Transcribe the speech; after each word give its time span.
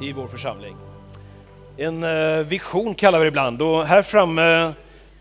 i 0.00 0.12
vår 0.12 0.28
församling. 0.28 0.76
En 1.76 2.04
eh, 2.04 2.46
vision 2.46 2.94
kallar 2.94 3.18
vi 3.18 3.24
det 3.24 3.28
ibland. 3.28 3.62
Och 3.62 3.86
här 3.86 4.02
framme 4.02 4.72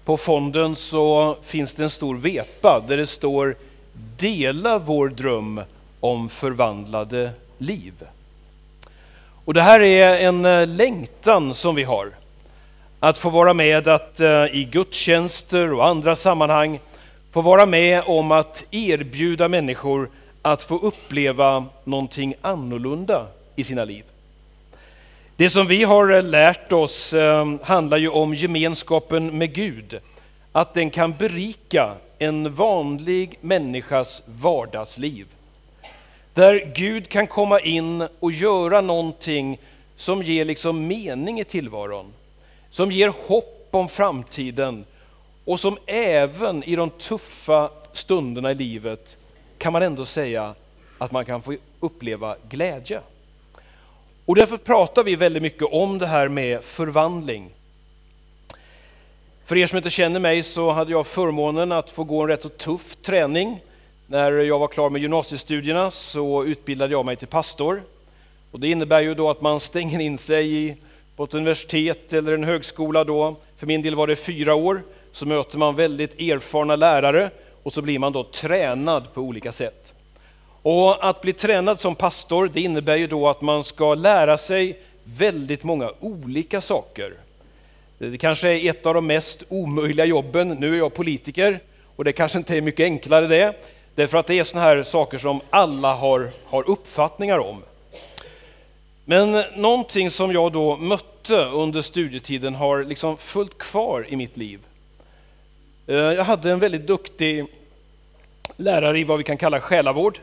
på 0.05 0.17
fonden 0.17 0.75
så 0.75 1.37
finns 1.43 1.75
det 1.75 1.83
en 1.83 1.89
stor 1.89 2.17
vepa 2.17 2.83
där 2.87 2.97
det 2.97 3.07
står 3.07 3.55
Dela 4.17 4.79
vår 4.79 5.09
dröm 5.09 5.61
om 5.99 6.29
förvandlade 6.29 7.31
liv. 7.57 7.93
Och 9.45 9.53
det 9.53 9.61
här 9.61 9.79
är 9.79 10.27
en 10.27 10.45
eh, 10.45 10.67
längtan 10.67 11.53
som 11.53 11.75
vi 11.75 11.83
har. 11.83 12.11
Att 12.99 13.17
få 13.17 13.29
vara 13.29 13.53
med 13.53 13.87
att 13.87 14.19
eh, 14.19 14.45
i 14.45 14.69
gudstjänster 14.71 15.73
och 15.73 15.87
andra 15.87 16.15
sammanhang 16.15 16.79
få 17.31 17.41
vara 17.41 17.65
med 17.65 18.03
om 18.05 18.31
att 18.31 18.65
erbjuda 18.71 19.47
människor 19.47 20.09
att 20.41 20.63
få 20.63 20.77
uppleva 20.77 21.65
någonting 21.83 22.35
annorlunda 22.41 23.25
i 23.55 23.63
sina 23.63 23.83
liv. 23.83 24.03
Det 25.39 25.49
som 25.49 25.67
vi 25.67 25.83
har 25.83 26.09
eh, 26.09 26.23
lärt 26.23 26.71
oss 26.71 27.13
ehm, 27.13 27.59
handlar 27.63 27.97
ju 27.97 28.09
om 28.09 28.35
gemenskapen 28.35 29.37
med 29.37 29.53
Gud. 29.53 29.99
Att 30.51 30.73
den 30.73 30.89
kan 30.89 31.13
berika 31.13 31.93
en 32.17 32.53
vanlig 32.53 33.37
människas 33.41 34.21
vardagsliv. 34.25 35.27
Där 36.33 36.71
Gud 36.75 37.09
kan 37.09 37.27
komma 37.27 37.59
in 37.59 38.07
och 38.19 38.31
göra 38.31 38.81
någonting 38.81 39.59
som 39.95 40.23
ger 40.23 40.45
liksom 40.45 40.87
mening 40.87 41.39
i 41.39 41.43
tillvaron. 41.43 42.13
Som 42.69 42.91
ger 42.91 43.13
hopp 43.27 43.67
om 43.71 43.89
framtiden 43.89 44.85
och 45.45 45.59
som 45.59 45.77
även 45.85 46.63
i 46.63 46.75
de 46.75 46.89
tuffa 46.89 47.69
stunderna 47.93 48.51
i 48.51 48.55
livet 48.55 49.17
kan 49.57 49.73
man 49.73 49.83
ändå 49.83 50.05
säga 50.05 50.55
att 50.97 51.11
man 51.11 51.25
kan 51.25 51.41
få 51.41 51.55
uppleva 51.79 52.35
glädje. 52.49 53.01
Och 54.27 54.35
därför 54.35 54.57
pratar 54.57 55.03
vi 55.03 55.15
väldigt 55.15 55.43
mycket 55.43 55.67
om 55.71 55.97
det 55.97 56.05
här 56.05 56.27
med 56.27 56.63
förvandling. 56.63 57.49
För 59.45 59.57
er 59.57 59.67
som 59.67 59.77
inte 59.77 59.89
känner 59.89 60.19
mig 60.19 60.43
så 60.43 60.71
hade 60.71 60.91
jag 60.91 61.07
förmånen 61.07 61.71
att 61.71 61.89
få 61.89 62.03
gå 62.03 62.21
en 62.21 62.27
rätt 62.27 62.41
så 62.41 62.49
tuff 62.49 62.95
träning. 62.95 63.59
När 64.07 64.31
jag 64.31 64.59
var 64.59 64.67
klar 64.67 64.89
med 64.89 65.01
gymnasiestudierna 65.01 65.91
så 65.91 66.43
utbildade 66.43 66.91
jag 66.91 67.05
mig 67.05 67.15
till 67.15 67.27
pastor. 67.27 67.83
Och 68.51 68.59
det 68.59 68.67
innebär 68.67 69.01
ju 69.01 69.13
då 69.13 69.29
att 69.29 69.41
man 69.41 69.59
stänger 69.59 69.99
in 69.99 70.17
sig 70.17 70.77
på 71.15 71.23
ett 71.23 71.33
universitet 71.33 72.13
eller 72.13 72.33
en 72.33 72.43
högskola 72.43 73.03
då. 73.03 73.35
För 73.57 73.67
min 73.67 73.81
del 73.81 73.95
var 73.95 74.07
det 74.07 74.15
fyra 74.15 74.55
år. 74.55 74.81
Så 75.11 75.25
möter 75.25 75.57
man 75.57 75.75
väldigt 75.75 76.21
erfarna 76.21 76.75
lärare 76.75 77.29
och 77.63 77.73
så 77.73 77.81
blir 77.81 77.99
man 77.99 78.13
då 78.13 78.23
tränad 78.23 79.13
på 79.13 79.21
olika 79.21 79.51
sätt. 79.51 79.86
Och 80.69 81.09
att 81.09 81.21
bli 81.21 81.33
tränad 81.33 81.79
som 81.79 81.95
pastor, 81.95 82.51
det 82.53 82.61
innebär 82.61 82.95
ju 82.95 83.07
då 83.07 83.29
att 83.29 83.41
man 83.41 83.63
ska 83.63 83.95
lära 83.95 84.37
sig 84.37 84.79
väldigt 85.03 85.63
många 85.63 85.91
olika 85.99 86.61
saker. 86.61 87.13
Det 87.97 88.17
kanske 88.17 88.49
är 88.49 88.69
ett 88.69 88.85
av 88.85 88.93
de 88.93 89.07
mest 89.07 89.43
omöjliga 89.49 90.05
jobben. 90.05 90.49
Nu 90.49 90.73
är 90.73 90.77
jag 90.77 90.93
politiker 90.93 91.59
och 91.95 92.03
det 92.03 92.11
kanske 92.11 92.37
inte 92.37 92.57
är 92.57 92.61
mycket 92.61 92.83
enklare 92.83 93.27
det. 93.27 93.55
Därför 93.95 94.17
att 94.17 94.27
det 94.27 94.39
är 94.39 94.43
sådana 94.43 94.67
här 94.67 94.83
saker 94.83 95.17
som 95.17 95.41
alla 95.49 95.93
har, 95.93 96.31
har 96.45 96.69
uppfattningar 96.69 97.39
om. 97.39 97.63
Men 99.05 99.43
någonting 99.55 100.11
som 100.11 100.31
jag 100.31 100.51
då 100.51 100.77
mötte 100.77 101.45
under 101.45 101.81
studietiden 101.81 102.55
har 102.55 102.83
liksom 102.83 103.17
följt 103.17 103.57
kvar 103.57 104.05
i 104.09 104.15
mitt 104.15 104.37
liv. 104.37 104.59
Eh, 105.87 105.95
jag 105.95 106.23
hade 106.23 106.51
en 106.51 106.59
väldigt 106.59 106.87
duktig 106.87 107.45
lärare 108.57 108.99
i 108.99 109.03
vad 109.03 109.17
vi 109.17 109.23
kan 109.23 109.37
kalla 109.37 109.61
själavård. 109.61 110.19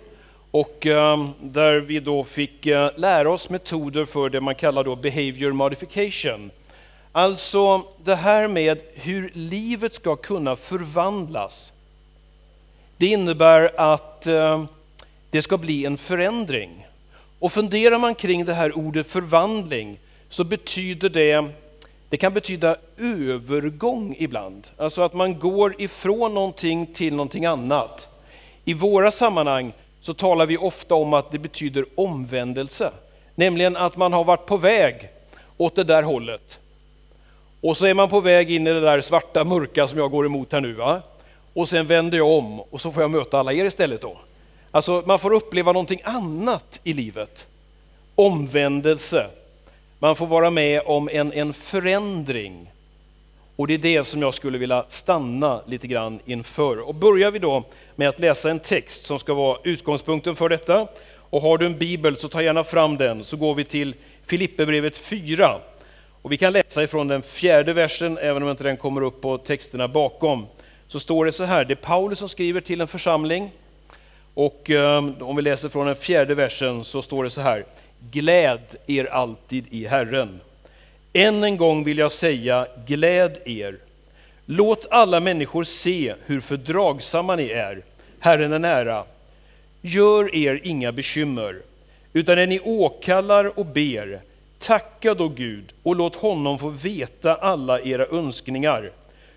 Och 0.54 0.86
ehm, 0.86 1.28
där 1.40 1.76
vi 1.76 2.00
då 2.00 2.24
fick 2.24 2.66
eh, 2.66 2.90
lära 2.96 3.30
oss 3.30 3.50
metoder 3.50 4.04
för 4.04 4.28
det 4.28 4.40
man 4.40 4.54
kallar 4.54 4.84
då 4.84 4.96
behavior 4.96 5.52
modification. 5.52 6.50
Alltså 7.12 7.82
det 8.04 8.14
här 8.14 8.48
med 8.48 8.78
hur 8.94 9.30
livet 9.34 9.94
ska 9.94 10.16
kunna 10.16 10.56
förvandlas. 10.56 11.72
Det 12.96 13.06
innebär 13.06 13.72
att 13.76 14.26
ehm, 14.26 14.66
det 15.30 15.42
ska 15.42 15.58
bli 15.58 15.84
en 15.84 15.98
förändring. 15.98 16.86
Och 17.38 17.52
funderar 17.52 17.98
man 17.98 18.14
kring 18.14 18.44
det 18.44 18.54
här 18.54 18.78
ordet 18.78 19.06
förvandling 19.06 19.98
så 20.28 20.44
betyder 20.44 21.08
det, 21.08 21.44
det 22.08 22.16
kan 22.16 22.34
betyda 22.34 22.76
övergång 22.98 24.16
ibland. 24.18 24.68
Alltså 24.76 25.02
att 25.02 25.14
man 25.14 25.38
går 25.38 25.74
ifrån 25.78 26.34
någonting 26.34 26.86
till 26.86 27.14
någonting 27.14 27.46
annat. 27.46 28.08
I 28.64 28.74
våra 28.74 29.10
sammanhang 29.10 29.72
så 30.04 30.14
talar 30.14 30.46
vi 30.46 30.56
ofta 30.56 30.94
om 30.94 31.14
att 31.14 31.30
det 31.30 31.38
betyder 31.38 31.84
omvändelse. 31.94 32.90
Nämligen 33.34 33.76
att 33.76 33.96
man 33.96 34.12
har 34.12 34.24
varit 34.24 34.46
på 34.46 34.56
väg 34.56 35.08
åt 35.56 35.76
det 35.76 35.84
där 35.84 36.02
hållet. 36.02 36.58
Och 37.60 37.76
så 37.76 37.86
är 37.86 37.94
man 37.94 38.08
på 38.08 38.20
väg 38.20 38.50
in 38.50 38.66
i 38.66 38.72
det 38.72 38.80
där 38.80 39.00
svarta 39.00 39.44
mörka 39.44 39.88
som 39.88 39.98
jag 39.98 40.10
går 40.10 40.26
emot 40.26 40.52
här 40.52 40.60
nu. 40.60 40.72
Va? 40.72 41.02
Och 41.54 41.68
sen 41.68 41.86
vänder 41.86 42.18
jag 42.18 42.28
om 42.28 42.60
och 42.60 42.80
så 42.80 42.92
får 42.92 43.02
jag 43.02 43.10
möta 43.10 43.38
alla 43.38 43.52
er 43.52 43.64
istället 43.64 44.00
då. 44.00 44.18
Alltså 44.70 45.02
man 45.06 45.18
får 45.18 45.32
uppleva 45.32 45.72
någonting 45.72 46.00
annat 46.04 46.80
i 46.84 46.92
livet. 46.92 47.46
Omvändelse. 48.14 49.26
Man 49.98 50.16
får 50.16 50.26
vara 50.26 50.50
med 50.50 50.82
om 50.86 51.08
en, 51.12 51.32
en 51.32 51.54
förändring. 51.54 52.70
Och 53.56 53.66
det 53.66 53.74
är 53.74 53.78
det 53.78 54.04
som 54.04 54.22
jag 54.22 54.34
skulle 54.34 54.58
vilja 54.58 54.84
stanna 54.88 55.60
lite 55.66 55.86
grann 55.86 56.20
inför. 56.24 56.88
Och 56.88 56.94
börjar 56.94 57.30
vi 57.30 57.38
då 57.38 57.64
med 57.96 58.08
att 58.08 58.20
läsa 58.20 58.50
en 58.50 58.60
text 58.60 59.06
som 59.06 59.18
ska 59.18 59.34
vara 59.34 59.58
utgångspunkten 59.64 60.36
för 60.36 60.48
detta. 60.48 60.88
Och 61.16 61.42
har 61.42 61.58
du 61.58 61.66
en 61.66 61.78
bibel 61.78 62.16
så 62.16 62.28
ta 62.28 62.42
gärna 62.42 62.64
fram 62.64 62.96
den 62.96 63.24
så 63.24 63.36
går 63.36 63.54
vi 63.54 63.64
till 63.64 63.94
Filipperbrevet 64.26 64.96
4. 64.96 65.60
Och 66.22 66.32
vi 66.32 66.36
kan 66.36 66.52
läsa 66.52 66.82
ifrån 66.82 67.08
den 67.08 67.22
fjärde 67.22 67.72
versen, 67.72 68.18
även 68.18 68.42
om 68.42 68.50
inte 68.50 68.64
den 68.64 68.76
kommer 68.76 69.00
upp 69.00 69.20
på 69.20 69.38
texterna 69.38 69.88
bakom. 69.88 70.46
Så 70.88 71.00
står 71.00 71.24
det 71.24 71.32
så 71.32 71.44
här, 71.44 71.64
det 71.64 71.72
är 71.72 71.76
Paulus 71.76 72.18
som 72.18 72.28
skriver 72.28 72.60
till 72.60 72.80
en 72.80 72.88
församling. 72.88 73.50
Och 74.34 74.70
um, 74.70 75.16
om 75.20 75.36
vi 75.36 75.42
läser 75.42 75.68
från 75.68 75.86
den 75.86 75.96
fjärde 75.96 76.34
versen 76.34 76.84
så 76.84 77.02
står 77.02 77.24
det 77.24 77.30
så 77.30 77.40
här, 77.40 77.64
Gläd 78.10 78.76
er 78.86 79.04
alltid 79.04 79.64
i 79.70 79.86
Herren. 79.86 80.40
Än 81.12 81.44
en 81.44 81.56
gång 81.56 81.84
vill 81.84 81.98
jag 81.98 82.12
säga, 82.12 82.66
gläd 82.86 83.38
er. 83.44 83.78
Låt 84.46 84.86
alla 84.90 85.20
människor 85.20 85.64
se 85.64 86.14
hur 86.26 86.40
fördragsamma 86.40 87.36
ni 87.36 87.48
är. 87.48 87.82
Herren 88.18 88.52
är 88.52 88.58
nära. 88.58 89.04
Gör 89.80 90.34
er 90.34 90.60
inga 90.62 90.92
bekymmer, 90.92 91.62
utan 92.12 92.36
när 92.36 92.46
ni 92.46 92.60
åkallar 92.60 93.58
och 93.58 93.66
ber, 93.66 94.20
tacka 94.58 95.14
då 95.14 95.28
Gud 95.28 95.72
och 95.82 95.96
låt 95.96 96.16
honom 96.16 96.58
få 96.58 96.68
veta 96.68 97.34
alla 97.34 97.80
era 97.80 98.06
önskningar. 98.06 98.92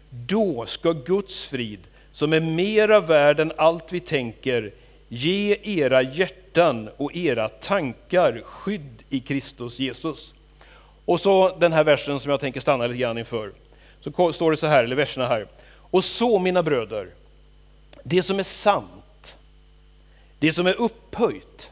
Då 0.10 0.66
ska 0.66 0.92
Guds 0.92 1.46
frid, 1.46 1.80
som 2.14 2.34
är 2.34 2.40
mera 2.40 3.00
värd 3.00 3.40
än 3.40 3.52
allt 3.58 3.94
vi 3.94 4.00
tänker, 4.00 4.72
ge 5.08 5.58
era 5.64 6.02
hjärtan 6.02 6.90
och 6.98 7.16
era 7.16 7.50
tankar 7.50 8.42
skydd 8.46 9.04
i 9.10 9.20
Kristus 9.20 9.80
Jesus. 9.80 10.34
Och 11.06 11.20
så 11.20 11.58
den 11.58 11.74
här 11.74 11.84
versen 11.84 12.20
som 12.20 12.32
jag 12.32 12.40
tänker 12.40 12.60
stanna 12.60 12.88
lite 12.88 13.00
grann 13.00 13.18
inför. 13.18 13.52
Så 14.16 14.34
står 14.34 14.52
det 14.52 14.58
så 14.58 14.68
här, 14.68 14.84
eller 14.84 14.96
verserna 14.96 15.28
här. 15.28 15.48
Och 15.76 16.06
så 16.06 16.40
mina 16.40 16.64
bröder, 16.64 17.10
det 18.04 18.24
som 18.24 18.40
är 18.40 18.44
sant, 18.44 19.36
det 20.40 20.54
som 20.54 20.68
är 20.68 20.82
upphöjt, 20.82 21.72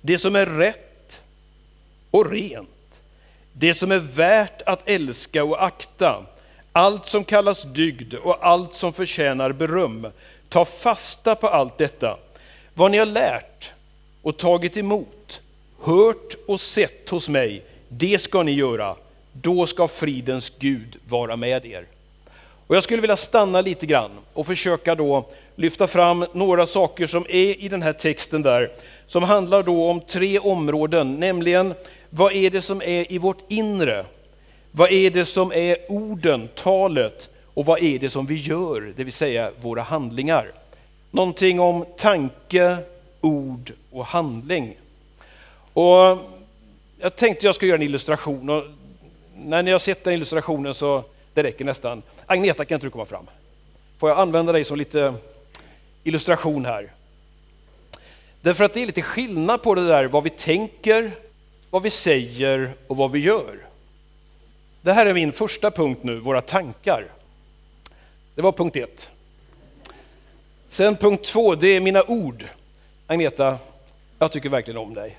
det 0.00 0.18
som 0.18 0.36
är 0.36 0.46
rätt 0.46 1.20
och 2.10 2.30
rent, 2.30 3.00
det 3.52 3.74
som 3.74 3.92
är 3.92 3.98
värt 3.98 4.62
att 4.62 4.88
älska 4.88 5.44
och 5.44 5.64
akta, 5.64 6.24
allt 6.72 7.06
som 7.06 7.24
kallas 7.24 7.62
dygd 7.62 8.14
och 8.14 8.46
allt 8.46 8.74
som 8.74 8.92
förtjänar 8.92 9.52
beröm. 9.52 10.06
Ta 10.48 10.64
fasta 10.64 11.34
på 11.34 11.48
allt 11.48 11.78
detta. 11.78 12.18
Vad 12.74 12.90
ni 12.90 12.98
har 12.98 13.06
lärt 13.06 13.72
och 14.22 14.36
tagit 14.36 14.76
emot, 14.76 15.40
hört 15.82 16.34
och 16.46 16.60
sett 16.60 17.08
hos 17.08 17.28
mig, 17.28 17.62
det 17.88 18.22
ska 18.22 18.42
ni 18.42 18.52
göra. 18.52 18.96
Då 19.32 19.66
ska 19.66 19.88
fridens 19.88 20.52
Gud 20.58 20.96
vara 21.08 21.36
med 21.36 21.66
er. 21.66 21.86
Och 22.66 22.76
jag 22.76 22.82
skulle 22.82 23.00
vilja 23.00 23.16
stanna 23.16 23.60
lite 23.60 23.86
grann 23.86 24.10
och 24.32 24.46
försöka 24.46 24.94
då 24.94 25.26
lyfta 25.56 25.86
fram 25.86 26.26
några 26.32 26.66
saker 26.66 27.06
som 27.06 27.26
är 27.28 27.64
i 27.64 27.68
den 27.68 27.82
här 27.82 27.92
texten 27.92 28.42
där, 28.42 28.70
som 29.06 29.22
handlar 29.22 29.62
då 29.62 29.90
om 29.90 30.00
tre 30.00 30.38
områden, 30.38 31.14
nämligen 31.14 31.74
vad 32.10 32.32
är 32.32 32.50
det 32.50 32.62
som 32.62 32.82
är 32.82 33.12
i 33.12 33.18
vårt 33.18 33.38
inre? 33.48 34.04
Vad 34.70 34.92
är 34.92 35.10
det 35.10 35.24
som 35.24 35.52
är 35.52 35.76
orden, 35.88 36.48
talet 36.54 37.28
och 37.54 37.66
vad 37.66 37.82
är 37.82 37.98
det 37.98 38.10
som 38.10 38.26
vi 38.26 38.34
gör, 38.34 38.92
det 38.96 39.04
vill 39.04 39.12
säga 39.12 39.50
våra 39.60 39.82
handlingar? 39.82 40.52
Någonting 41.10 41.60
om 41.60 41.84
tanke, 41.96 42.76
ord 43.20 43.72
och 43.90 44.06
handling. 44.06 44.76
Och 45.72 46.18
jag 46.98 47.16
tänkte 47.16 47.46
jag 47.46 47.54
ska 47.54 47.66
göra 47.66 47.76
en 47.76 47.82
illustration 47.82 48.50
och 48.50 48.64
när 49.44 49.62
ni 49.62 49.70
har 49.70 49.78
sett 49.78 50.04
den 50.04 50.14
illustrationen 50.14 50.74
så 50.74 51.04
det 51.34 51.42
räcker 51.42 51.64
nästan. 51.64 52.02
Agneta, 52.26 52.64
kan 52.64 52.74
inte 52.74 52.86
du 52.86 52.90
komma 52.90 53.06
fram? 53.06 53.26
Får 53.98 54.08
jag 54.08 54.18
använda 54.18 54.52
dig 54.52 54.64
som 54.64 54.78
lite 54.78 55.14
illustration 56.04 56.64
här? 56.64 56.92
Därför 58.40 58.64
att 58.64 58.74
det 58.74 58.82
är 58.82 58.86
lite 58.86 59.02
skillnad 59.02 59.62
på 59.62 59.74
det 59.74 59.86
där 59.86 60.04
vad 60.04 60.22
vi 60.22 60.30
tänker, 60.30 61.12
vad 61.70 61.82
vi 61.82 61.90
säger 61.90 62.72
och 62.86 62.96
vad 62.96 63.10
vi 63.10 63.18
gör. 63.18 63.58
Det 64.82 64.92
här 64.92 65.06
är 65.06 65.14
min 65.14 65.32
första 65.32 65.70
punkt 65.70 66.00
nu, 66.02 66.18
våra 66.18 66.40
tankar. 66.40 67.06
Det 68.34 68.42
var 68.42 68.52
punkt 68.52 68.76
ett. 68.76 69.10
Sen 70.68 70.96
punkt 70.96 71.24
två, 71.24 71.54
det 71.54 71.68
är 71.68 71.80
mina 71.80 72.02
ord. 72.02 72.44
Agneta, 73.06 73.58
jag 74.18 74.32
tycker 74.32 74.48
verkligen 74.48 74.78
om 74.78 74.94
dig. 74.94 75.18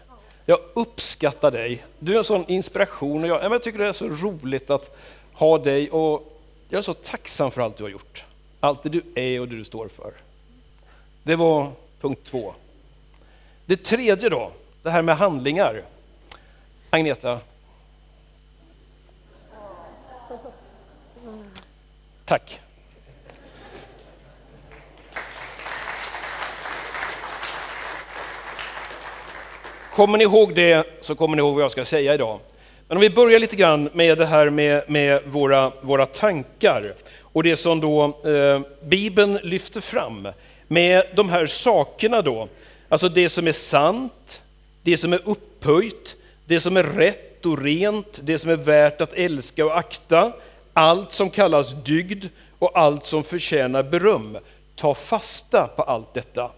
Jag 0.52 0.60
uppskattar 0.74 1.52
dig. 1.52 1.86
Du 2.00 2.14
är 2.14 2.18
en 2.18 2.24
sån 2.24 2.46
inspiration 2.48 3.24
och 3.24 3.30
jag, 3.30 3.44
jag 3.44 3.64
tycker 3.64 3.80
det 3.80 3.88
är 3.88 3.94
så 3.94 4.08
roligt 4.08 4.70
att 4.70 4.98
ha 5.34 5.58
dig 5.58 5.90
och 5.90 6.42
jag 6.70 6.78
är 6.80 6.82
så 6.82 6.94
tacksam 6.94 7.52
för 7.52 7.62
allt 7.62 7.78
du 7.78 7.84
har 7.84 7.90
gjort. 7.90 8.24
Allt 8.60 8.84
det 8.84 8.90
du 8.90 9.04
är 9.16 9.40
och 9.40 9.48
det 9.48 9.56
du 9.56 9.64
står 9.64 9.88
för. 9.88 10.14
Det 11.24 11.36
var 11.36 11.72
punkt 12.02 12.22
två. 12.24 12.54
Det 13.66 13.84
tredje 13.84 14.30
då, 14.30 14.52
det 14.84 14.90
här 14.90 15.02
med 15.02 15.18
handlingar. 15.18 15.84
Agneta. 16.90 17.40
Tack. 22.26 22.60
Kommer 29.96 30.18
ni 30.18 30.24
ihåg 30.24 30.56
det 30.56 30.88
så 31.02 31.16
kommer 31.16 31.36
ni 31.36 31.40
ihåg 31.40 31.56
vad 31.56 31.64
jag 31.64 31.72
ska 31.72 31.86
säga 31.86 32.14
idag. 32.14 32.40
Men 32.88 32.98
om 32.98 33.02
vi 33.02 33.10
börjar 33.10 33.40
lite 33.40 33.56
grann 33.56 33.90
med 33.94 34.18
det 34.18 34.26
här 34.26 34.50
med, 34.50 34.84
med 34.88 35.22
våra, 35.26 35.72
våra 35.82 36.06
tankar 36.06 36.94
och 37.22 37.44
det 37.44 37.56
som 37.56 37.80
då 37.80 38.04
eh, 38.06 38.62
Bibeln 38.84 39.40
lyfter 39.44 39.82
fram 39.82 40.28
med 40.68 41.04
de 41.16 41.30
här 41.30 41.48
sakerna 41.48 42.22
då. 42.22 42.48
Alltså 42.90 43.10
det 43.10 43.30
som 43.30 43.48
är 43.48 43.52
sant, 43.52 44.42
det 44.82 44.98
som 44.98 45.14
är 45.14 45.20
upphöjt, 45.26 46.16
det 46.46 46.60
som 46.60 46.78
är 46.78 46.84
rätt 46.84 47.46
och 47.46 47.62
rent, 47.62 48.20
det 48.24 48.40
som 48.40 48.50
är 48.50 48.58
värt 48.58 49.02
att 49.02 49.14
älska 49.14 49.66
och 49.66 49.78
akta, 49.78 50.34
allt 50.74 51.12
som 51.12 51.30
kallas 51.30 51.74
dygd 51.84 52.26
och 52.60 52.78
allt 52.78 53.06
som 53.06 53.24
förtjänar 53.24 53.84
beröm. 53.84 54.38
Ta 54.76 54.96
fasta 54.96 55.68
på 55.68 55.84
allt 55.84 56.14
detta. 56.14 56.52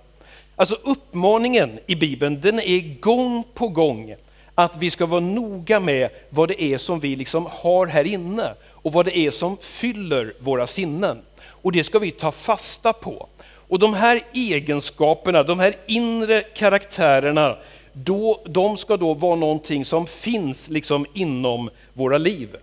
Alltså 0.55 0.75
uppmaningen 0.83 1.79
i 1.85 1.95
Bibeln, 1.95 2.41
den 2.41 2.59
är 2.59 2.99
gång 2.99 3.43
på 3.53 3.67
gång 3.67 4.15
att 4.55 4.77
vi 4.77 4.89
ska 4.89 5.05
vara 5.05 5.19
noga 5.19 5.79
med 5.79 6.09
vad 6.29 6.47
det 6.49 6.63
är 6.63 6.77
som 6.77 6.99
vi 6.99 7.15
liksom 7.15 7.47
har 7.51 7.87
här 7.87 8.07
inne 8.07 8.53
och 8.65 8.93
vad 8.93 9.05
det 9.05 9.17
är 9.17 9.31
som 9.31 9.57
fyller 9.57 10.33
våra 10.39 10.67
sinnen. 10.67 11.21
Och 11.45 11.71
det 11.71 11.83
ska 11.83 11.99
vi 11.99 12.11
ta 12.11 12.31
fasta 12.31 12.93
på. 12.93 13.27
Och 13.67 13.79
de 13.79 13.93
här 13.93 14.21
egenskaperna, 14.33 15.43
de 15.43 15.59
här 15.59 15.75
inre 15.85 16.41
karaktärerna, 16.41 17.57
då, 17.93 18.41
de 18.45 18.77
ska 18.77 18.97
då 18.97 19.13
vara 19.13 19.35
någonting 19.35 19.85
som 19.85 20.07
finns 20.07 20.69
liksom 20.69 21.05
inom 21.13 21.69
våra 21.93 22.17
liv. 22.17 22.55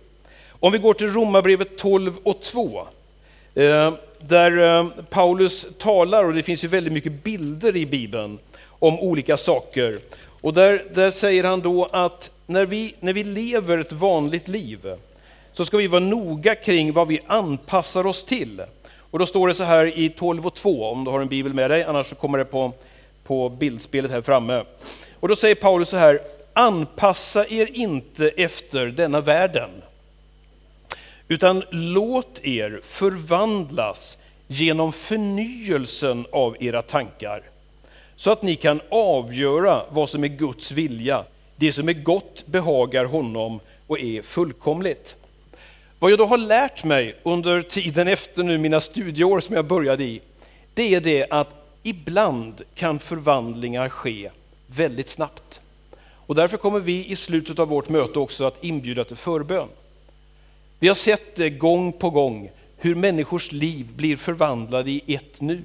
Om 0.49 0.71
vi 0.71 0.77
går 0.77 0.93
till 0.93 1.13
Romarbrevet 1.13 1.77
12 1.77 2.17
och 2.23 2.41
2, 2.41 2.87
eh, 3.55 3.93
där 4.27 4.77
eh, 4.79 4.87
Paulus 5.09 5.65
talar, 5.77 6.23
och 6.23 6.33
det 6.33 6.43
finns 6.43 6.63
ju 6.63 6.67
väldigt 6.67 6.93
mycket 6.93 7.23
bilder 7.23 7.75
i 7.75 7.85
Bibeln 7.85 8.39
om 8.67 8.99
olika 8.99 9.37
saker. 9.37 9.99
Och 10.41 10.53
där, 10.53 10.83
där 10.93 11.11
säger 11.11 11.43
han 11.43 11.61
då 11.61 11.85
att 11.85 12.31
när 12.45 12.65
vi, 12.65 12.95
när 12.99 13.13
vi 13.13 13.23
lever 13.23 13.77
ett 13.77 13.91
vanligt 13.91 14.47
liv 14.47 14.95
så 15.53 15.65
ska 15.65 15.77
vi 15.77 15.87
vara 15.87 15.99
noga 15.99 16.55
kring 16.55 16.93
vad 16.93 17.07
vi 17.07 17.19
anpassar 17.27 18.05
oss 18.05 18.23
till. 18.23 18.61
Och 19.11 19.19
då 19.19 19.25
står 19.25 19.47
det 19.47 19.53
så 19.53 19.63
här 19.63 19.99
i 19.99 20.09
12 20.09 20.45
och 20.45 20.55
2, 20.55 20.85
om 20.85 21.03
du 21.03 21.11
har 21.11 21.19
en 21.19 21.27
bibel 21.27 21.53
med 21.53 21.71
dig, 21.71 21.83
annars 21.83 22.07
så 22.09 22.15
kommer 22.15 22.37
det 22.37 22.45
på, 22.45 22.71
på 23.23 23.49
bildspelet 23.49 24.11
här 24.11 24.21
framme. 24.21 24.63
Och 25.19 25.27
då 25.27 25.35
säger 25.35 25.55
Paulus 25.55 25.89
så 25.89 25.97
här, 25.97 26.19
anpassa 26.53 27.45
er 27.47 27.69
inte 27.73 28.27
efter 28.27 28.85
denna 28.85 29.21
världen, 29.21 29.69
utan 31.31 31.63
låt 31.69 32.39
er 32.43 32.81
förvandlas 32.83 34.17
genom 34.47 34.93
förnyelsen 34.93 36.25
av 36.31 36.55
era 36.59 36.81
tankar, 36.81 37.43
så 38.15 38.31
att 38.31 38.41
ni 38.41 38.55
kan 38.55 38.81
avgöra 38.89 39.85
vad 39.89 40.09
som 40.09 40.23
är 40.23 40.27
Guds 40.27 40.71
vilja, 40.71 41.23
det 41.55 41.73
som 41.73 41.89
är 41.89 41.93
gott 41.93 42.43
behagar 42.45 43.05
honom 43.05 43.59
och 43.87 43.99
är 43.99 44.21
fullkomligt. 44.21 45.15
Vad 45.99 46.11
jag 46.11 46.19
då 46.19 46.25
har 46.25 46.37
lärt 46.37 46.83
mig 46.83 47.15
under 47.23 47.61
tiden 47.61 48.07
efter 48.07 48.43
nu 48.43 48.57
mina 48.57 48.81
studieår 48.81 49.39
som 49.39 49.55
jag 49.55 49.65
började 49.65 50.03
i, 50.03 50.21
det 50.73 50.95
är 50.95 51.01
det 51.01 51.27
att 51.29 51.49
ibland 51.83 52.61
kan 52.75 52.99
förvandlingar 52.99 53.89
ske 53.89 54.29
väldigt 54.67 55.09
snabbt. 55.09 55.59
Och 56.01 56.35
därför 56.35 56.57
kommer 56.57 56.79
vi 56.79 57.05
i 57.11 57.15
slutet 57.15 57.59
av 57.59 57.67
vårt 57.67 57.89
möte 57.89 58.19
också 58.19 58.45
att 58.45 58.63
inbjuda 58.63 59.03
till 59.03 59.17
förbön. 59.17 59.67
Vi 60.81 60.87
har 60.87 60.95
sett 60.95 61.35
det 61.35 61.49
gång 61.49 61.91
på 61.91 62.09
gång, 62.09 62.51
hur 62.77 62.95
människors 62.95 63.51
liv 63.51 63.87
blir 63.95 64.17
förvandlade 64.17 64.91
i 64.91 65.15
ett 65.15 65.41
nu. 65.41 65.61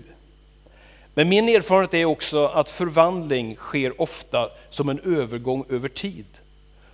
Men 1.14 1.28
min 1.28 1.48
erfarenhet 1.48 1.94
är 1.94 2.04
också 2.04 2.46
att 2.46 2.70
förvandling 2.70 3.56
sker 3.56 4.00
ofta 4.00 4.50
som 4.70 4.88
en 4.88 5.00
övergång 5.00 5.64
över 5.68 5.88
tid. 5.88 6.26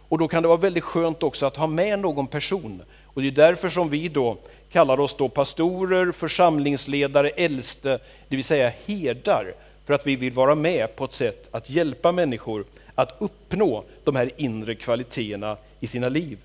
Och 0.08 0.18
då 0.18 0.28
kan 0.28 0.42
det 0.42 0.48
vara 0.48 0.58
väldigt 0.58 0.84
skönt 0.84 1.22
också 1.22 1.46
att 1.46 1.56
ha 1.56 1.66
med 1.66 1.98
någon 1.98 2.26
person. 2.26 2.82
Och 3.04 3.22
det 3.22 3.28
är 3.28 3.32
därför 3.32 3.68
som 3.68 3.88
vi 3.88 4.08
då 4.08 4.36
kallar 4.70 5.00
oss 5.00 5.16
då 5.16 5.28
pastorer, 5.28 6.12
församlingsledare, 6.12 7.28
äldste, 7.28 7.98
det 8.28 8.36
vill 8.36 8.44
säga 8.44 8.72
herdar, 8.86 9.54
för 9.86 9.94
att 9.94 10.06
vi 10.06 10.16
vill 10.16 10.32
vara 10.32 10.54
med 10.54 10.96
på 10.96 11.04
ett 11.04 11.12
sätt 11.12 11.48
att 11.50 11.70
hjälpa 11.70 12.12
människor 12.12 12.64
att 12.94 13.16
uppnå 13.18 13.84
de 14.04 14.16
här 14.16 14.30
inre 14.36 14.74
kvaliteterna 14.74 15.56
i 15.80 15.86
sina 15.86 16.08
liv. 16.08 16.38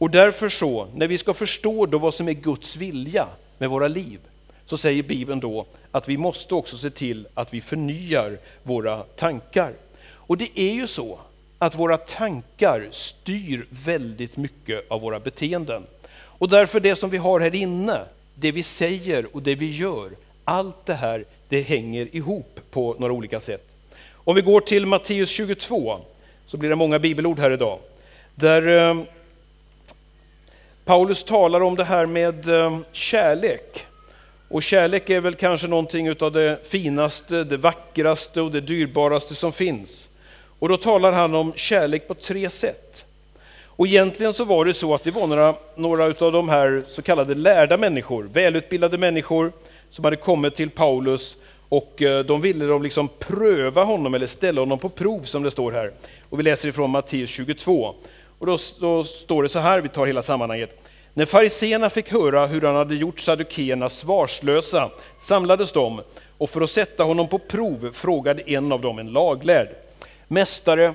Och 0.00 0.10
därför 0.10 0.48
så, 0.48 0.88
när 0.94 1.08
vi 1.08 1.18
ska 1.18 1.34
förstå 1.34 1.86
då 1.86 1.98
vad 1.98 2.14
som 2.14 2.28
är 2.28 2.32
Guds 2.32 2.76
vilja 2.76 3.26
med 3.58 3.70
våra 3.70 3.88
liv, 3.88 4.18
så 4.66 4.76
säger 4.76 5.02
Bibeln 5.02 5.40
då 5.40 5.66
att 5.90 6.08
vi 6.08 6.16
måste 6.16 6.54
också 6.54 6.76
se 6.76 6.90
till 6.90 7.26
att 7.34 7.54
vi 7.54 7.60
förnyar 7.60 8.38
våra 8.62 9.02
tankar. 9.02 9.72
Och 10.12 10.36
det 10.36 10.60
är 10.60 10.72
ju 10.72 10.86
så 10.86 11.18
att 11.58 11.74
våra 11.74 11.96
tankar 11.96 12.88
styr 12.90 13.66
väldigt 13.70 14.36
mycket 14.36 14.90
av 14.90 15.00
våra 15.00 15.20
beteenden. 15.20 15.82
Och 16.12 16.48
därför 16.48 16.80
det 16.80 16.96
som 16.96 17.10
vi 17.10 17.18
har 17.18 17.40
här 17.40 17.54
inne, 17.54 18.00
det 18.34 18.52
vi 18.52 18.62
säger 18.62 19.36
och 19.36 19.42
det 19.42 19.54
vi 19.54 19.70
gör, 19.70 20.10
allt 20.44 20.86
det 20.86 20.94
här 20.94 21.24
det 21.48 21.60
hänger 21.60 22.16
ihop 22.16 22.60
på 22.70 22.96
några 22.98 23.12
olika 23.12 23.40
sätt. 23.40 23.76
Om 24.12 24.34
vi 24.36 24.42
går 24.42 24.60
till 24.60 24.86
Matteus 24.86 25.30
22 25.30 25.98
så 26.46 26.56
blir 26.56 26.70
det 26.70 26.76
många 26.76 26.98
bibelord 26.98 27.38
här 27.38 27.50
idag. 27.50 27.78
Där 28.34 28.66
eh, 28.66 29.02
Paulus 30.84 31.24
talar 31.24 31.60
om 31.60 31.76
det 31.76 31.84
här 31.84 32.06
med 32.06 32.48
eh, 32.48 32.78
kärlek. 32.92 33.86
Och 34.48 34.62
kärlek 34.62 35.10
är 35.10 35.20
väl 35.20 35.34
kanske 35.34 35.66
någonting 35.66 36.10
av 36.20 36.32
det 36.32 36.58
finaste, 36.68 37.44
det 37.44 37.56
vackraste 37.56 38.40
och 38.40 38.50
det 38.50 38.60
dyrbaraste 38.60 39.34
som 39.34 39.52
finns. 39.52 40.08
Och 40.58 40.68
då 40.68 40.76
talar 40.76 41.12
han 41.12 41.34
om 41.34 41.52
kärlek 41.56 42.08
på 42.08 42.14
tre 42.14 42.50
sätt. 42.50 43.04
Och 43.64 43.86
egentligen 43.86 44.32
så 44.32 44.44
var 44.44 44.64
det 44.64 44.74
så 44.74 44.94
att 44.94 45.02
det 45.02 45.10
var 45.10 45.26
några, 45.26 45.54
några 45.76 46.04
av 46.04 46.32
de 46.32 46.48
här 46.48 46.82
så 46.88 47.02
kallade 47.02 47.34
lärda 47.34 47.76
människor, 47.76 48.28
välutbildade 48.32 48.98
människor 48.98 49.52
som 49.90 50.04
hade 50.04 50.16
kommit 50.16 50.54
till 50.54 50.70
Paulus 50.70 51.36
och 51.68 52.02
eh, 52.02 52.24
de 52.24 52.40
ville 52.40 52.64
de 52.66 52.82
liksom 52.82 53.08
pröva 53.18 53.84
honom 53.84 54.14
eller 54.14 54.26
ställa 54.26 54.60
honom 54.60 54.78
på 54.78 54.88
prov 54.88 55.22
som 55.22 55.42
det 55.42 55.50
står 55.50 55.72
här. 55.72 55.92
Och 56.30 56.38
vi 56.38 56.42
läser 56.42 56.68
ifrån 56.68 56.90
Matteus 56.90 57.30
22. 57.30 57.94
Och 58.40 58.46
då, 58.46 58.58
då 58.78 59.04
står 59.04 59.42
det 59.42 59.48
så 59.48 59.58
här, 59.58 59.80
vi 59.80 59.88
tar 59.88 60.06
hela 60.06 60.22
sammanhanget. 60.22 60.88
När 61.14 61.26
fariseerna 61.26 61.90
fick 61.90 62.12
höra 62.12 62.46
hur 62.46 62.60
han 62.60 62.76
hade 62.76 62.94
gjort 62.94 63.20
saddukeerna 63.20 63.88
svarslösa 63.88 64.90
samlades 65.18 65.72
de 65.72 66.02
och 66.38 66.50
för 66.50 66.60
att 66.60 66.70
sätta 66.70 67.04
honom 67.04 67.28
på 67.28 67.38
prov 67.38 67.90
frågade 67.92 68.42
en 68.42 68.72
av 68.72 68.80
dem, 68.80 68.98
en 68.98 69.12
laglärd, 69.12 69.68
Mästare, 70.28 70.94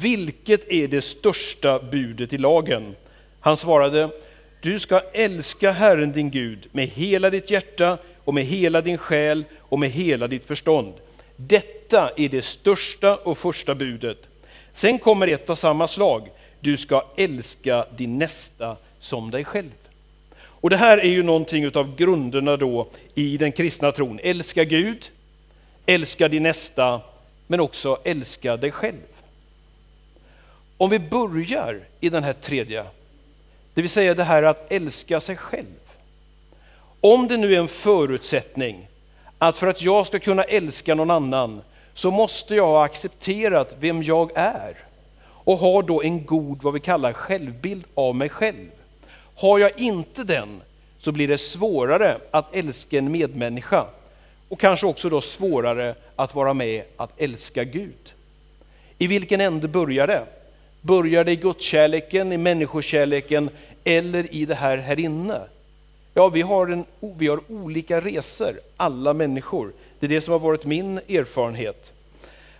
vilket 0.00 0.72
är 0.72 0.88
det 0.88 1.00
största 1.00 1.78
budet 1.78 2.32
i 2.32 2.38
lagen? 2.38 2.96
Han 3.40 3.56
svarade, 3.56 4.08
Du 4.60 4.78
ska 4.78 5.00
älska 5.12 5.70
Herren 5.70 6.12
din 6.12 6.30
Gud 6.30 6.68
med 6.72 6.88
hela 6.88 7.30
ditt 7.30 7.50
hjärta 7.50 7.98
och 8.24 8.34
med 8.34 8.44
hela 8.44 8.80
din 8.80 8.98
själ 8.98 9.44
och 9.58 9.78
med 9.78 9.90
hela 9.90 10.28
ditt 10.28 10.44
förstånd. 10.44 10.92
Detta 11.36 12.10
är 12.16 12.28
det 12.28 12.42
största 12.42 13.16
och 13.16 13.38
första 13.38 13.74
budet. 13.74 14.18
Sen 14.72 14.98
kommer 14.98 15.26
ett 15.26 15.50
av 15.50 15.54
samma 15.54 15.88
slag. 15.88 16.28
Du 16.64 16.76
ska 16.76 17.04
älska 17.16 17.86
din 17.96 18.18
nästa 18.18 18.76
som 19.00 19.30
dig 19.30 19.44
själv. 19.44 19.70
Och 20.36 20.70
det 20.70 20.76
här 20.76 20.98
är 20.98 21.08
ju 21.08 21.22
någonting 21.22 21.76
av 21.76 21.96
grunderna 21.96 22.56
då 22.56 22.86
i 23.14 23.36
den 23.36 23.52
kristna 23.52 23.92
tron. 23.92 24.20
Älska 24.22 24.64
Gud, 24.64 25.10
älska 25.86 26.28
din 26.28 26.42
nästa, 26.42 27.00
men 27.46 27.60
också 27.60 27.98
älska 28.04 28.56
dig 28.56 28.70
själv. 28.70 29.02
Om 30.76 30.90
vi 30.90 30.98
börjar 30.98 31.80
i 32.00 32.08
den 32.08 32.24
här 32.24 32.32
tredje, 32.32 32.84
det 33.74 33.82
vill 33.82 33.90
säga 33.90 34.14
det 34.14 34.24
här 34.24 34.42
att 34.42 34.72
älska 34.72 35.20
sig 35.20 35.36
själv. 35.36 35.80
Om 37.00 37.28
det 37.28 37.36
nu 37.36 37.54
är 37.54 37.58
en 37.58 37.68
förutsättning 37.68 38.86
att 39.38 39.58
för 39.58 39.66
att 39.66 39.82
jag 39.82 40.06
ska 40.06 40.18
kunna 40.18 40.42
älska 40.42 40.94
någon 40.94 41.10
annan 41.10 41.62
så 41.94 42.10
måste 42.10 42.54
jag 42.54 42.66
ha 42.66 42.84
accepterat 42.84 43.76
vem 43.80 44.02
jag 44.02 44.30
är 44.34 44.84
och 45.44 45.58
har 45.58 45.82
då 45.82 46.02
en 46.02 46.24
god, 46.24 46.62
vad 46.62 46.74
vi 46.74 46.80
kallar 46.80 47.12
självbild 47.12 47.84
av 47.94 48.14
mig 48.14 48.28
själv. 48.28 48.70
Har 49.36 49.58
jag 49.58 49.80
inte 49.80 50.24
den 50.24 50.60
så 51.00 51.12
blir 51.12 51.28
det 51.28 51.38
svårare 51.38 52.18
att 52.30 52.54
älska 52.54 52.98
en 52.98 53.12
medmänniska 53.12 53.86
och 54.48 54.60
kanske 54.60 54.86
också 54.86 55.08
då 55.08 55.20
svårare 55.20 55.94
att 56.16 56.34
vara 56.34 56.54
med 56.54 56.82
att 56.96 57.20
älska 57.20 57.64
Gud. 57.64 58.14
I 58.98 59.06
vilken 59.06 59.40
ände 59.40 59.68
börjar 59.68 60.06
det? 60.06 60.26
Börjar 60.80 61.24
det 61.24 61.32
i 61.32 61.36
gudskärleken, 61.36 62.32
i 62.32 62.38
människokärleken 62.38 63.50
eller 63.84 64.34
i 64.34 64.44
det 64.46 64.54
här 64.54 64.76
här 64.76 65.00
inne? 65.00 65.40
Ja, 66.14 66.28
vi 66.28 66.42
har, 66.42 66.66
en, 66.66 66.84
vi 67.00 67.28
har 67.28 67.40
olika 67.48 68.00
resor, 68.00 68.60
alla 68.76 69.14
människor. 69.14 69.72
Det 70.00 70.06
är 70.06 70.08
det 70.08 70.20
som 70.20 70.32
har 70.32 70.38
varit 70.38 70.64
min 70.64 70.98
erfarenhet. 70.98 71.92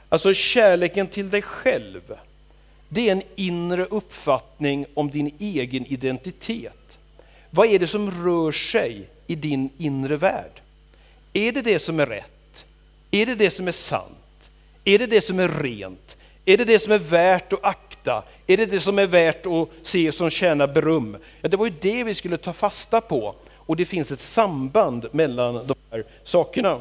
Alltså 0.08 0.34
kärleken 0.34 1.06
till 1.06 1.30
dig 1.30 1.42
själv, 1.42 2.14
det 2.94 3.08
är 3.08 3.12
en 3.12 3.22
inre 3.36 3.84
uppfattning 3.84 4.86
om 4.94 5.10
din 5.10 5.34
egen 5.38 5.86
identitet. 5.86 6.98
Vad 7.50 7.66
är 7.66 7.78
det 7.78 7.86
som 7.86 8.24
rör 8.24 8.52
sig 8.52 9.08
i 9.26 9.34
din 9.34 9.70
inre 9.78 10.16
värld? 10.16 10.60
Är 11.32 11.52
det 11.52 11.62
det 11.62 11.78
som 11.78 12.00
är 12.00 12.06
rätt? 12.06 12.64
Är 13.10 13.26
det 13.26 13.34
det 13.34 13.50
som 13.50 13.68
är 13.68 13.72
sant? 13.72 14.50
Är 14.84 14.98
det 14.98 15.06
det 15.06 15.20
som 15.20 15.40
är 15.40 15.48
rent? 15.48 16.16
Är 16.44 16.56
det 16.56 16.64
det 16.64 16.78
som 16.78 16.92
är 16.92 16.98
värt 16.98 17.52
att 17.52 17.64
akta? 17.64 18.22
Är 18.46 18.56
det 18.56 18.66
det 18.66 18.80
som 18.80 18.98
är 18.98 19.06
värt 19.06 19.46
att 19.46 19.68
se 19.82 20.12
som 20.12 20.30
tjänar 20.30 20.66
beröm? 20.66 21.16
Ja, 21.40 21.48
det 21.48 21.56
var 21.56 21.66
ju 21.66 21.72
det 21.80 22.04
vi 22.04 22.14
skulle 22.14 22.36
ta 22.36 22.52
fasta 22.52 23.00
på. 23.00 23.34
Och 23.52 23.76
det 23.76 23.84
finns 23.84 24.12
ett 24.12 24.20
samband 24.20 25.06
mellan 25.12 25.54
de 25.54 25.74
här 25.90 26.04
sakerna. 26.24 26.80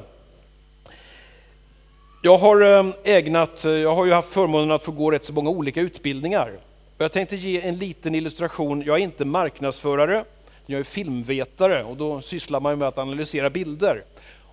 Jag 2.25 2.37
har 2.37 2.61
ehm, 2.61 2.93
ägnat, 3.03 3.63
jag 3.63 3.95
har 3.95 4.05
ju 4.05 4.11
haft 4.11 4.33
förmånen 4.33 4.71
att 4.71 4.83
få 4.83 4.91
gå 4.91 5.11
rätt 5.11 5.25
så 5.25 5.33
många 5.33 5.49
olika 5.49 5.81
utbildningar. 5.81 6.51
Jag 6.97 7.11
tänkte 7.11 7.35
ge 7.35 7.61
en 7.61 7.77
liten 7.77 8.15
illustration. 8.15 8.83
Jag 8.85 8.95
är 8.95 9.03
inte 9.03 9.25
marknadsförare, 9.25 10.25
jag 10.65 10.79
är 10.79 10.83
filmvetare 10.83 11.83
och 11.83 11.97
då 11.97 12.21
sysslar 12.21 12.59
man 12.59 12.79
med 12.79 12.87
att 12.87 12.97
analysera 12.97 13.49
bilder. 13.49 14.03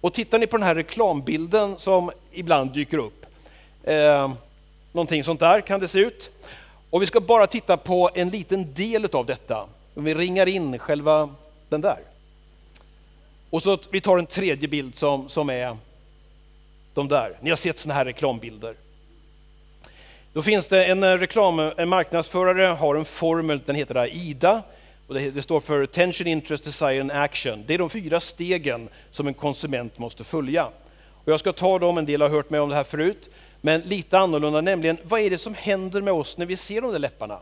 Och 0.00 0.14
tittar 0.14 0.38
ni 0.38 0.46
på 0.46 0.56
den 0.56 0.66
här 0.66 0.74
reklambilden 0.74 1.74
som 1.78 2.10
ibland 2.32 2.72
dyker 2.72 2.98
upp, 2.98 3.26
eh, 3.84 4.32
någonting 4.92 5.24
sånt 5.24 5.40
där 5.40 5.60
kan 5.60 5.80
det 5.80 5.88
se 5.88 5.98
ut. 5.98 6.30
Och 6.90 7.02
vi 7.02 7.06
ska 7.06 7.20
bara 7.20 7.46
titta 7.46 7.76
på 7.76 8.10
en 8.14 8.28
liten 8.28 8.74
del 8.74 9.08
av 9.12 9.26
detta. 9.26 9.66
Vi 9.94 10.14
ringar 10.14 10.46
in 10.46 10.78
själva 10.78 11.28
den 11.68 11.80
där. 11.80 11.98
Och 13.50 13.62
så 13.62 13.78
vi 13.90 14.00
tar 14.00 14.18
en 14.18 14.26
tredje 14.26 14.68
bild 14.68 14.94
som, 14.94 15.28
som 15.28 15.50
är 15.50 15.76
de 16.94 17.08
där. 17.08 17.38
Ni 17.40 17.50
har 17.50 17.56
sett 17.56 17.78
sådana 17.78 17.98
här 17.98 18.04
reklambilder. 18.04 18.74
Då 20.32 20.42
finns 20.42 20.68
det 20.68 20.84
en, 20.84 21.04
eh, 21.04 21.12
reklam, 21.12 21.58
en 21.58 21.88
marknadsförare 21.88 22.66
har 22.66 22.94
en 22.94 23.04
formel, 23.04 23.60
den 23.66 23.76
heter 23.76 24.14
IDA. 24.14 24.62
Och 25.06 25.14
det, 25.14 25.30
det, 25.30 25.42
står 25.42 25.60
för 25.60 25.82
Attention, 25.82 26.26
Interest, 26.26 26.64
Desire 26.64 27.00
and 27.00 27.10
Action. 27.10 27.64
Det 27.66 27.74
är 27.74 27.78
de 27.78 27.90
fyra 27.90 28.20
stegen 28.20 28.88
som 29.10 29.26
en 29.26 29.34
konsument 29.34 29.98
måste 29.98 30.24
följa. 30.24 30.66
Och 31.24 31.32
jag 31.32 31.40
ska 31.40 31.52
ta 31.52 31.78
dem, 31.78 31.98
en 31.98 32.06
del 32.06 32.22
har 32.22 32.28
hört 32.28 32.50
mig 32.50 32.60
om 32.60 32.68
det 32.68 32.74
här 32.74 32.84
förut, 32.84 33.30
men 33.60 33.80
lite 33.80 34.18
annorlunda, 34.18 34.60
nämligen 34.60 34.96
vad 35.02 35.20
är 35.20 35.30
det 35.30 35.38
som 35.38 35.54
händer 35.54 36.00
med 36.00 36.14
oss 36.14 36.38
när 36.38 36.46
vi 36.46 36.56
ser 36.56 36.80
de 36.80 36.92
där 36.92 36.98
läpparna? 36.98 37.38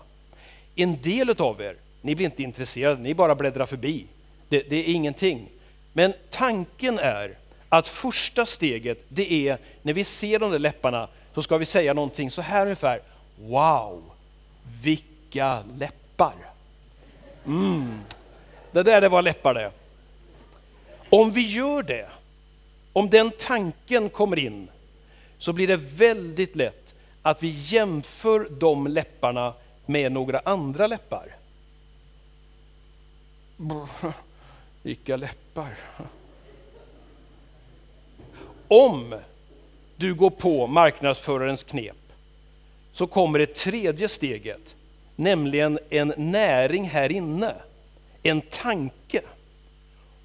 En 0.76 1.02
del 1.02 1.30
av 1.38 1.62
er, 1.62 1.76
ni 2.00 2.14
blir 2.14 2.26
inte 2.26 2.42
intresserade, 2.42 3.02
ni 3.02 3.14
bara 3.14 3.34
bläddrar 3.34 3.66
förbi. 3.66 4.04
Det, 4.48 4.70
det 4.70 4.76
är 4.76 4.94
ingenting. 4.94 5.48
Men 5.92 6.12
tanken 6.30 6.98
är 6.98 7.34
att 7.68 7.88
första 7.88 8.46
steget, 8.46 9.04
det 9.08 9.48
är 9.48 9.58
när 9.82 9.92
vi 9.92 10.04
ser 10.04 10.38
de 10.38 10.50
där 10.50 10.58
läpparna, 10.58 11.08
så 11.34 11.42
ska 11.42 11.58
vi 11.58 11.64
säga 11.64 11.94
någonting 11.94 12.30
så 12.30 12.42
här 12.42 12.62
ungefär. 12.62 13.00
Wow, 13.40 14.02
vilka 14.82 15.62
läppar! 15.78 16.34
Mm, 17.46 18.00
det 18.72 18.82
där 18.82 19.00
det 19.00 19.08
var 19.08 19.22
läppar 19.22 19.54
det. 19.54 19.70
Om 21.10 21.30
vi 21.30 21.48
gör 21.48 21.82
det, 21.82 22.08
om 22.92 23.10
den 23.10 23.30
tanken 23.38 24.10
kommer 24.10 24.38
in, 24.38 24.70
så 25.38 25.52
blir 25.52 25.66
det 25.66 25.76
väldigt 25.76 26.56
lätt 26.56 26.94
att 27.22 27.42
vi 27.42 27.48
jämför 27.48 28.48
de 28.50 28.86
läpparna 28.86 29.54
med 29.86 30.12
några 30.12 30.40
andra 30.44 30.86
läppar. 30.86 31.36
Vilka 34.82 35.16
läppar. 35.16 35.74
Om 38.68 39.14
du 39.96 40.14
går 40.14 40.30
på 40.30 40.66
marknadsförarens 40.66 41.62
knep 41.62 41.96
så 42.92 43.06
kommer 43.06 43.38
det 43.38 43.54
tredje 43.54 44.08
steget, 44.08 44.74
nämligen 45.16 45.78
en 45.90 46.14
näring 46.16 46.84
här 46.84 47.12
inne, 47.12 47.54
en 48.22 48.40
tanke. 48.40 49.22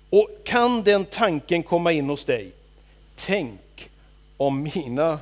Och 0.09 0.29
kan 0.45 0.83
den 0.83 1.05
tanken 1.05 1.63
komma 1.63 1.91
in 1.91 2.09
hos 2.09 2.25
dig? 2.25 2.51
Tänk 3.15 3.89
om 4.37 4.71
mina 4.75 5.19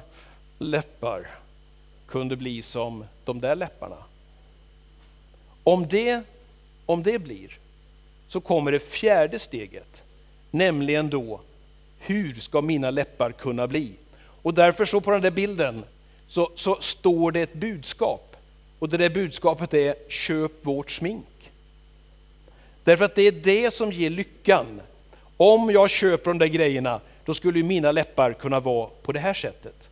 läppar 0.59 1.27
kunde 2.07 2.35
bli 2.35 2.61
som 2.61 3.05
de 3.25 3.41
där 3.41 3.55
läpparna. 3.55 3.97
Om 5.63 5.87
det, 5.87 6.23
om 6.85 7.03
det 7.03 7.19
blir, 7.19 7.57
så 8.27 8.41
kommer 8.41 8.71
det 8.71 8.79
fjärde 8.79 9.39
steget, 9.39 10.01
nämligen 10.51 11.09
då 11.09 11.41
hur 12.01 12.34
ska 12.34 12.62
mina 12.62 12.91
läppar 12.91 13.31
kunna 13.31 13.67
bli? 13.67 13.91
Och 14.41 14.53
därför 14.53 14.86
så 14.86 15.01
på 15.01 15.12
den 15.12 15.22
där 15.22 15.31
bilden 15.31 15.84
så, 16.27 16.51
så 16.55 16.77
står 16.81 17.31
det 17.31 17.41
ett 17.41 17.53
budskap. 17.53 18.36
Och 18.79 18.89
det 18.89 18.98
där 18.98 19.10
budskapet 19.10 19.74
är 19.74 19.96
köp 20.10 20.51
vårt 20.62 20.91
smink. 20.91 21.51
Därför 22.84 23.05
att 23.05 23.15
det 23.15 23.22
är 23.22 23.31
det 23.31 23.74
som 23.74 23.91
ger 23.91 24.10
lyckan. 24.10 24.81
Om 25.38 25.70
jag 25.70 25.89
köper 25.89 26.31
de 26.31 26.38
där 26.38 26.48
grejerna, 26.48 27.01
då 27.25 27.34
skulle 27.34 27.63
mina 27.63 27.91
läppar 27.91 28.34
kunna 28.34 28.60
vara 28.60 28.89
på 29.01 29.12
det 29.12 29.20
här 29.20 29.34
sättet. 29.34 29.89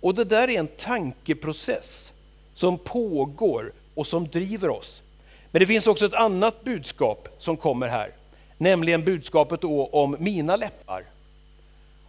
Och 0.00 0.14
det 0.14 0.24
där 0.24 0.50
är 0.50 0.58
en 0.58 0.66
tankeprocess 0.66 2.12
som 2.54 2.78
pågår 2.78 3.72
och 3.94 4.06
som 4.06 4.28
driver 4.28 4.68
oss. 4.68 5.02
Men 5.50 5.60
det 5.60 5.66
finns 5.66 5.86
också 5.86 6.06
ett 6.06 6.14
annat 6.14 6.64
budskap 6.64 7.28
som 7.38 7.56
kommer 7.56 7.88
här, 7.88 8.10
nämligen 8.58 9.04
budskapet 9.04 9.60
om 9.92 10.16
mina 10.18 10.56
läppar. 10.56 11.04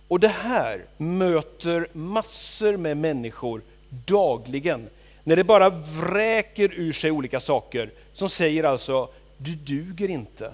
Och 0.07 0.19
det 0.19 0.27
här 0.27 0.85
möter 0.97 1.88
massor 1.93 2.77
med 2.77 2.97
människor 2.97 3.62
dagligen, 3.89 4.89
när 5.24 5.35
det 5.35 5.43
bara 5.43 5.69
vräker 5.69 6.74
ur 6.74 6.93
sig 6.93 7.12
olika 7.12 7.39
saker 7.39 7.89
som 8.13 8.29
säger 8.29 8.63
alltså, 8.63 9.09
du 9.38 9.55
duger 9.55 10.09
inte. 10.09 10.53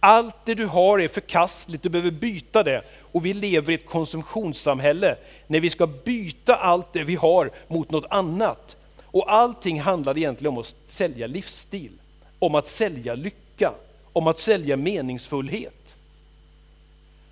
Allt 0.00 0.34
det 0.44 0.54
du 0.54 0.66
har 0.66 1.00
är 1.00 1.08
förkastligt, 1.08 1.82
du 1.82 1.88
behöver 1.88 2.10
byta 2.10 2.62
det. 2.62 2.82
Och 3.12 3.26
vi 3.26 3.34
lever 3.34 3.72
i 3.72 3.74
ett 3.74 3.86
konsumtionssamhälle 3.86 5.16
när 5.46 5.60
vi 5.60 5.70
ska 5.70 5.86
byta 5.86 6.54
allt 6.54 6.92
det 6.92 7.04
vi 7.04 7.14
har 7.14 7.50
mot 7.68 7.90
något 7.90 8.06
annat. 8.10 8.76
Och 9.04 9.32
allting 9.32 9.80
handlar 9.80 10.18
egentligen 10.18 10.52
om 10.52 10.58
att 10.58 10.76
sälja 10.86 11.26
livsstil, 11.26 11.92
om 12.38 12.54
att 12.54 12.68
sälja 12.68 13.14
lycka, 13.14 13.72
om 14.12 14.26
att 14.26 14.38
sälja 14.38 14.76
meningsfullhet. 14.76 15.77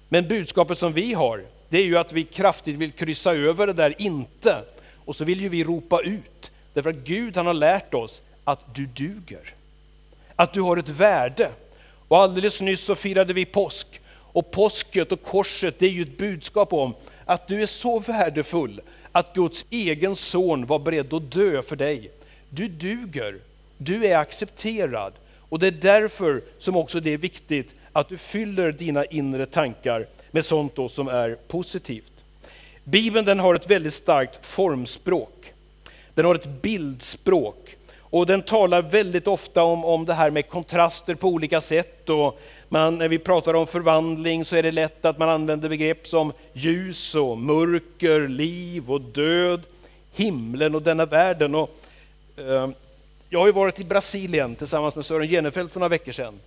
Men 0.09 0.29
budskapet 0.29 0.79
som 0.79 0.93
vi 0.93 1.13
har, 1.13 1.45
det 1.69 1.79
är 1.79 1.85
ju 1.85 1.99
att 1.99 2.13
vi 2.13 2.25
kraftigt 2.25 2.77
vill 2.77 2.93
kryssa 2.93 3.35
över 3.35 3.67
det 3.67 3.73
där 3.73 3.95
inte. 3.99 4.63
Och 4.95 5.17
så 5.17 5.25
vill 5.25 5.41
ju 5.41 5.49
vi 5.49 5.65
ropa 5.65 6.01
ut, 6.01 6.51
därför 6.73 6.91
att 6.91 6.97
Gud 6.97 7.37
han 7.37 7.47
har 7.47 7.55
lärt 7.55 7.95
oss 7.95 8.23
att 8.45 8.75
du 8.75 8.87
duger. 8.87 9.55
Att 10.37 10.53
du 10.53 10.61
har 10.61 10.77
ett 10.77 10.89
värde. 10.89 11.51
Och 12.09 12.19
alldeles 12.19 12.61
nyss 12.61 12.81
så 12.81 12.95
firade 12.95 13.33
vi 13.33 13.45
påsk. 13.45 14.01
Och 14.13 14.51
påsket 14.51 15.13
och 15.13 15.23
korset, 15.23 15.79
det 15.79 15.87
är 15.87 15.91
ju 15.91 16.03
ett 16.03 16.19
budskap 16.19 16.73
om 16.73 16.95
att 17.25 17.49
du 17.49 17.63
är 17.63 17.67
så 17.67 17.99
värdefull 17.99 18.81
att 19.13 19.35
Guds 19.35 19.67
egen 19.71 20.17
son 20.17 20.67
var 20.67 20.79
beredd 20.79 21.15
att 21.15 21.33
dö 21.33 21.63
för 21.63 21.77
dig. 21.77 22.11
Du 22.51 22.69
duger, 22.69 23.39
du 23.79 24.07
är 24.07 24.17
accepterad 24.17 25.13
Och 25.49 25.59
det 25.59 25.67
är 25.67 25.71
därför 25.71 26.43
som 26.59 26.77
också 26.77 27.01
det 27.01 27.11
är 27.11 27.19
viktigt 27.19 27.75
att 27.97 28.09
du 28.09 28.19
fyller 28.19 28.73
dina 28.73 29.05
inre 29.05 29.47
tankar 29.47 30.07
med 30.31 30.45
sånt 30.45 30.75
då 30.75 30.89
som 30.89 31.09
är 31.09 31.37
positivt. 31.49 32.25
Bibeln 32.85 33.27
den 33.27 33.39
har 33.39 33.55
ett 33.55 33.71
väldigt 33.71 33.95
starkt 33.95 34.47
formspråk. 34.47 35.53
Den 36.15 36.25
har 36.25 36.35
ett 36.35 36.63
bildspråk. 36.63 37.77
Och 37.99 38.27
den 38.27 38.43
talar 38.43 38.83
väldigt 38.83 39.27
ofta 39.27 39.63
om, 39.63 39.85
om 39.85 40.05
det 40.05 40.15
här 40.15 40.31
med 40.31 40.49
kontraster 40.49 41.15
på 41.15 41.29
olika 41.29 41.61
sätt. 41.61 42.11
Och 42.11 42.41
man, 42.69 42.99
när 42.99 43.09
vi 43.09 43.19
pratar 43.19 43.55
om 43.55 43.67
förvandling 43.67 44.45
så 44.45 44.57
är 44.57 44.63
det 44.63 44.73
lätt 44.73 45.05
att 45.05 45.19
man 45.19 45.29
använder 45.29 45.69
begrepp 45.69 46.07
som 46.07 46.33
ljus 46.53 47.15
och 47.15 47.39
mörker, 47.39 48.29
liv 48.29 48.91
och 48.91 49.01
död, 49.01 49.61
himlen 50.13 50.75
och 50.75 50.83
denna 50.83 51.07
världen. 51.07 51.55
Och, 51.55 51.71
eh, 52.37 52.69
jag 53.29 53.39
har 53.39 53.47
ju 53.47 53.53
varit 53.53 53.81
i 53.81 53.85
Brasilien 53.85 54.55
tillsammans 54.55 54.97
med 54.97 55.07
Sören 55.07 55.29
Genefeldt 55.29 55.73
för 55.73 55.81
några 55.81 55.89
veckor 55.89 56.13
sedan. 56.13 56.39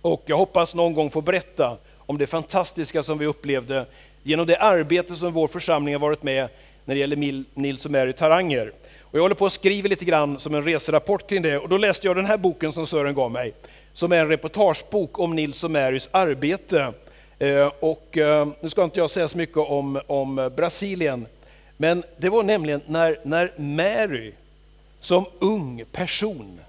Och 0.00 0.22
jag 0.26 0.36
hoppas 0.36 0.74
någon 0.74 0.94
gång 0.94 1.10
få 1.10 1.20
berätta 1.20 1.76
om 1.98 2.18
det 2.18 2.26
fantastiska 2.26 3.02
som 3.02 3.18
vi 3.18 3.26
upplevde 3.26 3.86
genom 4.22 4.46
det 4.46 4.56
arbete 4.56 5.14
som 5.14 5.32
vår 5.32 5.48
församling 5.48 5.94
har 5.94 6.00
varit 6.00 6.22
med 6.22 6.48
när 6.84 6.94
det 6.94 7.00
gäller 7.00 7.44
Nils 7.54 7.84
och 7.84 7.90
Mary 7.90 8.12
Taranger. 8.12 8.72
Och 9.00 9.18
jag 9.18 9.22
håller 9.22 9.34
på 9.34 9.46
att 9.46 9.52
skriva 9.52 9.88
lite 9.88 10.04
grann 10.04 10.38
som 10.38 10.54
en 10.54 10.62
reserapport 10.62 11.28
kring 11.28 11.42
det 11.42 11.58
och 11.58 11.68
då 11.68 11.78
läste 11.78 12.06
jag 12.06 12.16
den 12.16 12.26
här 12.26 12.36
boken 12.36 12.72
som 12.72 12.86
Sören 12.86 13.14
gav 13.14 13.30
mig, 13.30 13.52
som 13.92 14.12
är 14.12 14.16
en 14.16 14.28
reportagebok 14.28 15.18
om 15.18 15.36
Nils 15.36 15.64
och 15.64 15.70
Marys 15.70 16.08
arbete. 16.12 16.92
Eh, 17.38 17.72
och 17.80 18.18
eh, 18.18 18.48
nu 18.60 18.70
ska 18.70 18.84
inte 18.84 19.00
jag 19.00 19.10
säga 19.10 19.28
så 19.28 19.38
mycket 19.38 19.56
om, 19.56 20.00
om 20.06 20.50
Brasilien, 20.56 21.26
men 21.76 22.02
det 22.16 22.28
var 22.28 22.42
nämligen 22.42 22.80
när, 22.86 23.18
när 23.22 23.52
Mary 23.56 24.32
som 25.00 25.24
ung 25.38 25.84
person 25.92 26.60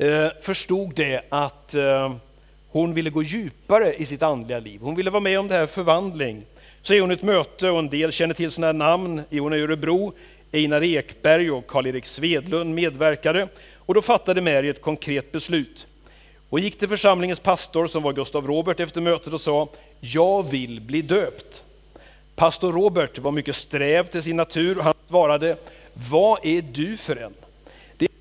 Eh, 0.00 0.30
förstod 0.40 0.94
det 0.94 1.22
att 1.28 1.74
eh, 1.74 2.14
hon 2.68 2.94
ville 2.94 3.10
gå 3.10 3.22
djupare 3.22 3.94
i 3.94 4.06
sitt 4.06 4.22
andliga 4.22 4.58
liv. 4.58 4.80
Hon 4.80 4.94
ville 4.94 5.10
vara 5.10 5.20
med 5.20 5.40
om 5.40 5.48
det 5.48 5.54
här 5.54 5.66
förvandling. 5.66 6.44
Så 6.82 6.94
är 6.94 7.00
hon 7.00 7.10
ett 7.10 7.22
möte 7.22 7.70
och 7.70 7.78
en 7.78 7.88
del 7.88 8.12
känner 8.12 8.34
till 8.34 8.50
sådana 8.50 8.84
namn. 8.86 9.22
Hon 9.30 9.52
är 9.52 9.56
i 9.56 9.62
Örebro, 9.62 10.12
Einar 10.52 10.82
Ekberg 10.84 11.50
och 11.50 11.66
Karl-Erik 11.66 12.06
Svedlund 12.06 12.74
medverkade. 12.74 13.48
Och 13.76 13.94
då 13.94 14.02
fattade 14.02 14.40
Mary 14.40 14.68
ett 14.68 14.82
konkret 14.82 15.32
beslut. 15.32 15.86
Hon 16.50 16.62
gick 16.62 16.78
till 16.78 16.88
församlingens 16.88 17.40
pastor 17.40 17.86
som 17.86 18.02
var 18.02 18.12
Gustav 18.12 18.46
Robert 18.46 18.80
efter 18.80 19.00
mötet 19.00 19.32
och 19.32 19.40
sa, 19.40 19.68
jag 20.00 20.50
vill 20.50 20.80
bli 20.80 21.02
döpt. 21.02 21.62
Pastor 22.36 22.72
Robert 22.72 23.18
var 23.18 23.32
mycket 23.32 23.56
sträv 23.56 24.06
till 24.06 24.22
sin 24.22 24.36
natur 24.36 24.78
och 24.78 24.84
han 24.84 24.94
svarade, 25.08 25.56
vad 26.10 26.38
är 26.42 26.62
du 26.62 26.96
för 26.96 27.16
en? 27.16 27.34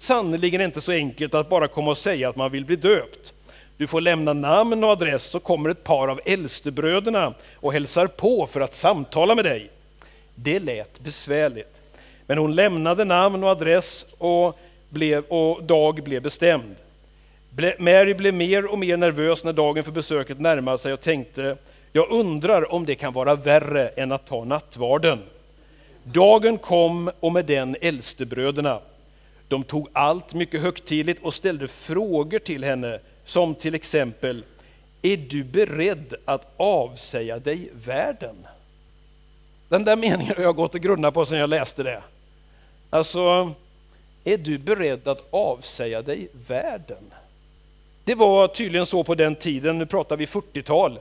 Sannerligen 0.10 0.62
inte 0.62 0.82
så 0.82 0.92
enkelt 0.92 1.34
att 1.34 1.50
bara 1.50 1.68
komma 1.68 1.92
och 1.92 1.98
säga 1.98 2.30
att 2.30 2.36
man 2.36 2.51
vill 2.51 2.66
bli 2.66 2.75
döpt. 2.75 3.34
Du 3.78 3.88
får 3.88 4.01
lämna 4.01 4.34
namn 4.34 4.84
och 4.84 4.89
adress 4.89 5.24
så 5.24 5.39
kommer 5.39 5.70
ett 5.70 5.84
par 5.84 6.08
av 6.08 6.20
äldstebröderna 6.25 7.34
och 7.56 7.74
hälsar 7.74 8.08
på 8.08 8.48
för 8.51 8.62
att 8.62 8.74
samtala 8.74 9.36
med 9.36 9.46
dig. 9.46 9.70
Det 10.36 10.60
lät 10.60 11.00
besvärligt. 11.00 11.82
Men 12.28 12.38
hon 12.38 12.56
lämnade 12.56 13.06
namn 13.06 13.44
och 13.44 13.50
adress 13.50 14.06
och, 14.18 14.60
blev, 14.89 15.24
och 15.24 15.63
dag 15.63 16.04
blev 16.04 16.22
bestämd. 16.22 16.75
Mary 17.78 18.13
blev 18.13 18.34
mer 18.34 18.66
och 18.66 18.80
mer 18.80 18.98
nervös 18.98 19.44
när 19.44 19.54
dagen 19.54 19.84
för 19.84 19.92
besöket 19.92 20.39
närmade 20.39 20.78
sig 20.78 20.94
och 20.94 21.01
tänkte, 21.01 21.58
jag 21.92 22.12
undrar 22.12 22.74
om 22.74 22.86
det 22.86 22.96
kan 22.96 23.13
vara 23.13 23.36
värre 23.36 23.88
än 23.88 24.12
att 24.12 24.28
ta 24.28 24.44
nattvarden. 24.44 25.20
Dagen 26.04 26.58
kom 26.58 27.12
och 27.20 27.32
med 27.32 27.46
den 27.46 27.75
äldstebröderna. 27.82 28.80
De 29.50 29.63
tog 29.63 29.89
allt 29.94 30.34
mycket 30.34 30.62
högtidligt 30.62 31.24
och 31.24 31.34
ställde 31.34 31.68
frågor 31.68 32.39
till 32.39 32.63
henne 32.63 33.00
som 33.25 33.56
till 33.56 33.75
exempel, 33.75 34.44
är 35.01 35.18
du 35.18 35.44
beredd 35.44 36.13
att 36.25 36.53
avsäga 36.58 37.39
dig 37.39 37.70
världen? 37.86 38.48
Den 39.70 39.84
där 39.84 39.96
meningen 39.96 40.34
har 40.36 40.44
jag 40.44 40.56
gått 40.56 40.75
och 40.75 40.82
grunnat 40.82 41.13
på 41.13 41.25
sedan 41.25 41.38
jag 41.38 41.50
läste 41.50 41.84
det. 41.84 42.03
Alltså, 42.89 43.51
är 44.24 44.38
du 44.38 44.58
beredd 44.58 45.08
att 45.08 45.27
avsäga 45.29 46.01
dig 46.01 46.29
världen? 46.48 47.13
Det 48.04 48.15
var 48.15 48.47
tydligen 48.47 48.86
så 48.86 49.04
på 49.04 49.15
den 49.15 49.36
tiden, 49.36 49.78
nu 49.78 49.86
pratar 49.86 50.17
vi 50.17 50.26
40-tal, 50.26 51.00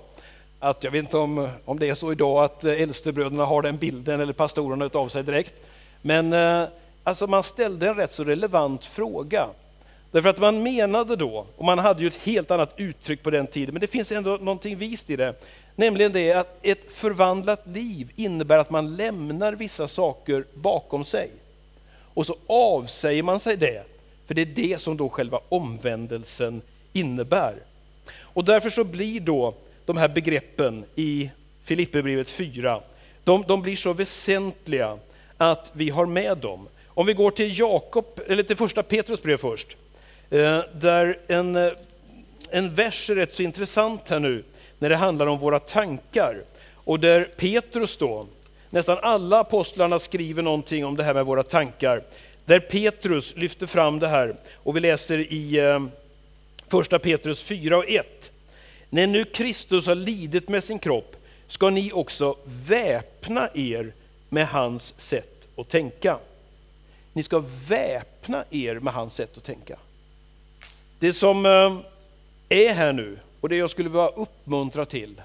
att 0.59 0.85
jag 0.85 0.91
vet 0.91 0.99
inte 0.99 1.17
om, 1.17 1.49
om 1.65 1.79
det 1.79 1.89
är 1.89 1.95
så 1.95 2.13
idag 2.13 2.45
att 2.45 2.65
äldstebröderna 2.65 3.45
har 3.45 3.63
den 3.63 3.77
bilden 3.77 4.21
eller 4.21 4.33
pastorerna 4.33 4.91
av 4.93 5.09
sig 5.09 5.23
direkt. 5.23 5.61
Men 6.03 6.33
eh, 6.33 6.69
alltså 7.09 7.27
man 7.27 7.43
ställde 7.43 7.89
en 7.89 7.95
rätt 7.95 8.15
så 8.15 8.25
relevant 8.25 8.85
fråga. 8.85 9.49
Därför 10.11 10.29
att 10.29 10.39
man 10.39 10.63
menade 10.63 11.17
då, 11.17 11.47
och 11.57 11.65
man 11.65 11.79
hade 11.79 12.03
ju 12.03 12.09
ett 12.09 12.23
helt 12.23 12.51
annat 12.51 12.75
uttryck 12.77 13.23
på 13.23 13.31
den 13.31 13.47
tiden, 13.47 13.75
men 13.75 13.81
det 13.81 13.87
finns 13.87 14.13
ändå 14.13 14.31
någonting 14.31 14.77
vist 14.77 15.11
i 15.11 15.17
det, 15.17 15.35
nämligen 15.77 16.13
det 16.13 16.33
att 16.33 16.59
ett 16.63 16.93
förvandlat 16.93 17.67
liv 17.67 18.13
innebär 18.17 18.59
att 18.59 18.71
man 18.71 18.97
lämnar 18.97 19.53
vissa 19.53 19.89
saker 19.89 20.45
bakom 20.55 21.05
sig. 21.05 21.31
Och 22.15 22.27
så 22.27 22.37
avsäger 22.47 23.23
man 23.23 23.41
sig 23.41 23.57
det, 23.57 23.83
för 24.27 24.35
det 24.35 24.43
är 24.43 24.47
det 24.47 24.81
som 24.81 24.97
då 24.97 25.09
själva 25.09 25.41
omvändelsen 25.49 26.63
innebär. 26.93 27.55
Och 28.21 28.45
därför 28.45 28.71
så 28.71 28.85
blir 28.85 29.21
då 29.21 29.55
de 29.85 29.97
här 29.97 30.09
begreppen 30.09 30.85
i 30.95 31.31
Filipperbrevet 31.65 32.31
4, 32.31 32.81
de, 33.25 33.45
de 33.49 33.63
blir 33.63 33.77
så 33.77 33.93
väsentliga 33.93 34.99
att 35.37 35.71
vi 35.75 35.91
har 35.91 36.07
med 36.07 36.39
dem. 36.39 36.69
Om 36.99 37.07
vi 37.07 37.15
går 37.15 37.31
till 37.31 37.59
Jakob, 37.59 38.21
eller 38.27 38.43
till 38.43 38.57
första 38.57 38.83
Petrus 38.83 39.23
brev 39.23 39.37
först, 39.37 39.77
eh, 40.31 40.61
där 40.75 41.19
en, 41.27 41.57
eh, 41.57 41.73
en 42.51 42.75
vers 42.75 43.11
är 43.11 43.15
rätt 43.15 43.35
så 43.35 43.43
intressant 43.43 44.09
här 44.09 44.19
nu, 44.19 44.45
när 44.79 44.89
det 44.89 44.97
handlar 44.97 45.27
om 45.27 45.39
våra 45.39 45.61
tankar. 45.61 46.43
Och 46.75 47.01
där 47.01 47.25
Petrus 47.25 47.97
då, 47.97 48.27
nästan 48.71 48.99
alla 49.03 49.41
apostlarna 49.41 49.99
skriver 49.99 50.43
någonting 50.43 50.85
om 50.85 50.97
det 50.97 51.05
här 51.05 51.15
med 51.15 51.27
våra 51.27 51.43
tankar. 51.43 52.03
Där 52.45 52.61
Petrus 52.61 53.35
lyfter 53.37 53.67
fram 53.67 53.99
det 53.99 54.09
här, 54.09 54.37
och 54.55 54.77
vi 54.77 54.81
läser 54.81 55.19
i 55.19 55.59
eh, 55.59 55.87
första 56.69 56.99
Petrus 56.99 57.43
4 57.43 57.79
och 57.79 57.89
1. 57.89 58.31
När 58.91 59.07
nu 59.07 59.25
Kristus 59.25 59.87
har 59.87 59.95
lidit 59.95 60.49
med 60.49 60.65
sin 60.65 60.79
kropp 60.79 61.17
ska 61.49 61.71
ni 61.71 61.93
också 61.93 62.37
väpna 62.45 63.49
er 63.55 63.93
med 64.29 64.49
hans 64.49 64.95
sätt 64.97 65.49
att 65.57 65.69
tänka. 65.69 66.19
Ni 67.19 67.23
ska 67.23 67.45
väpna 67.69 68.45
er 68.51 68.75
med 68.75 68.95
hans 68.95 69.15
sätt 69.15 69.37
att 69.37 69.45
tänka. 69.45 69.79
Det 70.99 71.13
som 71.13 71.47
eh, 71.47 71.79
är 72.49 72.73
här 72.73 72.93
nu 72.93 73.19
och 73.41 73.49
det 73.49 73.57
jag 73.57 73.71
skulle 73.71 73.89
vilja 73.89 74.09
uppmuntra 74.09 74.85
till, 74.85 75.23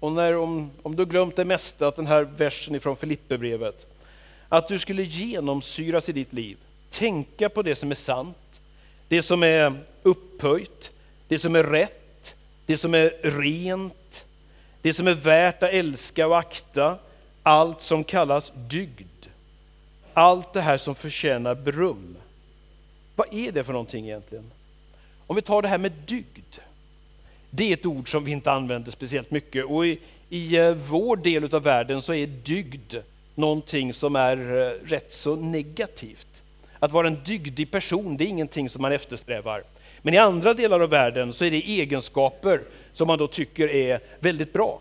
och 0.00 0.12
när, 0.12 0.36
om, 0.36 0.70
om 0.82 0.96
du 0.96 1.06
glömt 1.06 1.36
det 1.36 1.44
mesta, 1.44 1.88
att 1.88 1.96
den 1.96 2.06
här 2.06 2.22
versen 2.22 2.74
ifrån 2.74 2.96
Filipperbrevet, 2.96 3.86
att 4.48 4.68
du 4.68 4.78
skulle 4.78 5.02
genomsyras 5.02 6.08
i 6.08 6.12
ditt 6.12 6.32
liv, 6.32 6.56
tänka 6.90 7.48
på 7.48 7.62
det 7.62 7.76
som 7.76 7.90
är 7.90 7.94
sant, 7.94 8.60
det 9.08 9.22
som 9.22 9.42
är 9.42 9.72
upphöjt, 10.02 10.92
det 11.28 11.38
som 11.38 11.56
är 11.56 11.64
rätt, 11.64 12.34
det 12.66 12.78
som 12.78 12.94
är 12.94 13.30
rent, 13.40 14.24
det 14.82 14.94
som 14.94 15.08
är 15.08 15.14
värt 15.14 15.62
att 15.62 15.70
älska 15.70 16.26
och 16.26 16.38
akta, 16.38 16.98
allt 17.42 17.82
som 17.82 18.04
kallas 18.04 18.52
dygd. 18.54 19.08
Allt 20.14 20.52
det 20.52 20.60
här 20.60 20.76
som 20.76 20.94
förtjänar 20.94 21.54
beröm. 21.54 22.16
Vad 23.16 23.34
är 23.34 23.52
det 23.52 23.64
för 23.64 23.72
någonting 23.72 24.04
egentligen? 24.04 24.50
Om 25.26 25.36
vi 25.36 25.42
tar 25.42 25.62
det 25.62 25.68
här 25.68 25.78
med 25.78 25.92
dygd. 26.06 26.56
Det 27.50 27.70
är 27.70 27.72
ett 27.72 27.86
ord 27.86 28.10
som 28.10 28.24
vi 28.24 28.32
inte 28.32 28.52
använder 28.52 28.90
speciellt 28.90 29.30
mycket 29.30 29.64
och 29.64 29.86
i, 29.86 29.98
i 30.28 30.56
eh, 30.56 30.72
vår 30.72 31.16
del 31.16 31.54
av 31.54 31.62
världen 31.62 32.02
så 32.02 32.14
är 32.14 32.26
dygd 32.26 32.94
någonting 33.34 33.92
som 33.92 34.16
är 34.16 34.36
eh, 34.36 34.88
rätt 34.88 35.12
så 35.12 35.36
negativt. 35.36 36.42
Att 36.78 36.92
vara 36.92 37.06
en 37.06 37.22
dygdig 37.24 37.70
person, 37.70 38.16
det 38.16 38.24
är 38.24 38.28
ingenting 38.28 38.68
som 38.68 38.82
man 38.82 38.92
eftersträvar. 38.92 39.62
Men 40.02 40.14
i 40.14 40.18
andra 40.18 40.54
delar 40.54 40.80
av 40.80 40.90
världen 40.90 41.32
så 41.32 41.44
är 41.44 41.50
det 41.50 41.56
egenskaper 41.56 42.60
som 42.92 43.06
man 43.06 43.18
då 43.18 43.26
tycker 43.26 43.68
är 43.68 44.00
väldigt 44.20 44.52
bra. 44.52 44.80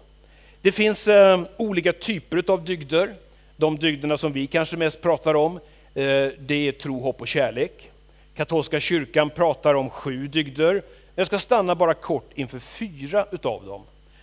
Det 0.61 0.71
finns 0.71 1.07
eh, 1.07 1.41
olika 1.57 1.93
typer 1.93 2.43
av 2.47 2.65
dygder. 2.65 3.15
De 3.57 3.77
dygderna 3.77 4.17
som 4.17 4.31
vi 4.31 4.47
kanske 4.47 4.77
mest 4.77 5.01
pratar 5.01 5.33
om, 5.33 5.55
eh, 5.93 6.29
det 6.39 6.67
är 6.67 6.71
tro, 6.71 6.99
hopp 6.99 7.21
och 7.21 7.27
kärlek. 7.27 7.91
Katolska 8.35 8.79
kyrkan 8.79 9.29
pratar 9.29 9.73
om 9.73 9.89
sju 9.89 10.27
dygder. 10.27 10.81
Jag 11.15 11.27
ska 11.27 11.39
stanna 11.39 11.75
bara 11.75 11.93
kort 11.93 12.29
inför 12.35 12.59
fyra 12.59 13.25
utav 13.31 13.65
dem. 13.65 13.81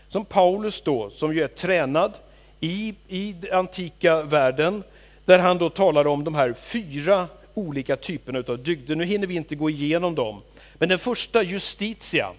Som 0.09 0.25
Paulus 0.25 0.83
då, 0.83 1.11
som 1.11 1.35
ju 1.35 1.43
är 1.43 1.49
tränad 1.49 2.13
i, 2.61 2.95
i 3.09 3.33
den 3.41 3.59
antika 3.59 4.23
världen, 4.23 4.83
där 5.25 5.39
han 5.39 5.59
då 5.59 5.71
talar 5.71 6.07
om 6.07 6.25
de 6.25 6.35
här 6.35 6.55
fyra 6.61 7.29
olika 7.55 7.97
typerna 7.97 8.39
utav 8.39 8.63
dygder. 8.63 8.97
Nu 8.97 9.05
hinner 9.05 9.27
vi 9.27 9.35
inte 9.35 9.55
gå 9.55 9.71
igenom 9.71 10.15
dem. 10.15 10.43
Men 10.75 10.89
den 10.89 10.99
första, 10.99 11.43
justitia, 11.43 12.33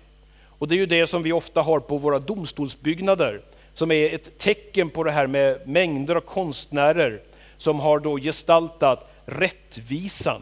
och 0.47 0.67
det 0.67 0.75
är 0.75 0.77
ju 0.77 0.85
det 0.85 1.07
som 1.07 1.23
vi 1.23 1.31
ofta 1.31 1.61
har 1.61 1.79
på 1.79 1.97
våra 1.97 2.19
domstolsbyggnader, 2.19 3.41
som 3.73 3.91
är 3.91 4.15
ett 4.15 4.37
tecken 4.37 4.89
på 4.89 5.03
det 5.03 5.11
här 5.11 5.27
med 5.27 5.67
mängder 5.67 6.15
av 6.15 6.21
konstnärer 6.21 7.21
som 7.57 7.79
har 7.79 7.99
då 7.99 8.17
gestaltat 8.17 9.11
rättvisan 9.25 10.41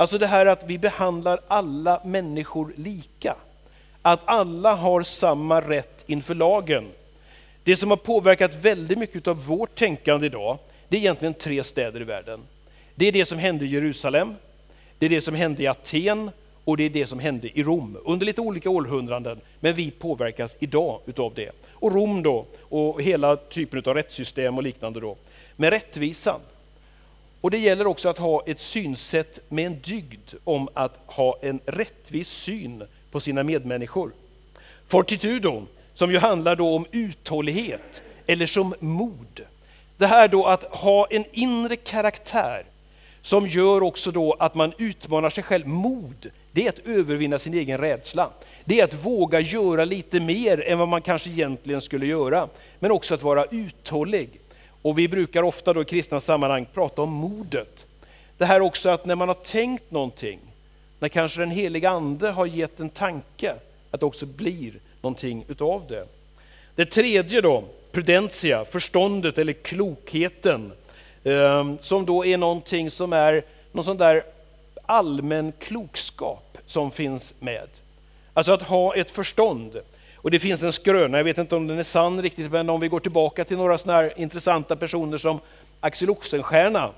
Alltså 0.00 0.18
det 0.18 0.26
här 0.26 0.46
att 0.46 0.64
vi 0.66 0.78
behandlar 0.78 1.40
alla 1.48 2.00
människor 2.04 2.72
lika. 2.76 3.36
Att 4.02 4.20
alla 4.24 4.74
har 4.74 5.02
samma 5.02 5.60
rätt 5.60 6.04
inför 6.06 6.34
lagen. 6.34 6.84
Det 7.64 7.76
som 7.76 7.90
har 7.90 7.96
påverkat 7.96 8.54
väldigt 8.54 8.98
mycket 8.98 9.28
av 9.28 9.46
vårt 9.46 9.74
tänkande 9.74 10.26
idag, 10.26 10.58
det 10.88 10.96
är 10.96 11.00
egentligen 11.00 11.34
tre 11.34 11.64
städer 11.64 12.00
i 12.00 12.04
världen. 12.04 12.40
Det 12.94 13.08
är 13.08 13.12
det 13.12 13.24
som 13.24 13.38
hände 13.38 13.64
i 13.64 13.68
Jerusalem, 13.68 14.34
det 14.98 15.06
är 15.06 15.10
det 15.10 15.20
som 15.20 15.34
hände 15.34 15.62
i 15.62 15.66
Aten 15.66 16.30
och 16.64 16.76
det 16.76 16.84
är 16.84 16.90
det 16.90 17.06
som 17.06 17.18
hände 17.18 17.58
i 17.58 17.62
Rom 17.62 17.98
under 18.04 18.26
lite 18.26 18.40
olika 18.40 18.70
århundraden. 18.70 19.40
Men 19.60 19.74
vi 19.74 19.90
påverkas 19.90 20.56
idag 20.58 21.00
utav 21.06 21.34
det. 21.34 21.50
Och 21.80 21.92
Rom 21.92 22.22
då, 22.22 22.46
och 22.60 23.02
hela 23.02 23.36
typen 23.36 23.82
av 23.86 23.94
rättssystem 23.94 24.56
och 24.56 24.62
liknande 24.62 25.00
då, 25.00 25.16
med 25.56 25.70
rättvisan. 25.70 26.40
Och 27.40 27.50
det 27.50 27.58
gäller 27.58 27.86
också 27.86 28.08
att 28.08 28.18
ha 28.18 28.42
ett 28.46 28.60
synsätt 28.60 29.40
med 29.48 29.66
en 29.66 29.80
dygd 29.80 30.34
om 30.44 30.68
att 30.74 30.98
ha 31.06 31.38
en 31.42 31.60
rättvis 31.66 32.28
syn 32.28 32.82
på 33.10 33.20
sina 33.20 33.42
medmänniskor. 33.42 34.12
Fortitudon, 34.88 35.66
som 35.94 36.12
ju 36.12 36.18
handlar 36.18 36.56
då 36.56 36.74
om 36.74 36.86
uthållighet 36.90 38.02
eller 38.26 38.46
som 38.46 38.74
mod. 38.80 39.40
Det 39.96 40.06
här 40.06 40.28
då 40.28 40.46
att 40.46 40.64
ha 40.64 41.06
en 41.10 41.24
inre 41.32 41.76
karaktär 41.76 42.64
som 43.22 43.48
gör 43.48 43.82
också 43.82 44.10
då 44.10 44.32
att 44.32 44.54
man 44.54 44.72
utmanar 44.78 45.30
sig 45.30 45.44
själv. 45.44 45.66
Mod, 45.66 46.30
det 46.52 46.66
är 46.66 46.68
att 46.68 46.86
övervinna 46.86 47.38
sin 47.38 47.54
egen 47.54 47.78
rädsla. 47.78 48.30
Det 48.64 48.80
är 48.80 48.84
att 48.84 49.04
våga 49.04 49.40
göra 49.40 49.84
lite 49.84 50.20
mer 50.20 50.68
än 50.68 50.78
vad 50.78 50.88
man 50.88 51.02
kanske 51.02 51.30
egentligen 51.30 51.80
skulle 51.80 52.06
göra. 52.06 52.48
Men 52.78 52.90
också 52.90 53.14
att 53.14 53.22
vara 53.22 53.44
uthållig. 53.50 54.28
Och 54.82 54.98
vi 54.98 55.08
brukar 55.08 55.42
ofta 55.42 55.72
då 55.72 55.82
i 55.82 55.84
kristna 55.84 56.20
sammanhang 56.20 56.66
prata 56.74 57.02
om 57.02 57.10
modet. 57.12 57.86
Det 58.38 58.44
här 58.44 58.60
också 58.60 58.88
att 58.88 59.04
när 59.04 59.16
man 59.16 59.28
har 59.28 59.34
tänkt 59.34 59.90
någonting, 59.90 60.38
när 60.98 61.08
kanske 61.08 61.40
den 61.40 61.50
heliga 61.50 61.90
ande 61.90 62.30
har 62.30 62.46
gett 62.46 62.80
en 62.80 62.90
tanke, 62.90 63.54
att 63.90 64.00
det 64.00 64.06
också 64.06 64.26
blir 64.26 64.72
någonting 65.00 65.44
utav 65.48 65.82
det. 65.88 66.06
Det 66.74 66.86
tredje 66.86 67.40
då, 67.40 67.64
prudentia, 67.92 68.64
förståndet 68.64 69.38
eller 69.38 69.52
klokheten, 69.52 70.72
ehm, 71.24 71.78
som 71.80 72.06
då 72.06 72.26
är 72.26 72.36
någonting 72.38 72.90
som 72.90 73.12
är 73.12 73.44
någon 73.72 73.84
sån 73.84 73.96
där 73.96 74.22
allmän 74.86 75.52
klokskap 75.58 76.58
som 76.66 76.90
finns 76.90 77.34
med. 77.38 77.68
Alltså 78.34 78.52
att 78.52 78.62
ha 78.62 78.94
ett 78.94 79.10
förstånd. 79.10 79.80
Och 80.16 80.30
det 80.30 80.38
finns 80.38 80.62
en 80.62 80.72
skröna, 80.72 81.16
jag 81.16 81.24
vet 81.24 81.38
inte 81.38 81.56
om 81.56 81.66
den 81.66 81.78
är 81.78 81.82
sann 81.82 82.22
riktigt, 82.22 82.52
men 82.52 82.70
om 82.70 82.80
vi 82.80 82.88
går 82.88 83.00
tillbaka 83.00 83.44
till 83.44 83.56
några 83.56 83.78
sådana 83.78 84.02
här 84.02 84.12
intressanta 84.16 84.76
personer 84.76 85.18
som 85.18 85.40
Axel 85.80 86.10
Oxenstierna, 86.10 86.90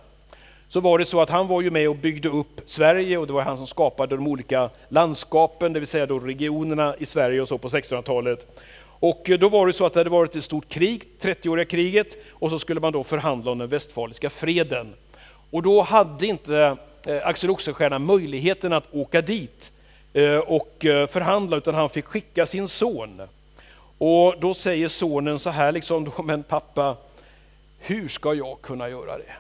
så 0.69 0.81
var 0.81 0.99
det 0.99 1.05
så 1.05 1.21
att 1.21 1.31
han 1.31 1.49
var 1.49 1.63
ju 1.63 1.71
med 1.71 1.89
och 1.89 1.97
byggde 1.97 2.29
upp 2.29 2.61
Sverige 2.67 3.19
och 3.19 3.27
det 3.27 3.33
var 3.33 3.43
han 3.43 3.57
som 3.57 3.67
skapade 3.67 4.17
de 4.17 4.27
olika 4.27 4.71
landskapen, 4.89 5.73
det 5.73 5.81
vill 5.81 5.87
säga 5.87 6.07
då 6.07 6.19
regionerna 6.19 6.95
i 6.99 7.07
Sverige 7.07 7.41
och 7.41 7.49
så 7.49 7.59
på 7.59 7.69
1600-talet. 7.69 8.47
Och 8.83 9.31
då 9.41 9.49
var 9.49 9.67
det 9.67 9.73
så 9.73 9.87
att 9.87 9.93
det 9.93 10.01
hade 10.01 10.11
varit 10.11 10.37
ett 10.37 10.45
stort 10.45 10.69
krig, 10.69 11.03
30-åriga 11.21 11.65
kriget, 11.65 12.17
och 12.31 12.51
så 12.51 12.59
skulle 12.59 12.81
man 12.81 12.93
då 12.93 13.05
förhandla 13.05 13.51
om 13.51 13.59
den 13.59 13.69
västfaliska 13.69 14.31
freden. 14.31 14.95
Och 15.51 15.63
då 15.63 15.83
hade 15.83 16.27
inte 16.27 16.77
eh, 17.07 17.27
Axel 17.27 17.51
Oxenstierna 17.51 17.99
möjligheten 17.99 18.73
att 18.73 18.95
åka 18.95 19.21
dit 19.21 19.73
Eh, 20.13 20.39
och 20.39 20.85
eh, 20.85 21.07
förhandla, 21.07 21.57
utan 21.57 21.75
han 21.75 21.91
fick 21.91 22.05
skicka 22.05 22.47
sin 22.47 22.69
son. 22.69 23.23
Och 23.99 24.35
då 24.41 24.55
säger 24.55 24.89
sonen 24.89 25.39
så 25.39 25.51
här, 25.51 25.73
liksom, 25.73 26.13
men 26.25 26.43
pappa, 26.43 26.97
hur 27.79 28.09
ska 28.09 28.35
jag 28.35 28.61
kunna 28.61 28.89
göra 28.89 29.19
det? 29.19 29.33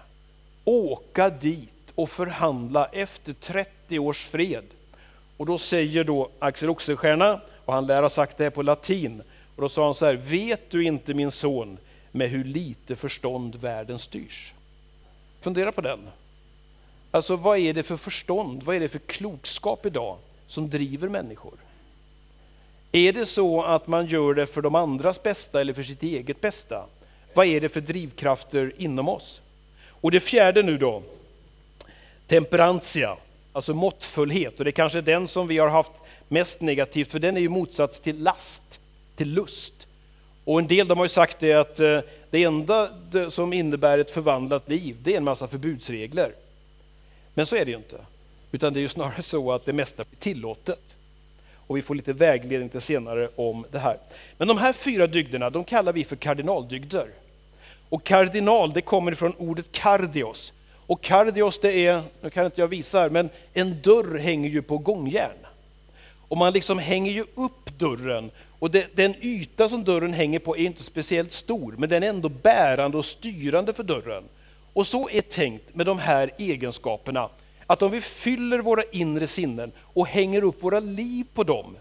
åka 0.65 1.31
dit 1.31 1.93
och 1.95 2.11
förhandla 2.11 2.87
efter 2.87 3.33
30 3.33 3.99
års 3.99 4.27
fred. 4.27 4.65
Och 5.37 5.47
då 5.47 5.59
säger 5.59 6.05
då 6.05 6.31
Axel 6.39 6.71
Oxenstierna, 6.71 7.41
och 7.65 7.75
han 7.75 7.87
lär 7.87 8.03
ha 8.03 8.09
sagt 8.09 8.39
det 8.39 8.45
här 8.45 8.51
på 8.51 8.63
latin, 8.63 9.23
och 9.57 9.63
då 9.63 9.69
sa 9.69 9.85
han 9.85 9.95
så 9.95 10.07
här, 10.07 10.15
vet 10.15 10.71
du 10.71 10.85
inte 10.85 11.15
min 11.15 11.31
son 11.31 11.79
med 12.11 12.31
hur 12.31 12.45
lite 12.45 12.97
förstånd 12.97 13.55
världen 13.55 13.99
styrs? 13.99 14.53
Fundera 15.41 15.73
på 15.73 15.81
den. 15.81 16.09
Alltså 17.11 17.37
vad 17.37 17.59
är 17.59 17.75
det 17.75 17.83
för 17.83 17.97
förstånd, 17.97 18.63
vad 18.63 18.77
är 18.77 18.81
det 18.81 18.89
för 18.89 18.99
klokskap 18.99 19.87
idag 19.87 20.17
som 20.53 20.71
driver 20.71 21.09
människor? 21.09 21.55
Är 22.93 23.13
det 23.13 23.27
så 23.27 23.63
att 23.63 23.87
man 23.87 24.07
gör 24.07 24.35
det 24.35 24.47
för 24.47 24.63
de 24.63 24.75
andras 24.75 25.23
bästa 25.23 25.61
eller 25.61 25.73
för 25.73 25.83
sitt 25.83 26.03
eget 26.03 26.41
bästa? 26.41 26.85
Vad 27.35 27.47
är 27.47 27.61
det 27.61 27.69
för 27.69 27.81
drivkrafter 27.81 28.73
inom 28.77 29.09
oss? 29.09 29.43
Och 29.89 30.11
det 30.11 30.21
fjärde 30.21 30.63
nu 30.63 30.79
då, 30.79 31.03
temperantia, 32.27 33.17
alltså 33.53 33.75
måttfullhet. 33.75 34.59
Och 34.59 34.65
det 34.65 34.71
är 34.71 34.73
kanske 34.73 35.01
den 35.01 35.29
som 35.29 35.49
vi 35.49 35.59
har 35.59 35.69
haft 35.69 35.93
mest 36.29 36.61
negativt, 36.61 37.11
för 37.11 37.19
den 37.19 37.37
är 37.37 37.41
ju 37.41 37.49
motsats 37.49 38.01
till 38.01 38.23
last, 38.23 38.81
till 39.17 39.29
lust. 39.29 39.87
Och 40.45 40.59
en 40.59 40.67
del 40.67 40.89
de 40.89 40.99
har 40.99 41.05
ju 41.05 41.09
sagt 41.09 41.41
det 41.41 41.53
att 41.53 41.81
eh, 41.81 42.01
det 42.31 42.45
enda 42.45 42.91
som 43.31 43.53
innebär 43.53 43.99
ett 43.99 44.11
förvandlat 44.11 44.69
liv, 44.69 44.97
det 45.03 45.13
är 45.13 45.17
en 45.17 45.25
massa 45.25 45.49
förbudsregler. 45.49 46.33
Men 47.35 47.47
så 47.47 47.57
är 47.57 47.65
det 47.65 47.71
ju 47.71 47.77
inte. 47.77 47.97
Utan 48.53 48.73
det 48.73 48.79
är 48.79 48.83
ju 48.83 48.89
snarare 48.89 49.23
så 49.23 49.53
att 49.53 49.65
det 49.65 49.73
mesta 49.73 50.05
blir 50.11 50.19
tillåtet. 50.19 50.97
Och 51.67 51.77
vi 51.77 51.83
får 51.83 51.95
lite 51.95 52.13
vägledning 52.13 52.69
till 52.69 52.81
senare 52.81 53.29
om 53.37 53.67
det 53.71 53.79
här. 53.79 53.97
Men 54.39 54.49
de 54.49 54.59
här 54.59 54.73
fyra 54.73 55.07
dygderna, 55.07 55.51
de 55.51 55.65
kallar 55.65 55.93
vi 55.93 56.05
för 56.05 56.17
kardinaldygder. 56.17 57.09
Och 57.89 58.05
kardinal, 58.05 58.73
det 58.73 58.81
kommer 58.81 59.15
från 59.15 59.35
ordet 59.35 59.73
kardios. 59.73 60.53
Och 60.87 61.03
kardios, 61.03 61.59
det 61.61 61.87
är, 61.87 62.03
nu 62.21 62.31
kan 62.31 62.45
inte 62.45 62.61
jag 62.61 62.69
visa 62.69 63.01
här, 63.01 63.11
men 63.11 63.29
en 63.53 63.81
dörr 63.83 64.19
hänger 64.19 64.51
ju 64.51 64.63
på 64.63 64.79
gångjärn. 64.79 65.47
Och 66.29 66.37
man 66.37 66.53
liksom 66.53 66.79
hänger 66.79 67.13
ju 67.13 67.25
upp 67.35 67.79
dörren 67.79 68.31
och 68.63 68.71
det, 68.71 68.97
den 68.97 69.15
yta 69.21 69.69
som 69.69 69.85
dörren 69.85 70.13
hänger 70.13 70.39
på 70.39 70.57
är 70.57 70.61
inte 70.61 70.85
speciellt 70.85 71.33
stor, 71.33 71.75
men 71.79 71.89
den 71.89 72.03
är 72.03 72.09
ändå 72.09 72.29
bärande 72.29 72.99
och 72.99 73.05
styrande 73.05 73.73
för 73.73 73.83
dörren. 73.83 74.25
Och 74.73 74.87
så 74.87 75.09
är 75.09 75.21
tänkt 75.21 75.75
med 75.75 75.87
de 75.87 75.99
här 75.99 76.31
egenskaperna, 76.39 77.29
att 77.73 77.83
om 77.83 77.91
vi 77.91 78.01
fyller 78.01 78.59
våra 78.59 78.83
inre 78.91 79.27
sinnen 79.27 79.73
och 79.79 80.07
hänger 80.07 80.45
upp 80.45 80.63
våra 80.63 80.81
liv 80.81 81.27
på 81.35 81.45
dem, 81.45 81.77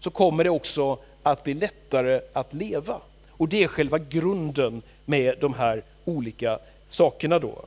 så 0.00 0.10
kommer 0.10 0.44
det 0.44 0.50
också 0.50 0.98
att 1.22 1.44
bli 1.44 1.54
lättare 1.54 2.20
att 2.32 2.54
leva. 2.54 3.00
Och 3.30 3.48
det 3.48 3.62
är 3.62 3.68
själva 3.68 3.98
grunden 3.98 4.82
med 5.04 5.38
de 5.40 5.54
här 5.54 5.82
olika 6.04 6.58
sakerna 6.88 7.38
då. 7.38 7.64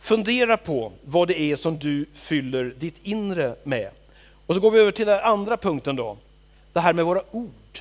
Fundera 0.00 0.56
på 0.56 0.92
vad 1.04 1.28
det 1.28 1.40
är 1.40 1.56
som 1.56 1.78
du 1.78 2.06
fyller 2.14 2.74
ditt 2.78 2.96
inre 3.02 3.54
med. 3.62 3.90
Och 4.46 4.54
så 4.54 4.60
går 4.60 4.70
vi 4.70 4.80
över 4.80 4.92
till 4.92 5.06
den 5.06 5.20
andra 5.20 5.56
punkten 5.56 5.96
då, 5.96 6.16
det 6.72 6.80
här 6.80 6.92
med 6.92 7.04
våra 7.04 7.22
ord. 7.30 7.80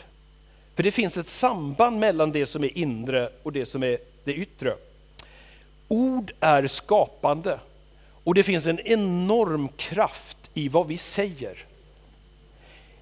För 0.76 0.84
det 0.84 0.91
finns 0.91 1.17
ett 1.17 1.28
samband 1.28 2.00
mellan 2.00 2.32
det 2.32 2.45
som 2.45 2.63
är 2.63 2.78
inre 2.78 3.30
och 3.43 3.52
det 3.52 3.65
som 3.65 3.84
är 3.84 3.98
det 4.24 4.34
yttre. 4.34 4.76
Ord 5.88 6.34
är 6.39 6.67
skapande 6.67 7.60
och 8.26 8.34
det 8.34 8.44
finns 8.44 8.66
en 8.66 8.80
enorm 8.80 9.70
kraft 9.78 10.38
i 10.54 10.70
vad 10.70 10.88
vi 10.88 10.98
säger. 10.98 11.66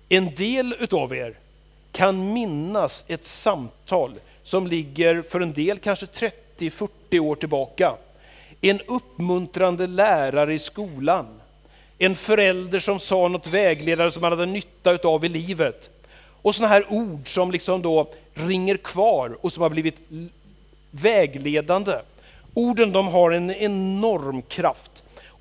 En 0.10 0.36
del 0.36 0.76
utav 0.80 1.16
er 1.16 1.38
kan 1.92 2.34
minnas 2.34 3.04
ett 3.08 3.26
samtal 3.26 4.14
som 4.44 4.68
ligger 4.68 5.22
för 5.22 5.42
en 5.42 5.54
del 5.54 5.80
kanske 5.80 6.06
30-40 6.06 7.20
år 7.20 7.36
tillbaka. 7.36 7.96
En 8.62 8.80
uppmuntrande 8.88 9.88
lärare 9.88 10.54
i 10.54 10.60
skolan. 10.60 11.26
En 11.98 12.16
förälder 12.16 12.80
som 12.80 13.00
sa 13.00 13.28
något 13.28 13.48
vägledare 13.48 14.12
som 14.12 14.22
man 14.22 14.32
hade 14.32 14.46
nytta 14.46 14.98
av 15.04 15.26
i 15.26 15.30
livet. 15.30 15.90
Och 16.42 16.56
sådana 16.56 16.74
här 16.74 16.86
ord 16.90 17.34
som 17.34 17.52
liksom 17.52 17.82
då 17.82 18.12
ringer 18.34 18.78
kvar 18.78 19.38
och 19.42 19.54
som 19.54 19.64
har 19.64 19.70
blivit 19.70 19.96
vägledande. 20.92 21.96
Orden 22.54 22.92
de 22.92 23.08
har 23.08 23.32
en 23.32 23.52
enorm 23.52 24.42
kraft. 24.42 24.93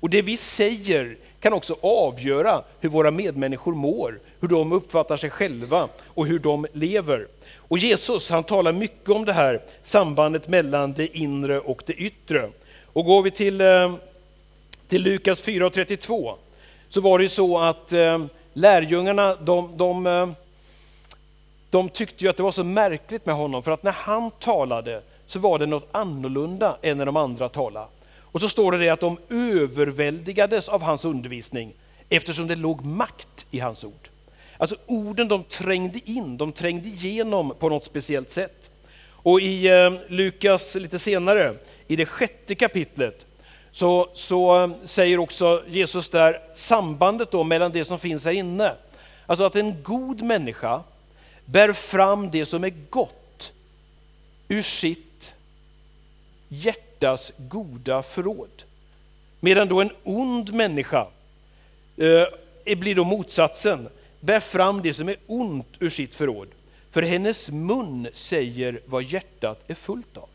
Och 0.03 0.09
det 0.09 0.21
vi 0.21 0.37
säger 0.37 1.17
kan 1.39 1.53
också 1.53 1.77
avgöra 1.81 2.63
hur 2.79 2.89
våra 2.89 3.11
medmänniskor 3.11 3.73
mår, 3.73 4.19
hur 4.39 4.47
de 4.47 4.71
uppfattar 4.71 5.17
sig 5.17 5.29
själva 5.29 5.89
och 6.03 6.27
hur 6.27 6.39
de 6.39 6.67
lever. 6.73 7.27
Och 7.57 7.77
Jesus 7.77 8.29
han 8.29 8.43
talar 8.43 8.73
mycket 8.73 9.09
om 9.09 9.25
det 9.25 9.33
här 9.33 9.61
sambandet 9.83 10.47
mellan 10.47 10.93
det 10.93 11.17
inre 11.17 11.59
och 11.59 11.83
det 11.85 11.93
yttre. 11.93 12.49
Och 12.93 13.05
går 13.05 13.21
vi 13.21 13.31
till, 13.31 13.61
eh, 13.61 13.93
till 14.87 15.03
Lukas 15.03 15.43
4.32 15.43 16.35
så 16.89 17.01
var 17.01 17.17
det 17.17 17.23
ju 17.23 17.29
så 17.29 17.59
att 17.59 17.93
eh, 17.93 18.25
lärjungarna 18.53 19.35
de, 19.35 19.77
de, 19.77 20.07
eh, 20.07 20.29
de 21.69 21.89
tyckte 21.89 22.23
ju 22.23 22.29
att 22.29 22.37
det 22.37 22.43
var 22.43 22.51
så 22.51 22.63
märkligt 22.63 23.25
med 23.25 23.35
honom 23.35 23.63
för 23.63 23.71
att 23.71 23.83
när 23.83 23.91
han 23.91 24.31
talade 24.31 25.01
så 25.27 25.39
var 25.39 25.59
det 25.59 25.65
något 25.65 25.87
annorlunda 25.91 26.77
än 26.81 26.97
när 26.97 27.05
de 27.05 27.17
andra 27.17 27.49
talade. 27.49 27.87
Och 28.33 28.41
så 28.41 28.49
står 28.49 28.71
det, 28.71 28.77
det 28.77 28.89
att 28.89 28.99
de 28.99 29.17
överväldigades 29.29 30.69
av 30.69 30.81
hans 30.81 31.05
undervisning 31.05 31.73
eftersom 32.09 32.47
det 32.47 32.55
låg 32.55 32.85
makt 32.85 33.45
i 33.51 33.59
hans 33.59 33.83
ord. 33.83 34.09
Alltså 34.57 34.75
orden 34.85 35.27
de 35.27 35.43
trängde 35.43 35.99
in, 36.05 36.37
de 36.37 36.51
trängde 36.51 36.87
igenom 36.87 37.53
på 37.59 37.69
något 37.69 37.85
speciellt 37.85 38.31
sätt. 38.31 38.69
Och 39.07 39.41
i 39.41 39.67
eh, 39.67 39.93
Lukas 40.07 40.75
lite 40.75 40.99
senare, 40.99 41.55
i 41.87 41.95
det 41.95 42.05
sjätte 42.05 42.55
kapitlet, 42.55 43.25
så, 43.71 44.09
så 44.13 44.63
eh, 44.63 44.71
säger 44.85 45.17
också 45.17 45.63
Jesus 45.67 46.09
där 46.09 46.41
sambandet 46.55 47.31
då 47.31 47.43
mellan 47.43 47.71
det 47.71 47.85
som 47.85 47.99
finns 47.99 48.25
här 48.25 48.31
inne. 48.31 48.73
Alltså 49.25 49.43
att 49.43 49.55
en 49.55 49.83
god 49.83 50.21
människa 50.21 50.83
bär 51.45 51.73
fram 51.73 52.31
det 52.31 52.45
som 52.45 52.63
är 52.63 52.73
gott 52.89 53.51
ur 54.47 54.61
sitt 54.61 55.33
hjärta 56.47 56.92
hjärtas 57.03 57.31
goda 57.37 58.03
förråd. 58.03 58.63
Medan 59.39 59.67
då 59.67 59.81
en 59.81 59.91
ond 60.03 60.53
människa 60.53 61.07
eh, 61.97 62.77
blir 62.77 62.95
då 62.95 63.03
motsatsen, 63.03 63.89
bär 64.19 64.39
fram 64.39 64.81
det 64.81 64.93
som 64.93 65.09
är 65.09 65.15
ont 65.27 65.67
ur 65.79 65.89
sitt 65.89 66.15
förråd. 66.15 66.47
För 66.91 67.01
hennes 67.01 67.49
mun 67.49 68.07
säger 68.13 68.81
vad 68.85 69.03
hjärtat 69.03 69.63
är 69.67 69.75
fullt 69.75 70.17
av. 70.17 70.29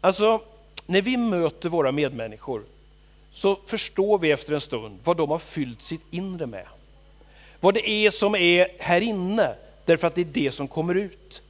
Alltså, 0.00 0.40
när 0.86 1.02
vi 1.02 1.16
möter 1.16 1.68
våra 1.68 1.92
medmänniskor 1.92 2.62
så 3.32 3.58
förstår 3.66 4.18
vi 4.18 4.30
efter 4.30 4.52
en 4.52 4.60
stund 4.60 4.98
vad 5.04 5.16
de 5.16 5.30
har 5.30 5.38
fyllt 5.38 5.82
sitt 5.82 6.02
inre 6.10 6.46
med. 6.46 6.66
Vad 7.60 7.74
det 7.74 7.88
är 7.88 8.10
som 8.10 8.34
är 8.34 8.68
här 8.78 9.00
inne, 9.00 9.54
därför 9.84 10.06
att 10.06 10.14
det 10.14 10.20
är 10.20 10.32
det 10.32 10.54
som 10.54 10.68
kommer 10.68 10.94
ut. 10.94 11.42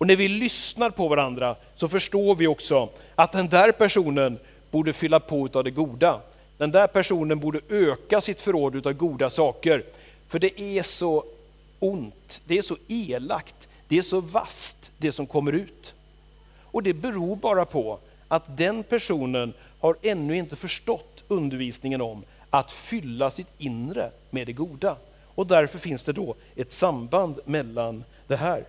Och 0.00 0.06
när 0.06 0.16
vi 0.16 0.28
lyssnar 0.28 0.90
på 0.90 1.08
varandra 1.08 1.56
så 1.76 1.88
förstår 1.88 2.34
vi 2.34 2.46
också 2.46 2.88
att 3.14 3.32
den 3.32 3.48
där 3.48 3.72
personen 3.72 4.38
borde 4.70 4.92
fylla 4.92 5.20
på 5.20 5.48
av 5.52 5.64
det 5.64 5.70
goda. 5.70 6.20
Den 6.58 6.70
där 6.70 6.86
personen 6.86 7.40
borde 7.40 7.60
öka 7.68 8.20
sitt 8.20 8.40
förråd 8.40 8.86
av 8.86 8.92
goda 8.92 9.30
saker. 9.30 9.84
För 10.28 10.38
det 10.38 10.60
är 10.60 10.82
så 10.82 11.24
ont, 11.78 12.40
det 12.46 12.58
är 12.58 12.62
så 12.62 12.76
elakt, 12.88 13.68
det 13.88 13.98
är 13.98 14.02
så 14.02 14.20
vast 14.20 14.90
det 14.98 15.12
som 15.12 15.26
kommer 15.26 15.52
ut. 15.52 15.94
Och 16.62 16.82
det 16.82 16.94
beror 16.94 17.36
bara 17.36 17.64
på 17.64 17.98
att 18.28 18.56
den 18.56 18.82
personen 18.82 19.52
har 19.80 19.96
ännu 20.02 20.36
inte 20.36 20.56
förstått 20.56 21.24
undervisningen 21.28 22.00
om 22.00 22.22
att 22.50 22.72
fylla 22.72 23.30
sitt 23.30 23.50
inre 23.58 24.10
med 24.30 24.46
det 24.46 24.52
goda. 24.52 24.96
Och 25.34 25.46
därför 25.46 25.78
finns 25.78 26.04
det 26.04 26.12
då 26.12 26.34
ett 26.56 26.72
samband 26.72 27.40
mellan 27.44 28.04
det 28.26 28.36
här. 28.36 28.64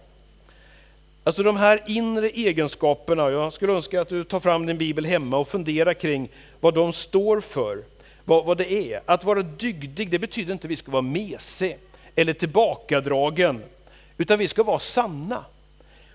Alltså 1.23 1.43
de 1.43 1.57
här 1.57 1.83
inre 1.85 2.29
egenskaperna, 2.29 3.29
jag 3.29 3.53
skulle 3.53 3.73
önska 3.73 4.01
att 4.01 4.09
du 4.09 4.23
tar 4.23 4.39
fram 4.39 4.65
din 4.65 4.77
bibel 4.77 5.05
hemma 5.05 5.37
och 5.37 5.47
funderar 5.47 5.93
kring 5.93 6.29
vad 6.59 6.73
de 6.73 6.93
står 6.93 7.41
för, 7.41 7.83
vad, 8.25 8.45
vad 8.45 8.57
det 8.57 8.71
är. 8.71 9.01
Att 9.05 9.23
vara 9.23 9.41
dygdig, 9.41 10.09
det 10.09 10.19
betyder 10.19 10.53
inte 10.53 10.67
att 10.67 10.71
vi 10.71 10.75
ska 10.75 10.91
vara 10.91 11.01
mesig 11.01 11.77
eller 12.15 12.33
tillbakadragen, 12.33 13.63
utan 14.17 14.39
vi 14.39 14.47
ska 14.47 14.63
vara 14.63 14.79
sanna. 14.79 15.45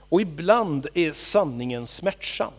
Och 0.09 0.21
ibland 0.21 0.87
är 0.95 1.13
sanningen 1.13 1.87
smärtsam. 1.87 2.53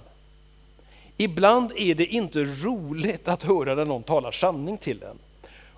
Ibland 1.18 1.72
är 1.76 1.96
det 1.96 2.06
inte 2.06 2.40
roligt 2.40 3.28
att 3.28 3.44
höra 3.44 3.76
när 3.76 3.86
någon 3.86 4.04
talar 4.04 4.32
sanning 4.32 4.78
till 4.78 5.04
en. 5.04 5.18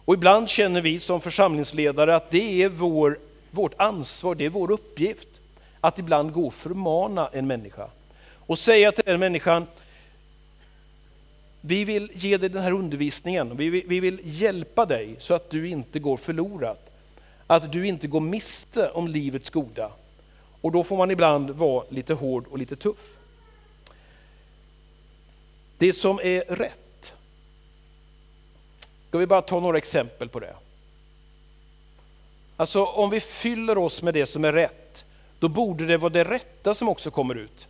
Och 0.06 0.14
ibland 0.14 0.50
känner 0.50 0.82
vi 0.82 1.00
som 1.00 1.22
församlingsledare 1.22 2.16
att 2.16 2.32
det 2.32 2.64
är 2.64 2.70
vår, 2.70 3.20
vårt 3.52 3.74
ansvar, 3.78 4.36
det 4.36 4.46
är 4.46 4.50
vår 4.50 4.72
uppgift 4.72 5.39
att 5.82 6.00
ibland 6.00 6.32
gå 6.32 6.48
och 6.48 6.54
förmana 6.54 7.30
en 7.34 7.48
människa 7.48 7.90
och 8.50 8.60
säga 8.60 8.92
till 8.92 9.04
den 9.06 9.20
människan, 9.20 9.68
vi 11.62 11.84
vill 11.84 12.12
ge 12.14 12.38
dig 12.38 12.50
den 12.50 12.64
här 12.64 12.72
undervisningen, 12.72 13.58
vi 13.58 13.70
vill, 13.70 13.84
vi 13.88 14.00
vill 14.00 14.20
hjälpa 14.24 14.86
dig 14.86 15.16
så 15.20 15.34
att 15.34 15.50
du 15.50 15.68
inte 15.68 16.00
går 16.00 16.18
förlorad, 16.18 16.78
att 17.48 17.72
du 17.72 17.88
inte 17.88 18.08
går 18.08 18.20
miste 18.20 18.90
om 18.90 19.08
livets 19.08 19.50
goda. 19.50 19.92
Och 20.62 20.72
då 20.72 20.84
får 20.84 20.98
man 20.98 21.12
ibland 21.12 21.50
vara 21.50 21.84
lite 21.90 22.14
hård 22.14 22.48
och 22.48 22.58
lite 22.58 22.76
tuff. 22.76 22.98
Det 25.78 25.94
som 25.94 26.20
är 26.24 26.56
rätt. 26.56 27.14
Ska 29.08 29.18
vi 29.18 29.28
bara 29.28 29.42
ta 29.42 29.60
några 29.60 29.78
exempel 29.78 30.30
på 30.30 30.40
det? 30.40 30.56
Alltså 32.58 32.86
om 32.86 33.10
vi 33.10 33.20
fyller 33.20 33.78
oss 33.78 34.02
med 34.02 34.14
det 34.14 34.26
som 34.26 34.46
är 34.46 34.54
rätt, 34.54 34.79
då 35.40 35.48
borde 35.48 35.86
det 35.86 35.98
vara 35.98 36.14
det 36.14 36.24
rätta 36.24 36.74
som 36.74 36.90
också 36.90 37.12
kommer 37.12 37.36
ut. 37.36 37.68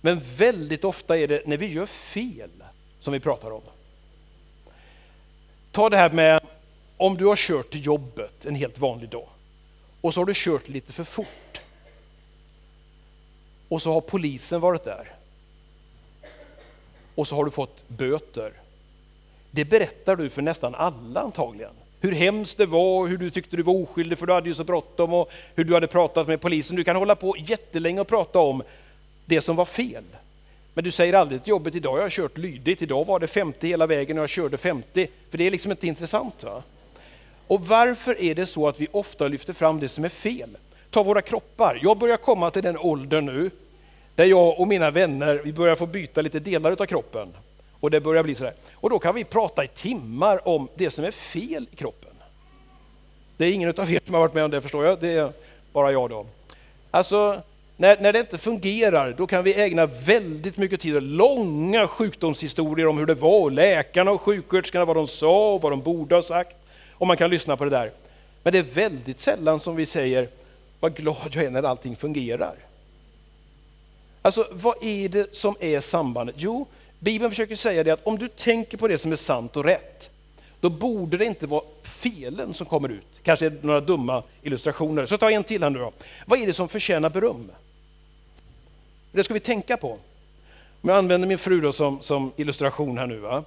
Men 0.00 0.20
väldigt 0.36 0.84
ofta 0.84 1.18
är 1.18 1.28
det 1.28 1.46
när 1.46 1.56
vi 1.56 1.66
gör 1.66 1.86
fel 1.86 2.50
som 3.00 3.12
vi 3.12 3.20
pratar 3.20 3.50
om. 3.50 3.62
Ta 5.72 5.88
det 5.88 5.96
här 5.96 6.10
med 6.10 6.40
om 6.96 7.16
du 7.16 7.26
har 7.26 7.36
kört 7.36 7.70
till 7.70 7.86
jobbet 7.86 8.46
en 8.46 8.54
helt 8.54 8.78
vanlig 8.78 9.10
dag 9.10 9.28
och 10.00 10.14
så 10.14 10.20
har 10.20 10.24
du 10.26 10.32
kört 10.36 10.68
lite 10.68 10.92
för 10.92 11.04
fort. 11.04 11.60
Och 13.68 13.82
så 13.82 13.92
har 13.92 14.00
polisen 14.00 14.60
varit 14.60 14.84
där 14.84 15.14
och 17.14 17.28
så 17.28 17.36
har 17.36 17.44
du 17.44 17.50
fått 17.50 17.88
böter. 17.88 18.52
Det 19.50 19.64
berättar 19.64 20.16
du 20.16 20.30
för 20.30 20.42
nästan 20.42 20.74
alla 20.74 21.20
antagligen. 21.20 21.74
Hur 22.00 22.12
hemskt 22.12 22.58
det 22.58 22.66
var, 22.66 23.06
hur 23.06 23.18
du 23.18 23.30
tyckte 23.30 23.56
du 23.56 23.62
var 23.62 23.82
oskyldig 23.82 24.18
för 24.18 24.26
du 24.26 24.32
hade 24.32 24.48
ju 24.48 24.54
så 24.54 24.64
bråttom 24.64 25.14
och 25.14 25.30
hur 25.54 25.64
du 25.64 25.74
hade 25.74 25.86
pratat 25.86 26.28
med 26.28 26.40
polisen. 26.40 26.76
Du 26.76 26.84
kan 26.84 26.96
hålla 26.96 27.14
på 27.14 27.36
jättelänge 27.38 28.00
och 28.00 28.08
prata 28.08 28.38
om 28.38 28.62
det 29.24 29.40
som 29.40 29.56
var 29.56 29.64
fel. 29.64 30.04
Men 30.74 30.84
du 30.84 30.90
säger 30.90 31.12
aldrig 31.12 31.44
till 31.44 31.50
jobbet, 31.50 31.74
idag 31.74 31.92
har 31.92 32.00
jag 32.00 32.10
kört 32.10 32.38
lydigt, 32.38 32.82
idag 32.82 33.06
var 33.06 33.20
det 33.20 33.26
50 33.26 33.66
hela 33.66 33.86
vägen 33.86 34.18
och 34.18 34.22
jag 34.22 34.30
körde 34.30 34.56
50. 34.56 35.08
För 35.30 35.38
det 35.38 35.46
är 35.46 35.50
liksom 35.50 35.70
inte 35.70 35.86
intressant. 35.86 36.44
Va? 36.44 36.62
Och 37.46 37.66
varför 37.66 38.20
är 38.20 38.34
det 38.34 38.46
så 38.46 38.68
att 38.68 38.80
vi 38.80 38.88
ofta 38.92 39.28
lyfter 39.28 39.52
fram 39.52 39.80
det 39.80 39.88
som 39.88 40.04
är 40.04 40.08
fel? 40.08 40.50
Ta 40.90 41.02
våra 41.02 41.22
kroppar. 41.22 41.80
Jag 41.82 41.98
börjar 41.98 42.16
komma 42.16 42.50
till 42.50 42.62
den 42.62 42.78
åldern 42.78 43.26
nu 43.26 43.50
där 44.14 44.24
jag 44.24 44.60
och 44.60 44.68
mina 44.68 44.90
vänner, 44.90 45.40
vi 45.44 45.52
börjar 45.52 45.76
få 45.76 45.86
byta 45.86 46.22
lite 46.22 46.40
delar 46.40 46.70
av 46.70 46.86
kroppen. 46.86 47.28
Och 47.80 47.90
det 47.90 48.00
börjar 48.00 48.22
bli 48.22 48.34
sådär. 48.34 48.54
Och 48.74 48.90
då 48.90 48.98
kan 48.98 49.14
vi 49.14 49.24
prata 49.24 49.64
i 49.64 49.68
timmar 49.68 50.48
om 50.48 50.68
det 50.74 50.90
som 50.90 51.04
är 51.04 51.10
fel 51.10 51.66
i 51.72 51.76
kroppen. 51.76 52.10
Det 53.36 53.46
är 53.46 53.52
ingen 53.52 53.68
av 53.68 53.92
er 53.92 54.00
som 54.04 54.14
har 54.14 54.20
varit 54.20 54.34
med 54.34 54.44
om 54.44 54.50
det 54.50 54.60
förstår 54.60 54.84
jag, 54.84 55.00
det 55.00 55.12
är 55.12 55.32
bara 55.72 55.92
jag 55.92 56.10
då. 56.10 56.26
Alltså, 56.90 57.42
när, 57.76 58.00
när 58.00 58.12
det 58.12 58.20
inte 58.20 58.38
fungerar, 58.38 59.14
då 59.18 59.26
kan 59.26 59.44
vi 59.44 59.60
ägna 59.62 59.86
väldigt 59.86 60.56
mycket 60.56 60.80
tid 60.80 60.96
åt 60.96 61.02
långa 61.02 61.88
sjukdomshistorier 61.88 62.86
om 62.86 62.98
hur 62.98 63.06
det 63.06 63.14
var, 63.14 63.50
läkarna 63.50 64.10
och 64.10 64.20
sjuksköterskorna, 64.20 64.84
vad 64.84 64.96
de 64.96 65.06
sa 65.06 65.54
och 65.54 65.62
vad 65.62 65.72
de 65.72 65.82
borde 65.82 66.14
ha 66.14 66.22
sagt. 66.22 66.56
Och 66.92 67.06
man 67.06 67.16
kan 67.16 67.30
lyssna 67.30 67.56
på 67.56 67.64
det 67.64 67.70
där. 67.70 67.90
Men 68.42 68.52
det 68.52 68.58
är 68.58 68.62
väldigt 68.62 69.20
sällan 69.20 69.60
som 69.60 69.76
vi 69.76 69.86
säger, 69.86 70.28
vad 70.80 70.94
glad 70.94 71.28
jag 71.30 71.44
är 71.44 71.50
när 71.50 71.62
allting 71.62 71.96
fungerar. 71.96 72.54
Alltså 74.22 74.46
vad 74.50 74.82
är 74.82 75.08
det 75.08 75.36
som 75.36 75.56
är 75.60 75.80
sambandet? 75.80 76.34
Jo, 76.38 76.66
Bibeln 76.98 77.30
försöker 77.30 77.56
säga 77.56 77.84
det 77.84 77.90
att 77.90 78.06
om 78.06 78.18
du 78.18 78.28
tänker 78.28 78.78
på 78.78 78.88
det 78.88 78.98
som 78.98 79.12
är 79.12 79.16
sant 79.16 79.56
och 79.56 79.64
rätt, 79.64 80.10
då 80.60 80.70
borde 80.70 81.16
det 81.16 81.24
inte 81.24 81.46
vara 81.46 81.62
felen 81.82 82.54
som 82.54 82.66
kommer 82.66 82.88
ut. 82.88 83.20
Kanske 83.22 83.52
några 83.60 83.80
dumma 83.80 84.22
illustrationer. 84.42 85.06
Så 85.06 85.18
ta 85.18 85.30
en 85.30 85.44
till 85.44 85.62
här 85.62 85.70
nu 85.70 85.78
då. 85.78 85.92
Vad 86.26 86.42
är 86.42 86.46
det 86.46 86.52
som 86.52 86.68
förtjänar 86.68 87.10
beröm? 87.10 87.50
Det 89.12 89.24
ska 89.24 89.34
vi 89.34 89.40
tänka 89.40 89.76
på. 89.76 89.98
Om 90.80 90.88
jag 90.88 90.98
använder 90.98 91.28
min 91.28 91.38
fru 91.38 91.60
då 91.60 91.72
som, 91.72 92.00
som 92.00 92.32
illustration 92.36 92.98
här 92.98 93.06
nu. 93.06 93.16
Va? 93.16 93.44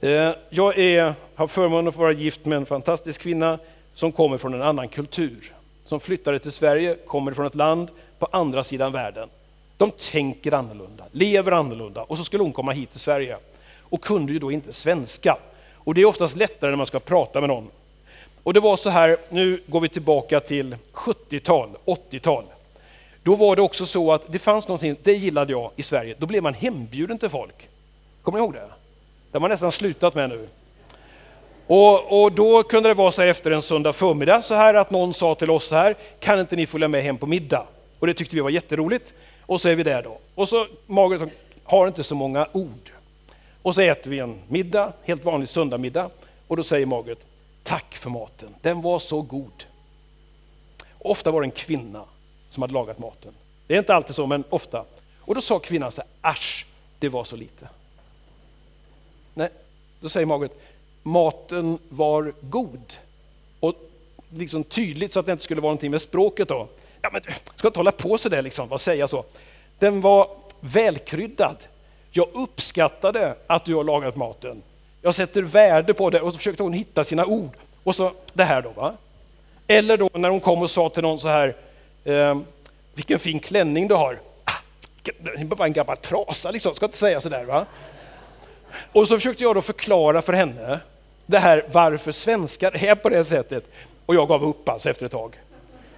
Eh, 0.00 0.32
jag 0.50 0.78
är, 0.78 1.14
har 1.34 1.46
förmånen 1.46 1.88
att 1.88 1.94
få 1.94 2.00
vara 2.00 2.12
gift 2.12 2.44
med 2.44 2.56
en 2.56 2.66
fantastisk 2.66 3.20
kvinna 3.20 3.58
som 3.94 4.12
kommer 4.12 4.38
från 4.38 4.54
en 4.54 4.62
annan 4.62 4.88
kultur. 4.88 5.52
Som 5.86 6.00
flyttade 6.00 6.38
till 6.38 6.52
Sverige, 6.52 6.96
kommer 7.06 7.32
från 7.32 7.46
ett 7.46 7.54
land 7.54 7.90
på 8.18 8.28
andra 8.32 8.64
sidan 8.64 8.92
världen. 8.92 9.28
De 9.76 9.90
tänker 9.90 10.52
annorlunda, 10.52 11.04
lever 11.12 11.52
annorlunda 11.52 12.02
och 12.02 12.18
så 12.18 12.24
skulle 12.24 12.42
hon 12.42 12.52
komma 12.52 12.72
hit 12.72 12.90
till 12.90 13.00
Sverige 13.00 13.36
och 13.80 14.00
kunde 14.00 14.32
ju 14.32 14.38
då 14.38 14.52
inte 14.52 14.72
svenska. 14.72 15.36
Och 15.74 15.94
det 15.94 16.00
är 16.00 16.04
oftast 16.04 16.36
lättare 16.36 16.70
när 16.70 16.76
man 16.76 16.86
ska 16.86 17.00
prata 17.00 17.40
med 17.40 17.48
någon. 17.48 17.68
Och 18.42 18.54
det 18.54 18.60
var 18.60 18.76
så 18.76 18.90
här, 18.90 19.16
nu 19.28 19.62
går 19.66 19.80
vi 19.80 19.88
tillbaka 19.88 20.40
till 20.40 20.76
70-tal, 20.92 21.70
80-tal. 21.84 22.44
Då 23.22 23.34
var 23.34 23.56
det 23.56 23.62
också 23.62 23.86
så 23.86 24.12
att 24.12 24.32
det 24.32 24.38
fanns 24.38 24.68
någonting, 24.68 24.96
det 25.02 25.12
gillade 25.12 25.52
jag 25.52 25.70
i 25.76 25.82
Sverige, 25.82 26.14
då 26.18 26.26
blev 26.26 26.42
man 26.42 26.54
hembjuden 26.54 27.18
till 27.18 27.28
folk. 27.28 27.68
Kommer 28.22 28.38
ni 28.38 28.44
ihåg 28.44 28.54
det? 28.54 28.58
Det 28.60 28.68
har 29.32 29.40
man 29.40 29.50
nästan 29.50 29.72
slutat 29.72 30.14
med 30.14 30.28
nu. 30.28 30.48
Och, 31.66 32.22
och, 32.22 32.32
då 32.32 32.62
kunde 32.62 32.88
det 32.88 32.94
vara 32.94 33.10
så 33.10 33.22
här 33.22 33.28
efter 33.28 33.50
en 33.50 33.62
söndag 33.62 33.92
förmiddag 33.92 34.42
så 34.42 34.54
här 34.54 34.74
att 34.74 34.90
någon 34.90 35.14
sa 35.14 35.34
till 35.34 35.50
oss 35.50 35.68
så 35.68 35.74
här, 35.74 35.96
kan 36.20 36.40
inte 36.40 36.56
ni 36.56 36.66
följa 36.66 36.88
med 36.88 37.02
hem 37.02 37.18
på 37.18 37.26
middag? 37.26 37.66
Och 37.98 38.06
det 38.06 38.14
tyckte 38.14 38.36
vi 38.36 38.42
var 38.42 38.50
jätteroligt. 38.50 39.12
Och 39.46 39.60
så 39.60 39.68
är 39.68 39.74
vi 39.74 39.82
där 39.82 40.02
då. 40.02 40.18
Och 40.34 40.48
så 40.48 40.66
Margaret 40.86 41.32
har 41.64 41.86
inte 41.86 42.04
så 42.04 42.14
många 42.14 42.48
ord. 42.52 42.90
Och 43.62 43.74
så 43.74 43.80
äter 43.80 44.10
vi 44.10 44.18
en 44.18 44.38
middag, 44.48 44.92
helt 45.02 45.24
vanlig 45.24 45.48
söndagmiddag. 45.48 46.10
Och 46.48 46.56
då 46.56 46.62
säger 46.62 46.86
Margaret, 46.86 47.18
tack 47.62 47.96
för 47.96 48.10
maten, 48.10 48.54
den 48.62 48.82
var 48.82 48.98
så 48.98 49.22
god. 49.22 49.64
Ofta 50.98 51.30
var 51.30 51.40
det 51.40 51.46
en 51.46 51.50
kvinna 51.50 52.04
som 52.50 52.62
hade 52.62 52.74
lagat 52.74 52.98
maten. 52.98 53.34
Det 53.66 53.74
är 53.74 53.78
inte 53.78 53.94
alltid 53.94 54.16
så, 54.16 54.26
men 54.26 54.44
ofta. 54.50 54.84
Och 55.18 55.34
då 55.34 55.40
sa 55.40 55.58
kvinnan 55.58 55.92
så 55.92 56.02
här, 56.02 56.10
asch, 56.30 56.66
det 56.98 57.08
var 57.08 57.24
så 57.24 57.36
lite. 57.36 57.68
Nej, 59.34 59.48
då 60.00 60.08
säger 60.08 60.26
Margaret, 60.26 60.60
maten 61.02 61.78
var 61.88 62.32
god. 62.40 62.96
Och 63.60 63.74
liksom 64.30 64.64
tydligt 64.64 65.12
så 65.12 65.20
att 65.20 65.26
det 65.26 65.32
inte 65.32 65.44
skulle 65.44 65.60
vara 65.60 65.70
någonting 65.70 65.90
med 65.90 66.00
språket 66.00 66.48
då. 66.48 66.68
Ja, 67.04 67.10
men 67.12 67.22
du 67.22 67.30
ska 67.56 67.68
inte 67.68 67.78
hålla 67.78 67.92
på 67.92 68.18
sådär 68.18 68.42
liksom, 68.42 68.68
vad 68.68 68.80
säga 68.80 69.08
så. 69.08 69.24
Den 69.78 70.00
var 70.00 70.28
välkryddad. 70.60 71.56
Jag 72.10 72.28
uppskattade 72.32 73.34
att 73.46 73.64
du 73.64 73.74
har 73.74 73.84
lagat 73.84 74.16
maten. 74.16 74.62
Jag 75.02 75.14
sätter 75.14 75.42
värde 75.42 75.94
på 75.94 76.10
det. 76.10 76.20
Och 76.20 76.32
så 76.32 76.38
försökte 76.38 76.62
hon 76.62 76.72
hitta 76.72 77.04
sina 77.04 77.26
ord. 77.26 77.50
Och 77.82 77.94
så 77.94 78.12
det 78.32 78.44
här 78.44 78.62
då. 78.62 78.70
va? 78.70 78.94
Eller 79.66 79.96
då 79.96 80.08
när 80.12 80.28
hon 80.28 80.40
kom 80.40 80.62
och 80.62 80.70
sa 80.70 80.88
till 80.88 81.02
någon 81.02 81.18
så 81.18 81.28
här, 81.28 81.56
ehm, 82.04 82.44
vilken 82.94 83.18
fin 83.18 83.40
klänning 83.40 83.88
du 83.88 83.94
har. 83.94 84.20
Ah, 84.44 84.52
det 85.02 85.40
är 85.40 85.44
bara 85.44 85.66
en 85.66 85.72
gammal 85.72 85.96
trasa 85.96 86.50
liksom, 86.50 86.74
ska 86.74 86.86
inte 86.86 86.98
säga 86.98 87.20
sådär 87.20 87.44
va. 87.44 87.66
Och 88.92 89.08
så 89.08 89.14
försökte 89.16 89.42
jag 89.42 89.54
då 89.54 89.62
förklara 89.62 90.22
för 90.22 90.32
henne 90.32 90.80
det 91.26 91.38
här 91.38 91.64
varför 91.72 92.12
svenskar 92.12 92.84
är 92.84 92.94
på 92.94 93.08
det 93.08 93.24
sättet. 93.24 93.64
Och 94.06 94.14
jag 94.14 94.28
gav 94.28 94.44
upp 94.44 94.68
alltså 94.68 94.90
efter 94.90 95.06
ett 95.06 95.12
tag. 95.12 95.36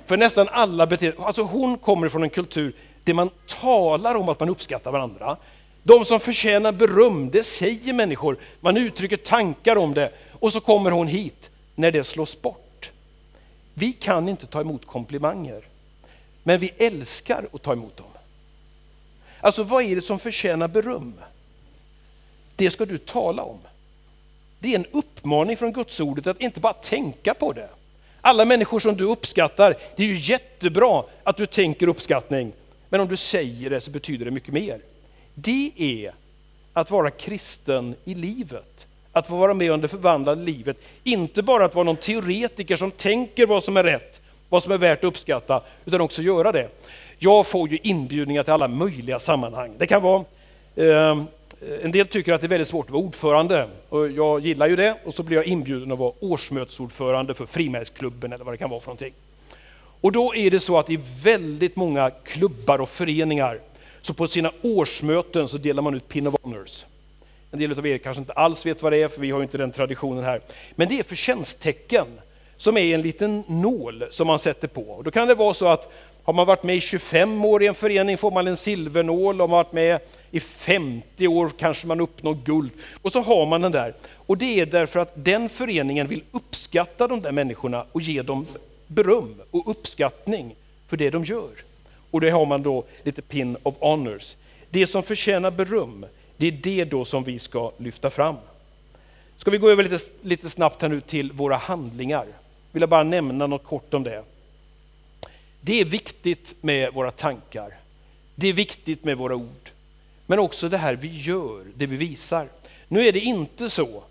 För 0.07 0.16
nästan 0.16 0.49
alla 0.49 0.87
beteenden, 0.87 1.25
alltså 1.25 1.42
hon 1.42 1.79
kommer 1.79 2.09
från 2.09 2.23
en 2.23 2.31
kultur 2.31 2.73
där 3.05 3.14
man 3.14 3.31
talar 3.47 4.14
om 4.14 4.29
att 4.29 4.40
man 4.40 4.49
uppskattar 4.49 4.92
varandra. 4.92 5.37
De 5.83 6.05
som 6.05 6.21
förtjänar 6.21 6.73
beröm, 6.73 7.31
det 7.31 7.42
säger 7.42 7.92
människor, 7.92 8.38
man 8.61 8.77
uttrycker 8.77 9.16
tankar 9.16 9.77
om 9.77 9.95
det. 9.95 10.12
Och 10.33 10.53
så 10.53 10.61
kommer 10.61 10.90
hon 10.90 11.07
hit 11.07 11.51
när 11.75 11.92
det 11.92 12.05
slås 12.05 12.42
bort. 12.42 12.90
Vi 13.75 13.92
kan 13.92 14.29
inte 14.29 14.47
ta 14.47 14.61
emot 14.61 14.87
komplimanger, 14.87 15.62
men 16.42 16.61
vi 16.61 16.73
älskar 16.79 17.49
att 17.53 17.62
ta 17.62 17.73
emot 17.73 17.97
dem. 17.97 18.07
Alltså 19.40 19.62
vad 19.62 19.85
är 19.85 19.95
det 19.95 20.03
som 20.03 20.19
förtjänar 20.19 20.69
beröm? 20.69 21.14
Det 22.57 22.71
ska 22.71 22.87
du 22.87 22.99
tala 22.99 23.42
om. 23.42 23.59
Det 24.59 24.75
är 24.75 24.79
en 24.79 24.87
uppmaning 24.92 25.57
från 25.57 25.73
Guds 25.73 26.01
ordet 26.01 26.27
att 26.27 26.40
inte 26.40 26.61
bara 26.61 26.73
tänka 26.73 27.35
på 27.35 27.53
det. 27.53 27.69
Alla 28.27 28.45
människor 28.45 28.81
som 28.81 28.97
du 28.97 29.05
uppskattar, 29.05 29.75
det 29.97 30.03
är 30.03 30.07
ju 30.07 30.19
jättebra 30.19 31.05
att 31.23 31.37
du 31.37 31.47
tänker 31.47 31.89
uppskattning, 31.89 32.53
men 32.89 33.01
om 33.01 33.09
du 33.09 33.17
säger 33.17 33.71
det 33.71 33.81
så 33.81 33.91
betyder 33.91 34.25
det 34.25 34.31
mycket 34.31 34.55
mer. 34.55 34.81
Det 35.35 35.73
är 35.77 36.12
att 36.73 36.91
vara 36.91 37.11
kristen 37.11 37.95
i 38.05 38.15
livet, 38.15 38.87
att 39.12 39.27
få 39.27 39.37
vara 39.37 39.55
med 39.55 39.71
under 39.71 39.89
förvandlade 39.89 40.43
livet. 40.43 40.77
Inte 41.05 41.43
bara 41.43 41.65
att 41.65 41.75
vara 41.75 41.85
någon 41.85 41.97
teoretiker 41.97 42.77
som 42.77 42.91
tänker 42.91 43.47
vad 43.47 43.65
som 43.65 43.77
är 43.77 43.85
rätt, 43.85 44.21
vad 44.49 44.62
som 44.62 44.73
är 44.73 44.79
värt 44.79 44.99
att 44.99 45.09
uppskatta, 45.09 45.62
utan 45.85 46.01
också 46.01 46.23
göra 46.23 46.53
det. 46.53 46.69
Jag 47.19 47.47
får 47.47 47.69
ju 47.69 47.79
inbjudningar 47.83 48.43
till 48.43 48.53
alla 48.53 48.69
möjliga 48.69 49.19
sammanhang. 49.19 49.75
Det 49.79 49.87
kan 49.87 50.03
vara 50.03 50.25
eh, 50.75 51.23
en 51.83 51.92
del 51.92 52.07
tycker 52.07 52.33
att 52.33 52.40
det 52.40 52.47
är 52.47 52.49
väldigt 52.49 52.69
svårt 52.69 52.87
att 52.87 52.92
vara 52.92 53.03
ordförande 53.03 53.69
och 53.88 54.11
jag 54.11 54.40
gillar 54.40 54.69
ju 54.69 54.77
det 54.77 54.99
och 55.05 55.14
så 55.14 55.23
blir 55.23 55.37
jag 55.37 55.47
inbjuden 55.47 55.92
att 55.92 55.99
vara 55.99 56.12
årsmötesordförande 56.21 57.35
för 57.35 57.47
frimärksklubben 57.47 58.33
eller 58.33 58.45
vad 58.45 58.55
det 58.55 58.59
kan 58.59 58.71
vara 58.71 58.81
för 58.81 58.87
någonting. 58.87 59.14
Och 60.01 60.12
då 60.12 60.35
är 60.35 60.51
det 60.51 60.61
så 60.61 60.79
att 60.79 60.90
i 60.90 60.99
väldigt 61.23 61.77
många 61.77 62.11
klubbar 62.11 62.79
och 62.79 62.88
föreningar 62.88 63.61
så 64.03 64.14
på 64.14 64.27
sina 64.27 64.53
årsmöten 64.62 65.49
så 65.49 65.59
delar 65.59 65.83
man 65.83 65.95
ut 65.95 66.09
Pin 66.09 66.27
of 66.27 66.35
Honors. 66.42 66.85
En 67.51 67.59
del 67.59 67.79
av 67.79 67.87
er 67.87 67.99
kanske 67.99 68.21
inte 68.21 68.33
alls 68.33 68.66
vet 68.66 68.83
vad 68.83 68.92
det 68.92 69.03
är 69.03 69.09
för 69.09 69.21
vi 69.21 69.31
har 69.31 69.38
ju 69.38 69.42
inte 69.42 69.59
den 69.59 69.73
traditionen 69.73 70.25
här. 70.25 70.40
Men 70.75 70.88
det 70.88 70.99
är 70.99 71.03
förtjänsttecken 71.03 72.07
som 72.57 72.77
är 72.77 72.95
en 72.95 73.03
liten 73.03 73.45
nål 73.49 74.05
som 74.11 74.27
man 74.27 74.38
sätter 74.38 74.69
på. 74.69 74.83
Och 74.83 75.05
då 75.05 75.11
kan 75.11 75.29
det 75.29 75.35
vara 75.35 75.55
så 75.55 75.69
att 75.69 75.92
har 76.23 76.33
man 76.33 76.47
varit 76.47 76.62
med 76.62 76.77
i 76.77 76.81
25 76.81 77.45
år 77.45 77.62
i 77.62 77.66
en 77.66 77.75
förening 77.75 78.19
får 78.19 78.31
man 78.31 78.47
en 78.47 78.57
silvernål, 78.57 79.40
om 79.40 79.51
man 79.51 79.57
varit 79.57 79.73
med 79.73 80.01
i 80.31 80.41
50 80.41 81.29
år 81.29 81.53
kanske 81.59 81.87
man 81.87 82.01
uppnår 82.01 82.39
guld. 82.45 82.71
Och 83.03 83.12
så 83.12 83.21
har 83.21 83.47
man 83.47 83.61
den 83.61 83.73
där. 83.73 83.95
Och 84.12 84.39
det 84.39 84.61
är 84.61 84.67
därför 84.67 85.01
att 85.01 85.12
den 85.15 85.49
föreningen 85.49 86.09
vill 86.09 86.23
uppskatta 86.33 87.09
de 87.09 87.21
där 87.21 87.33
människorna 87.33 87.87
och 87.93 88.01
ge 88.01 88.23
dem 88.23 88.47
beröm 88.87 89.35
och 89.51 89.71
uppskattning 89.71 90.55
för 90.87 90.97
det 90.97 91.11
de 91.11 91.25
gör. 91.25 91.51
Och 92.11 92.21
det 92.21 92.31
har 92.31 92.47
man 92.47 92.62
då 92.62 92.85
lite 93.03 93.23
pin 93.23 93.57
of 93.62 93.75
honors. 93.79 94.37
Det 94.71 94.87
som 94.87 95.03
förtjänar 95.03 95.51
beröm, 95.51 96.07
det 96.37 96.47
är 96.47 96.53
det 96.53 96.85
då 96.85 97.05
som 97.05 97.25
vi 97.25 97.39
ska 97.39 97.73
lyfta 97.79 98.11
fram. 98.11 98.37
Ska 99.39 99.51
vi 99.51 99.59
gå 99.59 99.71
över 99.71 99.83
lite, 99.83 99.99
lite 100.23 100.51
snabbt 100.51 100.83
här 100.83 100.89
nu 100.89 101.01
till 101.01 101.33
våra 101.33 101.57
handlingar? 101.57 102.27
Vill 102.73 102.81
jag 102.81 102.91
bara 102.91 103.03
nämna 103.03 103.47
något 103.47 103.65
kort 103.65 103.95
om 103.95 104.03
det. 104.03 104.25
Det 105.61 105.81
är 105.81 105.85
viktigt 105.85 106.55
med 106.61 106.95
våra 106.95 107.11
tankar. 107.11 107.79
Det 108.35 108.49
är 108.49 108.53
viktigt 108.53 109.05
med 109.05 109.17
våra 109.17 109.35
ord. 109.35 109.71
Men 110.27 110.39
också 110.39 110.69
det 110.69 110.77
här 110.77 110.95
vi 110.95 111.21
gör, 111.21 111.65
det 111.75 111.87
vi 111.87 111.97
visar. 111.97 112.49
Nu 112.89 113.09
är 113.09 113.12
det 113.12 113.21
inte 113.21 113.71
så 113.71 114.03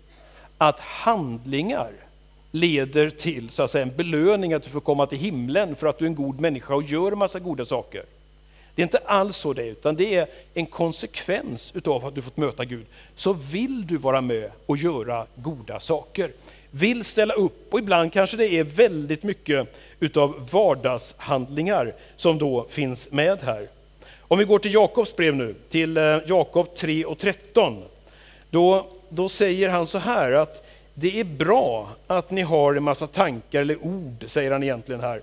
att 0.58 0.80
handlingar 0.80 1.92
leder 2.50 3.10
till 3.10 3.50
så 3.50 3.62
att 3.62 3.70
säga, 3.70 3.82
en 3.82 3.96
belöning 3.96 4.52
att 4.52 4.62
du 4.62 4.70
får 4.70 4.80
komma 4.80 5.06
till 5.06 5.18
himlen 5.18 5.76
för 5.76 5.86
att 5.86 5.98
du 5.98 6.04
är 6.04 6.08
en 6.08 6.14
god 6.14 6.40
människa 6.40 6.74
och 6.74 6.82
gör 6.82 7.12
en 7.12 7.18
massa 7.18 7.38
goda 7.38 7.64
saker. 7.64 8.04
Det 8.74 8.82
är 8.82 8.86
inte 8.86 8.98
alls 8.98 9.36
så 9.36 9.52
det 9.52 9.62
är, 9.62 9.70
utan 9.70 9.96
det 9.96 10.14
är 10.14 10.26
en 10.54 10.66
konsekvens 10.66 11.72
utav 11.74 12.04
att 12.04 12.14
du 12.14 12.22
fått 12.22 12.36
möta 12.36 12.64
Gud. 12.64 12.86
Så 13.16 13.32
vill 13.32 13.86
du 13.86 13.96
vara 13.96 14.20
med 14.20 14.50
och 14.66 14.76
göra 14.76 15.26
goda 15.34 15.80
saker, 15.80 16.30
vill 16.70 17.04
ställa 17.04 17.34
upp 17.34 17.72
och 17.72 17.78
ibland 17.78 18.12
kanske 18.12 18.36
det 18.36 18.48
är 18.48 18.64
väldigt 18.64 19.22
mycket 19.22 19.74
utav 20.00 20.48
vardagshandlingar 20.52 21.94
som 22.16 22.38
då 22.38 22.66
finns 22.70 23.10
med 23.10 23.42
här. 23.42 23.68
Om 24.28 24.38
vi 24.38 24.44
går 24.44 24.58
till 24.58 24.74
Jakobs 24.74 25.16
brev 25.16 25.36
nu, 25.36 25.54
till 25.70 25.96
eh, 25.96 26.18
Jakob 26.26 26.74
3 26.74 27.04
och 27.04 27.18
13. 27.18 27.82
Då, 28.50 28.86
då 29.08 29.28
säger 29.28 29.68
han 29.68 29.86
så 29.86 29.98
här 29.98 30.32
att 30.32 30.66
det 30.94 31.20
är 31.20 31.24
bra 31.24 31.90
att 32.06 32.30
ni 32.30 32.42
har 32.42 32.74
en 32.74 32.82
massa 32.82 33.06
tankar 33.06 33.60
eller 33.60 33.84
ord, 33.84 34.24
säger 34.26 34.50
han 34.50 34.62
egentligen 34.62 35.00
här. 35.00 35.20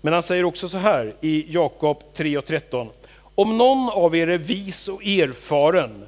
Men 0.00 0.12
han 0.12 0.22
säger 0.22 0.44
också 0.44 0.68
så 0.68 0.78
här 0.78 1.14
i 1.20 1.46
Jakob 1.48 2.02
3 2.14 2.38
och 2.38 2.44
13. 2.44 2.88
Om 3.34 3.58
någon 3.58 3.88
av 3.88 4.16
er 4.16 4.26
är 4.26 4.38
vis 4.38 4.88
och 4.88 5.04
erfaren 5.04 6.06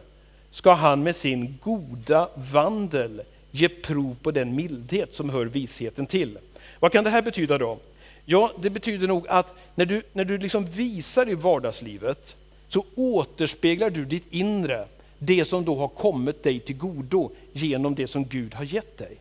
ska 0.50 0.72
han 0.72 1.02
med 1.02 1.16
sin 1.16 1.58
goda 1.62 2.28
vandel 2.34 3.22
ge 3.50 3.68
prov 3.68 4.16
på 4.22 4.30
den 4.30 4.56
mildhet 4.56 5.14
som 5.14 5.30
hör 5.30 5.44
visheten 5.46 6.06
till. 6.06 6.38
Vad 6.80 6.92
kan 6.92 7.04
det 7.04 7.10
här 7.10 7.22
betyda 7.22 7.58
då? 7.58 7.78
Ja, 8.24 8.52
det 8.60 8.70
betyder 8.70 9.08
nog 9.08 9.28
att 9.28 9.54
när 9.74 9.86
du, 9.86 10.02
när 10.12 10.24
du 10.24 10.38
liksom 10.38 10.64
visar 10.64 11.28
i 11.28 11.34
vardagslivet 11.34 12.36
så 12.68 12.84
återspeglar 12.94 13.90
du 13.90 14.04
ditt 14.04 14.26
inre, 14.30 14.86
det 15.18 15.44
som 15.44 15.64
då 15.64 15.76
har 15.76 15.88
kommit 15.88 16.42
dig 16.42 16.60
till 16.60 16.76
godo 16.76 17.30
genom 17.52 17.94
det 17.94 18.06
som 18.06 18.24
Gud 18.24 18.54
har 18.54 18.64
gett 18.64 18.98
dig. 18.98 19.16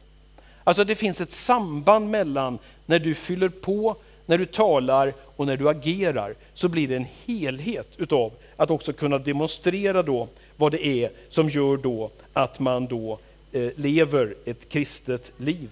Alltså 0.63 0.83
det 0.83 0.95
finns 0.95 1.21
ett 1.21 1.31
samband 1.31 2.09
mellan 2.09 2.59
när 2.85 2.99
du 2.99 3.15
fyller 3.15 3.49
på, 3.49 3.95
när 4.25 4.37
du 4.37 4.45
talar 4.45 5.13
och 5.35 5.45
när 5.45 5.57
du 5.57 5.69
agerar, 5.69 6.35
så 6.53 6.67
blir 6.67 6.87
det 6.87 6.95
en 6.95 7.07
helhet 7.25 7.87
utav 7.97 8.31
att 8.55 8.71
också 8.71 8.93
kunna 8.93 9.19
demonstrera 9.19 10.03
då 10.03 10.27
vad 10.55 10.71
det 10.71 10.85
är 10.85 11.11
som 11.29 11.49
gör 11.49 11.77
då 11.77 12.11
att 12.33 12.59
man 12.59 12.85
då 12.85 13.19
eh, 13.51 13.69
lever 13.75 14.35
ett 14.45 14.69
kristet 14.69 15.31
liv. 15.37 15.69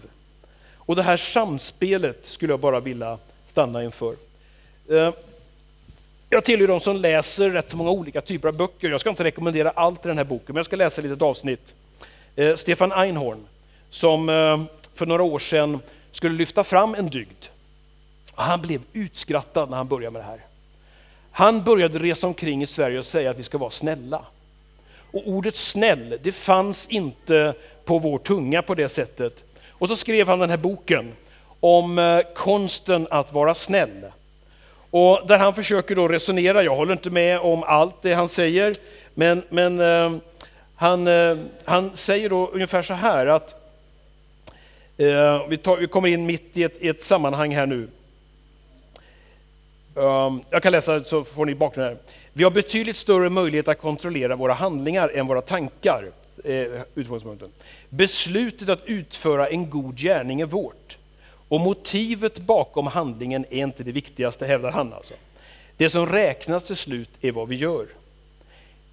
Och 0.91 0.95
det 0.95 1.03
här 1.03 1.17
samspelet 1.17 2.25
skulle 2.25 2.53
jag 2.53 2.59
bara 2.59 2.79
vilja 2.79 3.17
stanna 3.45 3.83
inför. 3.83 4.15
Eh, 4.89 5.13
jag 6.29 6.45
tillhör 6.45 6.67
de 6.67 6.79
som 6.79 6.95
läser 6.95 7.49
rätt 7.49 7.73
många 7.73 7.91
olika 7.91 8.21
typer 8.21 8.47
av 8.47 8.57
böcker. 8.57 8.89
Jag 8.89 9.01
ska 9.01 9.09
inte 9.09 9.23
rekommendera 9.23 9.69
allt 9.69 10.05
i 10.05 10.07
den 10.07 10.17
här 10.17 10.25
boken, 10.25 10.45
men 10.47 10.55
jag 10.55 10.65
ska 10.65 10.75
läsa 10.75 11.01
ett 11.01 11.05
litet 11.07 11.21
avsnitt. 11.21 11.73
Eh, 12.35 12.55
Stefan 12.55 12.91
Einhorn, 12.91 13.45
som 13.89 14.29
eh, 14.29 14.61
för 14.93 15.05
några 15.05 15.23
år 15.23 15.39
sedan 15.39 15.79
skulle 16.11 16.35
lyfta 16.35 16.63
fram 16.63 16.95
en 16.95 17.07
dygd. 17.09 17.45
Han 18.35 18.61
blev 18.61 18.81
utskrattad 18.93 19.69
när 19.69 19.77
han 19.77 19.87
började 19.87 20.11
med 20.11 20.21
det 20.21 20.25
här. 20.25 20.39
Han 21.31 21.63
började 21.63 21.99
resa 21.99 22.27
omkring 22.27 22.61
i 22.61 22.65
Sverige 22.65 22.99
och 22.99 23.05
säga 23.05 23.31
att 23.31 23.39
vi 23.39 23.43
ska 23.43 23.57
vara 23.57 23.71
snälla. 23.71 24.25
Och 25.11 25.27
ordet 25.27 25.55
snäll, 25.55 26.17
det 26.23 26.31
fanns 26.31 26.87
inte 26.87 27.53
på 27.85 27.99
vår 27.99 28.17
tunga 28.17 28.61
på 28.61 28.75
det 28.75 28.89
sättet. 28.89 29.43
Och 29.81 29.87
så 29.87 29.95
skrev 29.95 30.27
han 30.27 30.39
den 30.39 30.49
här 30.49 30.57
boken 30.57 31.13
om 31.59 31.99
eh, 31.99 32.19
konsten 32.35 33.07
att 33.11 33.33
vara 33.33 33.53
snäll. 33.53 34.05
Och 34.89 35.27
där 35.27 35.37
han 35.37 35.55
försöker 35.55 35.95
då 35.95 36.07
resonera, 36.07 36.63
jag 36.63 36.75
håller 36.75 36.93
inte 36.93 37.09
med 37.09 37.39
om 37.39 37.63
allt 37.63 38.01
det 38.01 38.13
han 38.13 38.29
säger, 38.29 38.75
men, 39.13 39.43
men 39.49 39.79
eh, 39.79 40.19
han, 40.75 41.07
eh, 41.07 41.37
han 41.65 41.97
säger 41.97 42.29
då 42.29 42.47
ungefär 42.47 42.81
så 42.81 42.93
här 42.93 43.27
att, 43.27 43.55
eh, 44.97 45.47
vi, 45.47 45.57
tar, 45.57 45.77
vi, 45.77 45.87
kommer 45.87 46.07
in 46.07 46.25
mitt 46.25 46.57
i 46.57 46.63
ett, 46.63 46.75
i 46.79 46.87
ett 46.87 47.03
sammanhang 47.03 47.55
här 47.55 47.65
nu. 47.65 47.87
Um, 49.93 50.41
jag 50.49 50.63
kan 50.63 50.71
läsa 50.71 51.03
så 51.03 51.23
får 51.23 51.45
ni 51.45 51.55
bakgrunden 51.55 51.93
här. 51.93 52.03
Vi 52.33 52.43
har 52.43 52.51
betydligt 52.51 52.97
större 52.97 53.29
möjlighet 53.29 53.67
att 53.67 53.81
kontrollera 53.81 54.35
våra 54.35 54.53
handlingar 54.53 55.11
än 55.13 55.27
våra 55.27 55.41
tankar. 55.41 56.11
Eh, 56.43 56.81
utgångspunkten. 56.95 57.49
Beslutet 57.93 58.69
att 58.69 58.85
utföra 58.85 59.47
en 59.47 59.69
god 59.69 59.97
gärning 59.97 60.41
är 60.41 60.45
vårt. 60.45 60.97
Och 61.47 61.61
motivet 61.61 62.39
bakom 62.39 62.87
handlingen 62.87 63.45
är 63.49 63.63
inte 63.63 63.83
det 63.83 63.91
viktigaste, 63.91 64.45
hävdar 64.45 64.71
han 64.71 64.93
alltså. 64.93 65.13
Det 65.77 65.89
som 65.89 66.07
räknas 66.07 66.67
till 66.67 66.75
slut 66.75 67.09
är 67.21 67.31
vad 67.31 67.47
vi 67.47 67.55
gör. 67.55 67.87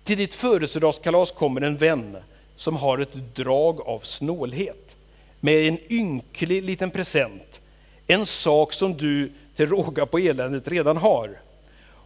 Till 0.04 0.18
ditt 0.18 0.34
födelsedagskalas 0.34 1.30
kommer 1.30 1.60
en 1.60 1.76
vän 1.76 2.16
som 2.56 2.76
har 2.76 2.98
ett 2.98 3.34
drag 3.34 3.80
av 3.80 4.00
snålhet. 4.00 4.96
Med 5.40 5.68
en 5.68 5.78
ynklig 5.92 6.62
liten 6.62 6.90
present, 6.90 7.60
en 8.06 8.26
sak 8.26 8.72
som 8.72 8.96
du 8.96 9.32
till 9.56 9.68
råga 9.68 10.06
på 10.06 10.18
eländet 10.18 10.68
redan 10.68 10.96
har. 10.96 11.40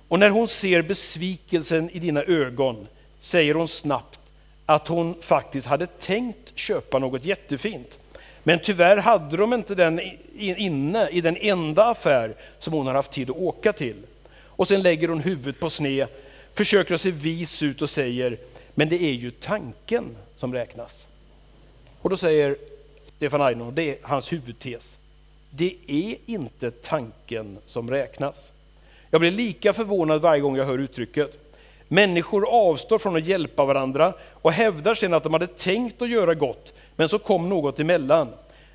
Och 0.09 0.19
när 0.19 0.31
hon 0.31 0.49
ser 0.49 0.83
besvikelsen 0.83 1.91
i 1.91 1.99
dina 1.99 2.23
ögon 2.23 2.87
säger 3.21 3.55
hon 3.55 3.69
snabbt 3.69 4.21
att 4.75 4.89
hon 4.89 5.15
faktiskt 5.21 5.67
hade 5.67 5.87
tänkt 5.87 6.53
köpa 6.55 6.99
något 6.99 7.25
jättefint. 7.25 7.99
Men 8.43 8.59
tyvärr 8.59 8.97
hade 8.97 9.37
de 9.37 9.53
inte 9.53 9.75
den 9.75 10.01
inne 10.37 11.09
i 11.09 11.21
den 11.21 11.37
enda 11.37 11.85
affär 11.85 12.35
som 12.59 12.73
hon 12.73 12.87
har 12.87 12.95
haft 12.95 13.13
tid 13.13 13.31
att 13.31 13.37
åka 13.37 13.73
till. 13.73 13.97
Och 14.35 14.69
sen 14.69 14.83
lägger 14.83 15.09
hon 15.09 15.21
huvudet 15.21 15.61
på 15.61 15.71
sned, 15.71 16.09
försöker 16.55 16.95
att 16.95 17.01
se 17.01 17.11
vis 17.11 17.63
ut 17.63 17.83
och 17.83 17.91
säger, 17.91 18.37
men 18.75 18.89
det 18.89 19.03
är 19.03 19.13
ju 19.13 19.31
tanken 19.31 20.17
som 20.37 20.55
räknas. 20.55 21.07
Och 22.01 22.11
då 22.11 22.17
säger 22.17 22.57
Stefan 23.17 23.43
Aino, 23.43 23.71
det 23.71 23.91
är 23.91 23.97
hans 24.03 24.33
huvudtes, 24.33 24.99
det 25.51 25.75
är 25.87 26.17
inte 26.27 26.71
tanken 26.71 27.59
som 27.67 27.91
räknas. 27.91 28.53
Jag 29.11 29.21
blir 29.21 29.31
lika 29.31 29.73
förvånad 29.73 30.21
varje 30.21 30.41
gång 30.41 30.57
jag 30.57 30.65
hör 30.65 30.79
uttrycket. 30.79 31.39
Människor 31.93 32.49
avstår 32.49 32.99
från 32.99 33.17
att 33.17 33.27
hjälpa 33.27 33.65
varandra 33.65 34.15
och 34.33 34.53
hävdar 34.53 34.95
sedan 34.95 35.15
att 35.15 35.23
de 35.23 35.33
hade 35.33 35.47
tänkt 35.47 36.03
att 36.03 36.09
göra 36.11 36.35
gott, 36.35 36.73
men 36.97 37.09
så 37.09 37.19
kom 37.19 37.49
något 37.49 37.81
emellan. 37.81 38.29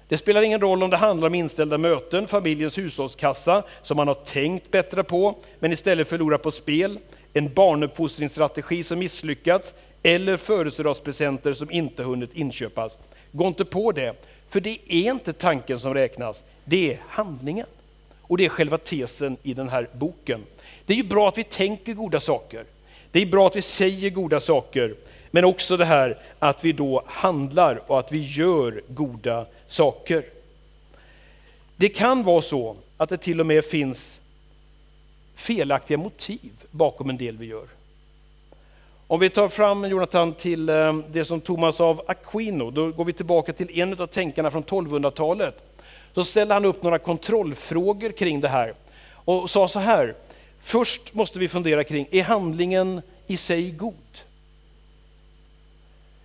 Det 0.07 0.17
spelar 0.17 0.41
ingen 0.41 0.61
roll 0.61 0.83
om 0.83 0.89
det 0.89 0.97
handlar 0.97 1.27
om 1.27 1.35
inställda 1.35 1.77
möten, 1.77 2.27
familjens 2.27 2.77
hushållskassa 2.77 3.63
som 3.83 3.97
man 3.97 4.07
har 4.07 4.15
tänkt 4.15 4.71
bättre 4.71 5.03
på, 5.03 5.35
men 5.59 5.71
istället 5.71 6.07
förlorar 6.07 6.37
på 6.37 6.51
spel, 6.51 6.99
en 7.33 7.53
barnuppfostringsstrategi 7.53 8.83
som 8.83 8.99
misslyckats 8.99 9.73
eller 10.03 10.37
födelsedagspresenter 10.37 11.53
som 11.53 11.71
inte 11.71 12.03
hunnit 12.03 12.35
inköpas. 12.35 12.97
Gå 13.31 13.47
inte 13.47 13.65
på 13.65 13.91
det, 13.91 14.13
för 14.49 14.59
det 14.59 14.79
är 14.87 15.11
inte 15.11 15.33
tanken 15.33 15.79
som 15.79 15.93
räknas, 15.93 16.43
det 16.65 16.93
är 16.93 16.99
handlingen. 17.07 17.67
Och 18.21 18.37
det 18.37 18.45
är 18.45 18.49
själva 18.49 18.77
tesen 18.77 19.37
i 19.43 19.53
den 19.53 19.69
här 19.69 19.89
boken. 19.93 20.45
Det 20.85 20.93
är 20.93 20.97
ju 20.97 21.03
bra 21.03 21.27
att 21.29 21.37
vi 21.37 21.43
tänker 21.43 21.93
goda 21.93 22.19
saker. 22.19 22.65
Det 23.11 23.21
är 23.21 23.25
bra 23.25 23.47
att 23.47 23.55
vi 23.55 23.61
säger 23.61 24.09
goda 24.09 24.39
saker, 24.39 24.95
men 25.31 25.45
också 25.45 25.77
det 25.77 25.85
här 25.85 26.17
att 26.39 26.65
vi 26.65 26.71
då 26.71 27.03
handlar 27.05 27.81
och 27.87 27.99
att 27.99 28.11
vi 28.11 28.19
gör 28.19 28.81
goda 28.87 29.45
saker. 29.67 30.25
Det 31.75 31.89
kan 31.89 32.23
vara 32.23 32.41
så 32.41 32.75
att 32.97 33.09
det 33.09 33.17
till 33.17 33.39
och 33.39 33.45
med 33.45 33.65
finns 33.65 34.19
felaktiga 35.35 35.97
motiv 35.97 36.51
bakom 36.71 37.09
en 37.09 37.17
del 37.17 37.37
vi 37.37 37.45
gör. 37.45 37.67
Om 39.07 39.19
vi 39.19 39.29
tar 39.29 39.49
fram 39.49 39.85
Jonathan 39.85 40.33
till 40.33 40.69
eh, 40.69 40.97
det 41.11 41.25
som 41.25 41.41
Thomas 41.41 41.81
av 41.81 42.01
Aquino, 42.07 42.71
då 42.71 42.91
går 42.91 43.05
vi 43.05 43.13
tillbaka 43.13 43.53
till 43.53 43.79
en 43.79 44.01
av 44.01 44.07
tänkarna 44.07 44.51
från 44.51 44.63
1200-talet. 44.63 45.55
Då 46.13 46.23
ställde 46.23 46.53
han 46.53 46.65
upp 46.65 46.83
några 46.83 46.99
kontrollfrågor 46.99 48.11
kring 48.11 48.41
det 48.41 48.47
här 48.47 48.73
och 49.11 49.49
sa 49.49 49.67
så 49.67 49.79
här, 49.79 50.15
först 50.67 51.13
måste 51.13 51.39
vi 51.39 51.47
fundera 51.47 51.83
kring, 51.83 52.07
är 52.11 52.23
handlingen 52.23 53.01
i 53.27 53.37
sig 53.37 53.71
god? 53.71 53.93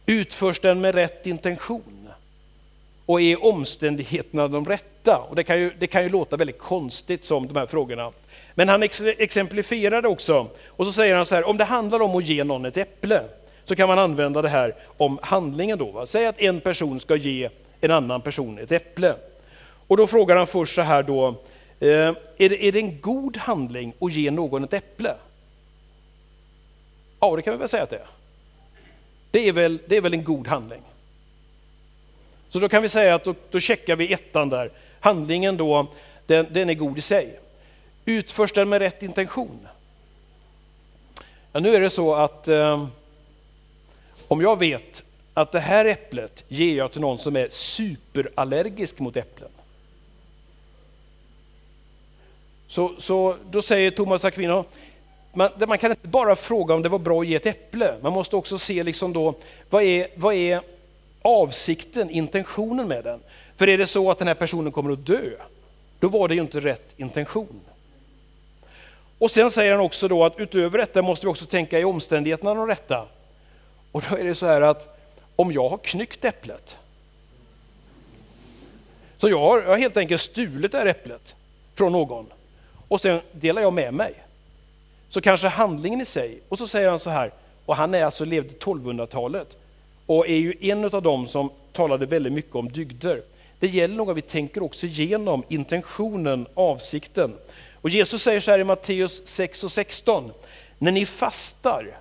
Utförs 0.06 0.60
den 0.60 0.80
med 0.80 0.94
rätt 0.94 1.26
intention? 1.26 2.08
Och 3.06 3.20
är 3.20 3.44
omständigheterna 3.44 4.48
de 4.48 4.66
rätta? 4.66 5.18
Och 5.18 5.36
det, 5.36 5.44
kan 5.44 5.60
ju, 5.60 5.72
det 5.78 5.86
kan 5.86 6.02
ju 6.02 6.08
låta 6.08 6.36
väldigt 6.36 6.58
konstigt 6.58 7.24
som 7.24 7.46
de 7.46 7.56
här 7.56 7.66
frågorna. 7.66 8.12
Men 8.54 8.68
han 8.68 8.82
ex 8.82 9.02
det 10.02 10.08
också, 10.08 10.48
och 10.66 10.86
så 10.86 10.92
säger 10.92 11.16
han 11.16 11.26
så 11.26 11.34
här, 11.34 11.44
om 11.48 11.56
det 11.56 11.64
handlar 11.64 12.00
om 12.00 12.16
att 12.16 12.24
ge 12.24 12.44
någon 12.44 12.64
ett 12.64 12.76
äpple, 12.76 13.22
så 13.64 13.76
kan 13.76 13.88
man 13.88 13.98
använda 13.98 14.42
det 14.42 14.48
här 14.48 14.74
om 14.96 15.18
handlingen 15.22 15.78
då. 15.78 15.90
Va? 15.90 16.06
Säg 16.06 16.26
att 16.26 16.40
en 16.40 16.60
person 16.60 17.00
ska 17.00 17.16
ge 17.16 17.48
en 17.80 17.90
annan 17.90 18.20
person 18.20 18.58
ett 18.58 18.72
äpple. 18.72 19.14
Och 19.86 19.96
då 19.96 20.06
frågar 20.06 20.36
han 20.36 20.46
först 20.46 20.74
så 20.74 20.80
här 20.80 21.02
då, 21.02 21.34
Eh, 21.82 21.88
är, 22.36 22.48
det, 22.48 22.64
är 22.68 22.72
det 22.72 22.78
en 22.78 23.00
god 23.00 23.36
handling 23.36 23.92
att 24.00 24.12
ge 24.12 24.30
någon 24.30 24.64
ett 24.64 24.72
äpple? 24.72 25.14
Ja, 27.20 27.36
det 27.36 27.42
kan 27.42 27.52
vi 27.52 27.58
väl 27.58 27.68
säga 27.68 27.82
att 27.82 27.90
det 27.90 27.96
är. 27.96 28.06
Det 29.30 29.48
är 29.48 29.52
väl, 29.52 29.78
det 29.86 29.96
är 29.96 30.00
väl 30.00 30.14
en 30.14 30.24
god 30.24 30.46
handling. 30.46 30.82
Så 32.50 32.58
då 32.58 32.68
kan 32.68 32.82
vi 32.82 32.88
säga 32.88 33.14
att 33.14 33.24
då, 33.24 33.34
då 33.50 33.60
checkar 33.60 33.96
vi 33.96 34.12
ettan 34.12 34.48
där. 34.48 34.70
Handlingen 35.00 35.56
då, 35.56 35.86
den, 36.26 36.46
den 36.50 36.70
är 36.70 36.74
god 36.74 36.98
i 36.98 37.00
sig. 37.00 37.40
Utförs 38.04 38.52
den 38.52 38.68
med 38.68 38.78
rätt 38.78 39.02
intention? 39.02 39.68
Ja, 41.52 41.60
nu 41.60 41.74
är 41.74 41.80
det 41.80 41.90
så 41.90 42.14
att 42.14 42.48
eh, 42.48 42.86
om 44.28 44.40
jag 44.40 44.58
vet 44.58 45.04
att 45.34 45.52
det 45.52 45.60
här 45.60 45.84
äpplet 45.84 46.44
ger 46.48 46.76
jag 46.76 46.92
till 46.92 47.00
någon 47.00 47.18
som 47.18 47.36
är 47.36 47.48
superallergisk 47.50 48.98
mot 48.98 49.16
äpplen. 49.16 49.50
Så, 52.72 52.92
så 52.98 53.36
då 53.50 53.62
säger 53.62 53.90
Thomas 53.90 54.24
Aquino, 54.24 54.64
man, 55.32 55.50
man, 55.68 55.78
kan 55.78 55.90
inte 55.90 56.08
bara 56.08 56.36
fråga 56.36 56.74
om 56.74 56.82
det 56.82 56.88
var 56.88 56.98
bra 56.98 57.20
att 57.20 57.26
ge 57.26 57.34
ett 57.34 57.46
äpple, 57.46 57.94
man 58.02 58.12
måste 58.12 58.36
också 58.36 58.58
se 58.58 58.82
liksom 58.82 59.12
då, 59.12 59.34
vad 59.70 59.82
är, 59.82 60.06
vad 60.14 60.34
är 60.34 60.60
avsikten, 61.22 62.10
intentionen 62.10 62.88
med 62.88 63.04
den? 63.04 63.20
För 63.56 63.68
är 63.68 63.78
det 63.78 63.86
så 63.86 64.10
att 64.10 64.18
den 64.18 64.28
här 64.28 64.34
personen 64.34 64.72
kommer 64.72 64.92
att 64.92 65.06
dö, 65.06 65.30
då 65.98 66.08
var 66.08 66.28
det 66.28 66.34
ju 66.34 66.40
inte 66.40 66.60
rätt 66.60 66.94
intention. 66.96 67.60
Och 69.18 69.30
sen 69.30 69.50
säger 69.50 69.72
han 69.72 69.80
också 69.80 70.08
då 70.08 70.24
att 70.24 70.38
utöver 70.38 70.78
detta 70.78 71.02
måste 71.02 71.26
vi 71.26 71.32
också 71.32 71.46
tänka 71.46 71.78
i 71.78 71.84
omständigheterna 71.84 72.54
de 72.54 72.66
rätta. 72.66 73.06
Och 73.92 74.04
då 74.10 74.16
är 74.16 74.24
det 74.24 74.34
så 74.34 74.46
här 74.46 74.60
att 74.60 74.98
om 75.36 75.52
jag 75.52 75.68
har 75.68 75.78
knyckt 75.78 76.24
äpplet, 76.24 76.76
så 79.18 79.28
jag 79.28 79.40
har, 79.40 79.62
jag 79.62 79.68
har 79.68 79.78
helt 79.78 79.96
enkelt 79.96 80.22
stulit 80.22 80.72
det 80.72 80.78
här 80.78 80.86
äpplet 80.86 81.36
från 81.74 81.92
någon 81.92 82.26
och 82.92 83.00
sen 83.00 83.20
delar 83.32 83.62
jag 83.62 83.72
med 83.72 83.94
mig. 83.94 84.14
Så 85.10 85.20
kanske 85.20 85.48
handlingen 85.48 86.00
i 86.00 86.04
sig, 86.04 86.40
och 86.48 86.58
så 86.58 86.66
säger 86.66 86.88
han 86.88 86.98
så 86.98 87.10
här, 87.10 87.32
och 87.66 87.76
han 87.76 87.94
är 87.94 88.04
alltså 88.04 88.24
levde 88.24 88.54
1200-talet 88.54 89.56
och 90.06 90.28
är 90.28 90.36
ju 90.36 90.54
en 90.60 90.84
av 90.84 91.02
dem 91.02 91.26
som 91.26 91.50
talade 91.72 92.06
väldigt 92.06 92.32
mycket 92.32 92.54
om 92.54 92.72
dygder. 92.72 93.22
Det 93.58 93.66
gäller 93.66 93.94
nog 93.94 94.10
att 94.10 94.16
vi 94.16 94.22
tänker 94.22 94.62
också 94.62 94.86
igenom 94.86 95.44
intentionen, 95.48 96.46
avsikten. 96.54 97.34
Och 97.74 97.90
Jesus 97.90 98.22
säger 98.22 98.40
så 98.40 98.50
här 98.50 98.58
i 98.58 98.64
Matteus 98.64 99.22
6 99.24 99.64
och 99.64 99.72
16, 99.72 100.30
när 100.78 100.92
ni 100.92 101.06
fastar, 101.06 101.98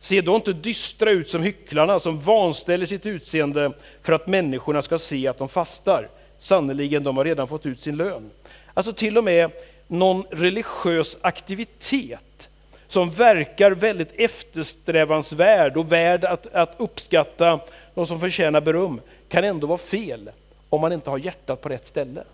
se 0.00 0.20
då 0.20 0.36
inte 0.36 0.52
dystra 0.52 1.10
ut 1.10 1.30
som 1.30 1.42
hycklarna 1.42 2.00
som 2.00 2.20
vanställer 2.20 2.86
sitt 2.86 3.06
utseende 3.06 3.72
för 4.02 4.12
att 4.12 4.26
människorna 4.26 4.82
ska 4.82 4.98
se 4.98 5.28
att 5.28 5.38
de 5.38 5.48
fastar. 5.48 6.08
Sannerligen, 6.38 7.04
de 7.04 7.16
har 7.16 7.24
redan 7.24 7.48
fått 7.48 7.66
ut 7.66 7.80
sin 7.80 7.96
lön. 7.96 8.30
Alltså 8.74 8.92
till 8.92 9.18
och 9.18 9.24
med 9.24 9.50
någon 9.92 10.24
religiös 10.30 11.18
aktivitet 11.20 12.48
som 12.88 13.10
verkar 13.10 13.70
väldigt 13.70 14.12
eftersträvansvärd 14.14 15.76
och 15.76 15.92
värd 15.92 16.24
att, 16.24 16.46
att 16.46 16.74
uppskatta, 16.76 17.60
någon 17.94 18.06
som 18.06 18.20
förtjänar 18.20 18.60
beröm, 18.60 19.00
kan 19.28 19.44
ändå 19.44 19.66
vara 19.66 19.78
fel 19.78 20.30
om 20.68 20.80
man 20.80 20.92
inte 20.92 21.10
har 21.10 21.18
hjärtat 21.18 21.60
på 21.60 21.68
rätt 21.68 21.86
ställe. 21.86 22.24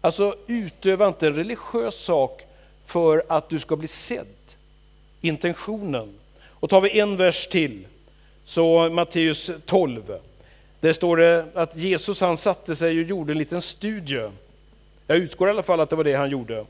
Alltså 0.00 0.36
utöva 0.46 1.08
inte 1.08 1.26
en 1.26 1.34
religiös 1.34 1.94
sak 1.94 2.42
för 2.86 3.24
att 3.28 3.48
du 3.48 3.58
ska 3.58 3.76
bli 3.76 3.88
sedd. 3.88 4.26
Intentionen. 5.20 6.14
Och 6.44 6.70
tar 6.70 6.80
vi 6.80 7.00
en 7.00 7.16
vers 7.16 7.46
till, 7.46 7.86
så 8.44 8.88
Matteus 8.88 9.50
12. 9.66 10.18
Där 10.80 10.92
står 10.92 11.16
det 11.16 11.46
att 11.54 11.76
Jesus 11.76 12.20
han 12.20 12.36
satte 12.36 12.76
sig 12.76 12.98
och 13.00 13.04
gjorde 13.04 13.32
en 13.32 13.38
liten 13.38 13.62
studie 13.62 14.24
jag 15.08 15.18
utgår 15.18 15.48
i 15.48 15.50
alla 15.50 15.62
fall 15.62 15.80
att 15.80 15.90
det 15.90 15.96
var 15.96 16.04
det 16.04 16.14
han 16.14 16.30
gjorde. 16.30 16.64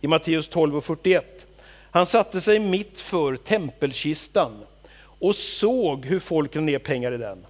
I 0.00 0.06
Matteus 0.06 0.48
12 0.48 0.76
och 0.76 0.84
41. 0.84 1.46
Han 1.90 2.06
satte 2.06 2.40
sig 2.40 2.58
mitt 2.58 3.00
för 3.00 3.36
tempelkistan 3.36 4.52
och 4.98 5.36
såg 5.36 6.04
hur 6.04 6.20
folk 6.20 6.54
ner 6.54 6.78
pengar 6.78 7.12
i 7.12 7.16
den. 7.16 7.46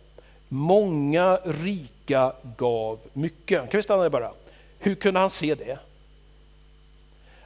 Många 0.49 1.39
rika 1.45 2.33
gav 2.57 2.99
mycket. 3.13 3.71
Kan 3.71 3.79
vi 3.79 3.83
stanna 3.83 4.03
där 4.03 4.11
bara? 4.11 4.31
Hur 4.79 4.95
kunde 4.95 5.21
han 5.21 5.31
se 5.31 5.55
det? 5.55 5.79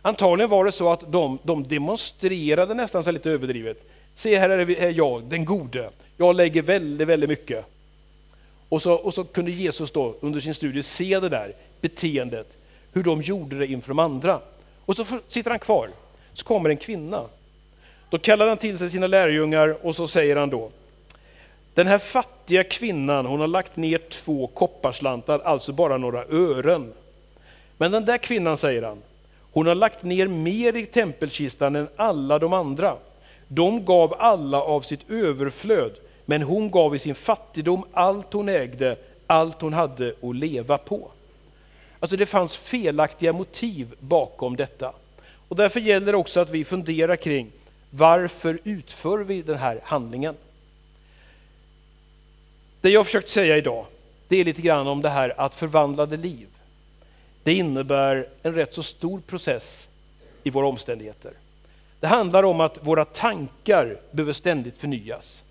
Antagligen 0.02 0.50
var 0.50 0.64
det 0.64 0.72
så 0.72 0.92
att 0.92 1.12
de, 1.12 1.38
de 1.42 1.68
demonstrerade 1.68 2.74
nästan 2.74 3.04
så 3.04 3.10
lite 3.10 3.30
överdrivet. 3.30 3.88
Se 4.14 4.38
här 4.38 4.50
är 4.50 4.90
jag, 4.90 5.24
den 5.24 5.44
gode. 5.44 5.90
Jag 6.16 6.36
lägger 6.36 6.62
väldigt, 6.62 7.08
väldigt 7.08 7.30
mycket. 7.30 7.64
Och 8.68 8.82
så, 8.82 8.94
och 8.94 9.14
så 9.14 9.24
kunde 9.24 9.50
Jesus 9.50 9.90
då 9.90 10.14
under 10.20 10.40
sin 10.40 10.54
studie 10.54 10.82
se 10.82 11.20
det 11.20 11.28
där 11.28 11.52
beteendet 11.80 12.57
hur 12.98 13.04
de 13.04 13.22
gjorde 13.22 13.58
det 13.58 13.66
inför 13.66 13.88
de 13.88 13.98
andra. 13.98 14.40
Och 14.84 14.96
så 14.96 15.04
sitter 15.28 15.50
han 15.50 15.58
kvar, 15.58 15.88
så 16.34 16.44
kommer 16.44 16.70
en 16.70 16.76
kvinna. 16.76 17.24
Då 18.10 18.18
kallar 18.18 18.48
han 18.48 18.56
till 18.56 18.78
sig 18.78 18.90
sina 18.90 19.06
lärjungar 19.06 19.86
och 19.86 19.96
så 19.96 20.08
säger 20.08 20.36
han 20.36 20.50
då, 20.50 20.70
den 21.74 21.86
här 21.86 21.98
fattiga 21.98 22.64
kvinnan, 22.64 23.26
hon 23.26 23.40
har 23.40 23.46
lagt 23.46 23.76
ner 23.76 23.98
två 23.98 24.46
kopparslantar, 24.46 25.38
alltså 25.38 25.72
bara 25.72 25.96
några 25.96 26.24
ören. 26.24 26.92
Men 27.76 27.92
den 27.92 28.04
där 28.04 28.18
kvinnan, 28.18 28.56
säger 28.56 28.82
han, 28.82 29.02
hon 29.52 29.66
har 29.66 29.74
lagt 29.74 30.02
ner 30.02 30.26
mer 30.26 30.76
i 30.76 30.86
tempelkistan 30.86 31.76
än 31.76 31.88
alla 31.96 32.38
de 32.38 32.52
andra. 32.52 32.96
De 33.48 33.84
gav 33.84 34.14
alla 34.18 34.62
av 34.62 34.80
sitt 34.80 35.10
överflöd, 35.10 35.92
men 36.26 36.42
hon 36.42 36.70
gav 36.70 36.94
i 36.94 36.98
sin 36.98 37.14
fattigdom 37.14 37.84
allt 37.92 38.32
hon 38.32 38.48
ägde, 38.48 38.96
allt 39.26 39.60
hon 39.60 39.72
hade 39.72 40.14
att 40.22 40.36
leva 40.36 40.78
på. 40.78 41.10
Alltså 42.00 42.16
det 42.16 42.26
fanns 42.26 42.56
felaktiga 42.56 43.32
motiv 43.32 43.94
bakom 44.00 44.56
detta. 44.56 44.92
Och 45.48 45.56
därför 45.56 45.80
gäller 45.80 46.12
det 46.12 46.18
också 46.18 46.40
att 46.40 46.50
vi 46.50 46.64
funderar 46.64 47.16
kring 47.16 47.52
Varför 47.90 48.58
utför 48.64 49.18
vi 49.18 49.42
den 49.42 49.58
här 49.58 49.80
handlingen? 49.84 50.34
Det 52.80 52.90
jag 52.90 53.06
försökt 53.06 53.30
säga 53.30 53.56
idag, 53.56 53.86
det 54.28 54.36
är 54.36 54.44
lite 54.44 54.62
grann 54.62 54.86
om 54.86 55.02
det 55.02 55.08
här 55.08 55.40
att 55.40 55.54
förvandlade 55.54 56.16
liv. 56.16 56.46
Det 57.42 57.54
innebär 57.54 58.28
en 58.42 58.54
rätt 58.54 58.74
så 58.74 58.82
stor 58.82 59.20
process 59.20 59.88
i 60.42 60.50
våra 60.50 60.66
omständigheter. 60.66 61.32
Det 62.00 62.06
handlar 62.06 62.42
om 62.42 62.60
att 62.60 62.86
våra 62.86 63.04
tankar 63.04 64.00
behöver 64.10 64.32
ständigt 64.32 64.78
förnyas. 64.78 65.42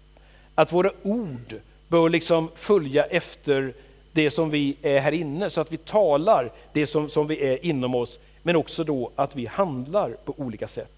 Att 0.55 0.73
våra 0.73 0.91
ord 1.03 1.55
bör 1.87 2.09
liksom 2.09 2.51
följa 2.55 3.05
efter 3.05 3.73
det 4.17 4.31
som 4.31 4.49
vi 4.49 4.77
är 4.81 4.99
här 4.99 5.11
inne, 5.11 5.49
så 5.49 5.61
att 5.61 5.71
vi 5.71 5.77
talar 5.77 6.51
det 6.73 6.87
som, 6.87 7.09
som 7.09 7.27
vi 7.27 7.47
är 7.47 7.65
inom 7.65 7.95
oss, 7.95 8.19
men 8.43 8.55
också 8.55 8.83
då 8.83 9.11
att 9.15 9.35
vi 9.35 9.45
handlar 9.45 10.09
på 10.09 10.33
olika 10.37 10.67
sätt. 10.67 10.91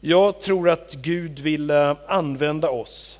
Jag 0.00 0.40
tror 0.40 0.70
att 0.70 0.94
Gud 0.94 1.38
vill 1.38 1.70
eh, 1.70 1.96
använda 2.06 2.70
oss 2.70 3.18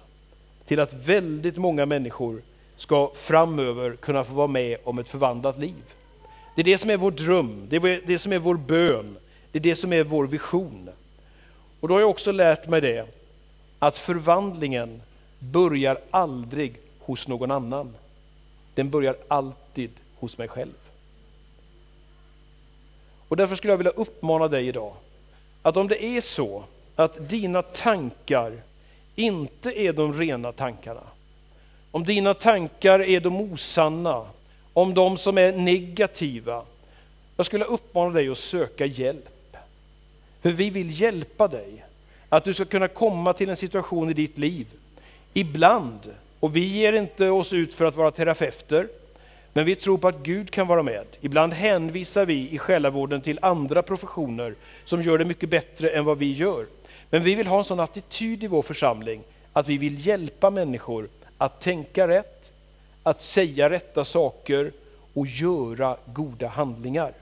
till 0.66 0.80
att 0.80 0.92
väldigt 0.92 1.56
många 1.56 1.86
människor 1.86 2.42
ska 2.76 3.12
framöver 3.14 3.96
kunna 3.96 4.24
få 4.24 4.34
vara 4.34 4.46
med 4.46 4.78
om 4.84 4.98
ett 4.98 5.08
förvandlat 5.08 5.58
liv. 5.58 5.82
Det 6.54 6.62
är 6.62 6.64
det 6.64 6.78
som 6.78 6.90
är 6.90 6.96
vår 6.96 7.10
dröm, 7.10 7.66
det 7.68 7.76
är 7.76 8.00
det 8.06 8.18
som 8.18 8.32
är 8.32 8.38
vår 8.38 8.54
bön, 8.54 9.16
det 9.52 9.58
är 9.58 9.62
det 9.62 9.76
som 9.76 9.92
är 9.92 10.04
vår 10.04 10.26
vision. 10.26 10.88
Och 11.80 11.88
då 11.88 11.94
har 11.94 12.00
jag 12.00 12.10
också 12.10 12.32
lärt 12.32 12.68
mig 12.68 12.80
det, 12.80 13.06
att 13.78 13.98
förvandlingen 13.98 15.02
börjar 15.38 15.98
aldrig 16.10 16.76
hos 16.98 17.28
någon 17.28 17.50
annan. 17.50 17.94
Den 18.76 18.90
börjar 18.90 19.16
alltid 19.28 19.90
hos 20.16 20.38
mig 20.38 20.48
själv. 20.48 20.74
Och 23.28 23.36
därför 23.36 23.56
skulle 23.56 23.72
jag 23.72 23.78
vilja 23.78 23.92
uppmana 23.92 24.48
dig 24.48 24.68
idag, 24.68 24.94
att 25.62 25.76
om 25.76 25.88
det 25.88 26.04
är 26.04 26.20
så 26.20 26.64
att 26.96 27.28
dina 27.28 27.62
tankar 27.62 28.62
inte 29.14 29.80
är 29.80 29.92
de 29.92 30.14
rena 30.14 30.52
tankarna, 30.52 31.02
om 31.90 32.04
dina 32.04 32.34
tankar 32.34 33.00
är 33.00 33.20
de 33.20 33.40
osanna, 33.40 34.26
om 34.72 34.94
de 34.94 35.18
som 35.18 35.38
är 35.38 35.52
negativa, 35.52 36.62
jag 37.36 37.46
skulle 37.46 37.64
uppmana 37.64 38.10
dig 38.10 38.28
att 38.28 38.38
söka 38.38 38.86
hjälp. 38.86 39.56
För 40.42 40.50
vi 40.50 40.70
vill 40.70 41.00
hjälpa 41.00 41.48
dig, 41.48 41.84
att 42.28 42.44
du 42.44 42.54
ska 42.54 42.64
kunna 42.64 42.88
komma 42.88 43.32
till 43.32 43.50
en 43.50 43.56
situation 43.56 44.10
i 44.10 44.12
ditt 44.12 44.38
liv, 44.38 44.66
ibland, 45.34 46.14
och 46.40 46.56
vi 46.56 46.64
ger 46.64 46.92
inte 46.92 47.28
oss 47.30 47.52
ut 47.52 47.74
för 47.74 47.84
att 47.84 47.96
vara 47.96 48.10
terapeuter, 48.10 48.88
men 49.52 49.64
vi 49.64 49.74
tror 49.74 49.98
på 49.98 50.08
att 50.08 50.22
Gud 50.22 50.50
kan 50.50 50.66
vara 50.66 50.82
med. 50.82 51.06
Ibland 51.20 51.52
hänvisar 51.52 52.26
vi 52.26 52.50
i 52.50 52.58
själavården 52.58 53.20
till 53.20 53.38
andra 53.42 53.82
professioner 53.82 54.54
som 54.84 55.02
gör 55.02 55.18
det 55.18 55.24
mycket 55.24 55.48
bättre 55.48 55.88
än 55.88 56.04
vad 56.04 56.18
vi 56.18 56.32
gör. 56.32 56.66
Men 57.10 57.22
vi 57.22 57.34
vill 57.34 57.46
ha 57.46 57.58
en 57.58 57.64
sån 57.64 57.80
attityd 57.80 58.44
i 58.44 58.46
vår 58.46 58.62
församling 58.62 59.22
att 59.52 59.68
vi 59.68 59.78
vill 59.78 60.06
hjälpa 60.06 60.50
människor 60.50 61.08
att 61.38 61.60
tänka 61.60 62.08
rätt, 62.08 62.52
att 63.02 63.22
säga 63.22 63.70
rätta 63.70 64.04
saker 64.04 64.72
och 65.14 65.26
göra 65.26 65.96
goda 66.06 66.48
handlingar. 66.48 67.12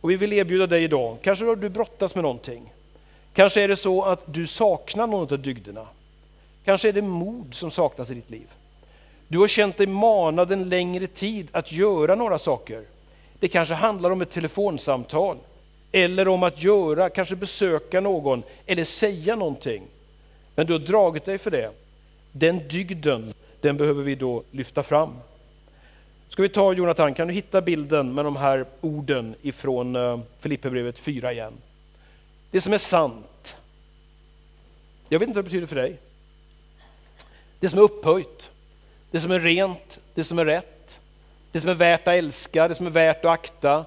Och 0.00 0.10
vi 0.10 0.16
vill 0.16 0.32
erbjuda 0.32 0.66
dig 0.66 0.84
idag, 0.84 1.16
kanske 1.22 1.44
har 1.44 1.56
du 1.56 1.68
brottas 1.68 2.14
med 2.14 2.22
någonting. 2.22 2.72
Kanske 3.32 3.62
är 3.62 3.68
det 3.68 3.76
så 3.76 4.04
att 4.04 4.22
du 4.26 4.46
saknar 4.46 5.06
någon 5.06 5.32
av 5.32 5.38
dygderna. 5.38 5.86
Kanske 6.68 6.88
är 6.88 6.92
det 6.92 7.02
mod 7.02 7.54
som 7.54 7.70
saknas 7.70 8.10
i 8.10 8.14
ditt 8.14 8.30
liv. 8.30 8.46
Du 9.28 9.38
har 9.38 9.48
känt 9.48 9.76
dig 9.76 9.86
manad 9.86 10.52
en 10.52 10.68
längre 10.68 11.06
tid 11.06 11.48
att 11.52 11.72
göra 11.72 12.14
några 12.14 12.38
saker. 12.38 12.84
Det 13.38 13.48
kanske 13.48 13.74
handlar 13.74 14.10
om 14.10 14.22
ett 14.22 14.30
telefonsamtal 14.30 15.36
eller 15.92 16.28
om 16.28 16.42
att 16.42 16.62
göra, 16.62 17.08
kanske 17.08 17.36
besöka 17.36 18.00
någon 18.00 18.42
eller 18.66 18.84
säga 18.84 19.36
någonting. 19.36 19.82
Men 20.54 20.66
du 20.66 20.72
har 20.72 20.80
dragit 20.80 21.24
dig 21.24 21.38
för 21.38 21.50
det. 21.50 21.70
Den 22.32 22.68
dygden, 22.68 23.32
den 23.60 23.76
behöver 23.76 24.02
vi 24.02 24.14
då 24.14 24.42
lyfta 24.50 24.82
fram. 24.82 25.14
Ska 26.28 26.42
vi 26.42 26.48
ta 26.48 26.72
Jonathan, 26.72 27.14
kan 27.14 27.28
du 27.28 27.34
hitta 27.34 27.62
bilden 27.62 28.14
med 28.14 28.24
de 28.24 28.36
här 28.36 28.66
orden 28.80 29.34
ifrån 29.42 29.96
eh, 29.96 30.20
Filipperbrevet 30.40 30.98
4 30.98 31.32
igen? 31.32 31.52
Det 32.50 32.60
som 32.60 32.72
är 32.72 32.78
sant. 32.78 33.56
Jag 35.08 35.18
vet 35.18 35.28
inte 35.28 35.38
vad 35.38 35.44
det 35.44 35.48
betyder 35.48 35.66
för 35.66 35.76
dig. 35.76 35.98
Det 37.60 37.68
som 37.68 37.78
är 37.78 37.82
upphöjt, 37.82 38.50
det 39.10 39.20
som 39.20 39.30
är 39.30 39.40
rent, 39.40 39.98
det 40.14 40.24
som 40.24 40.38
är 40.38 40.44
rätt, 40.44 40.98
det 41.52 41.60
som 41.60 41.70
är 41.70 41.74
värt 41.74 42.08
att 42.08 42.14
älska, 42.14 42.68
det 42.68 42.74
som 42.74 42.86
är 42.86 42.90
värt 42.90 43.24
att 43.24 43.30
akta, 43.30 43.84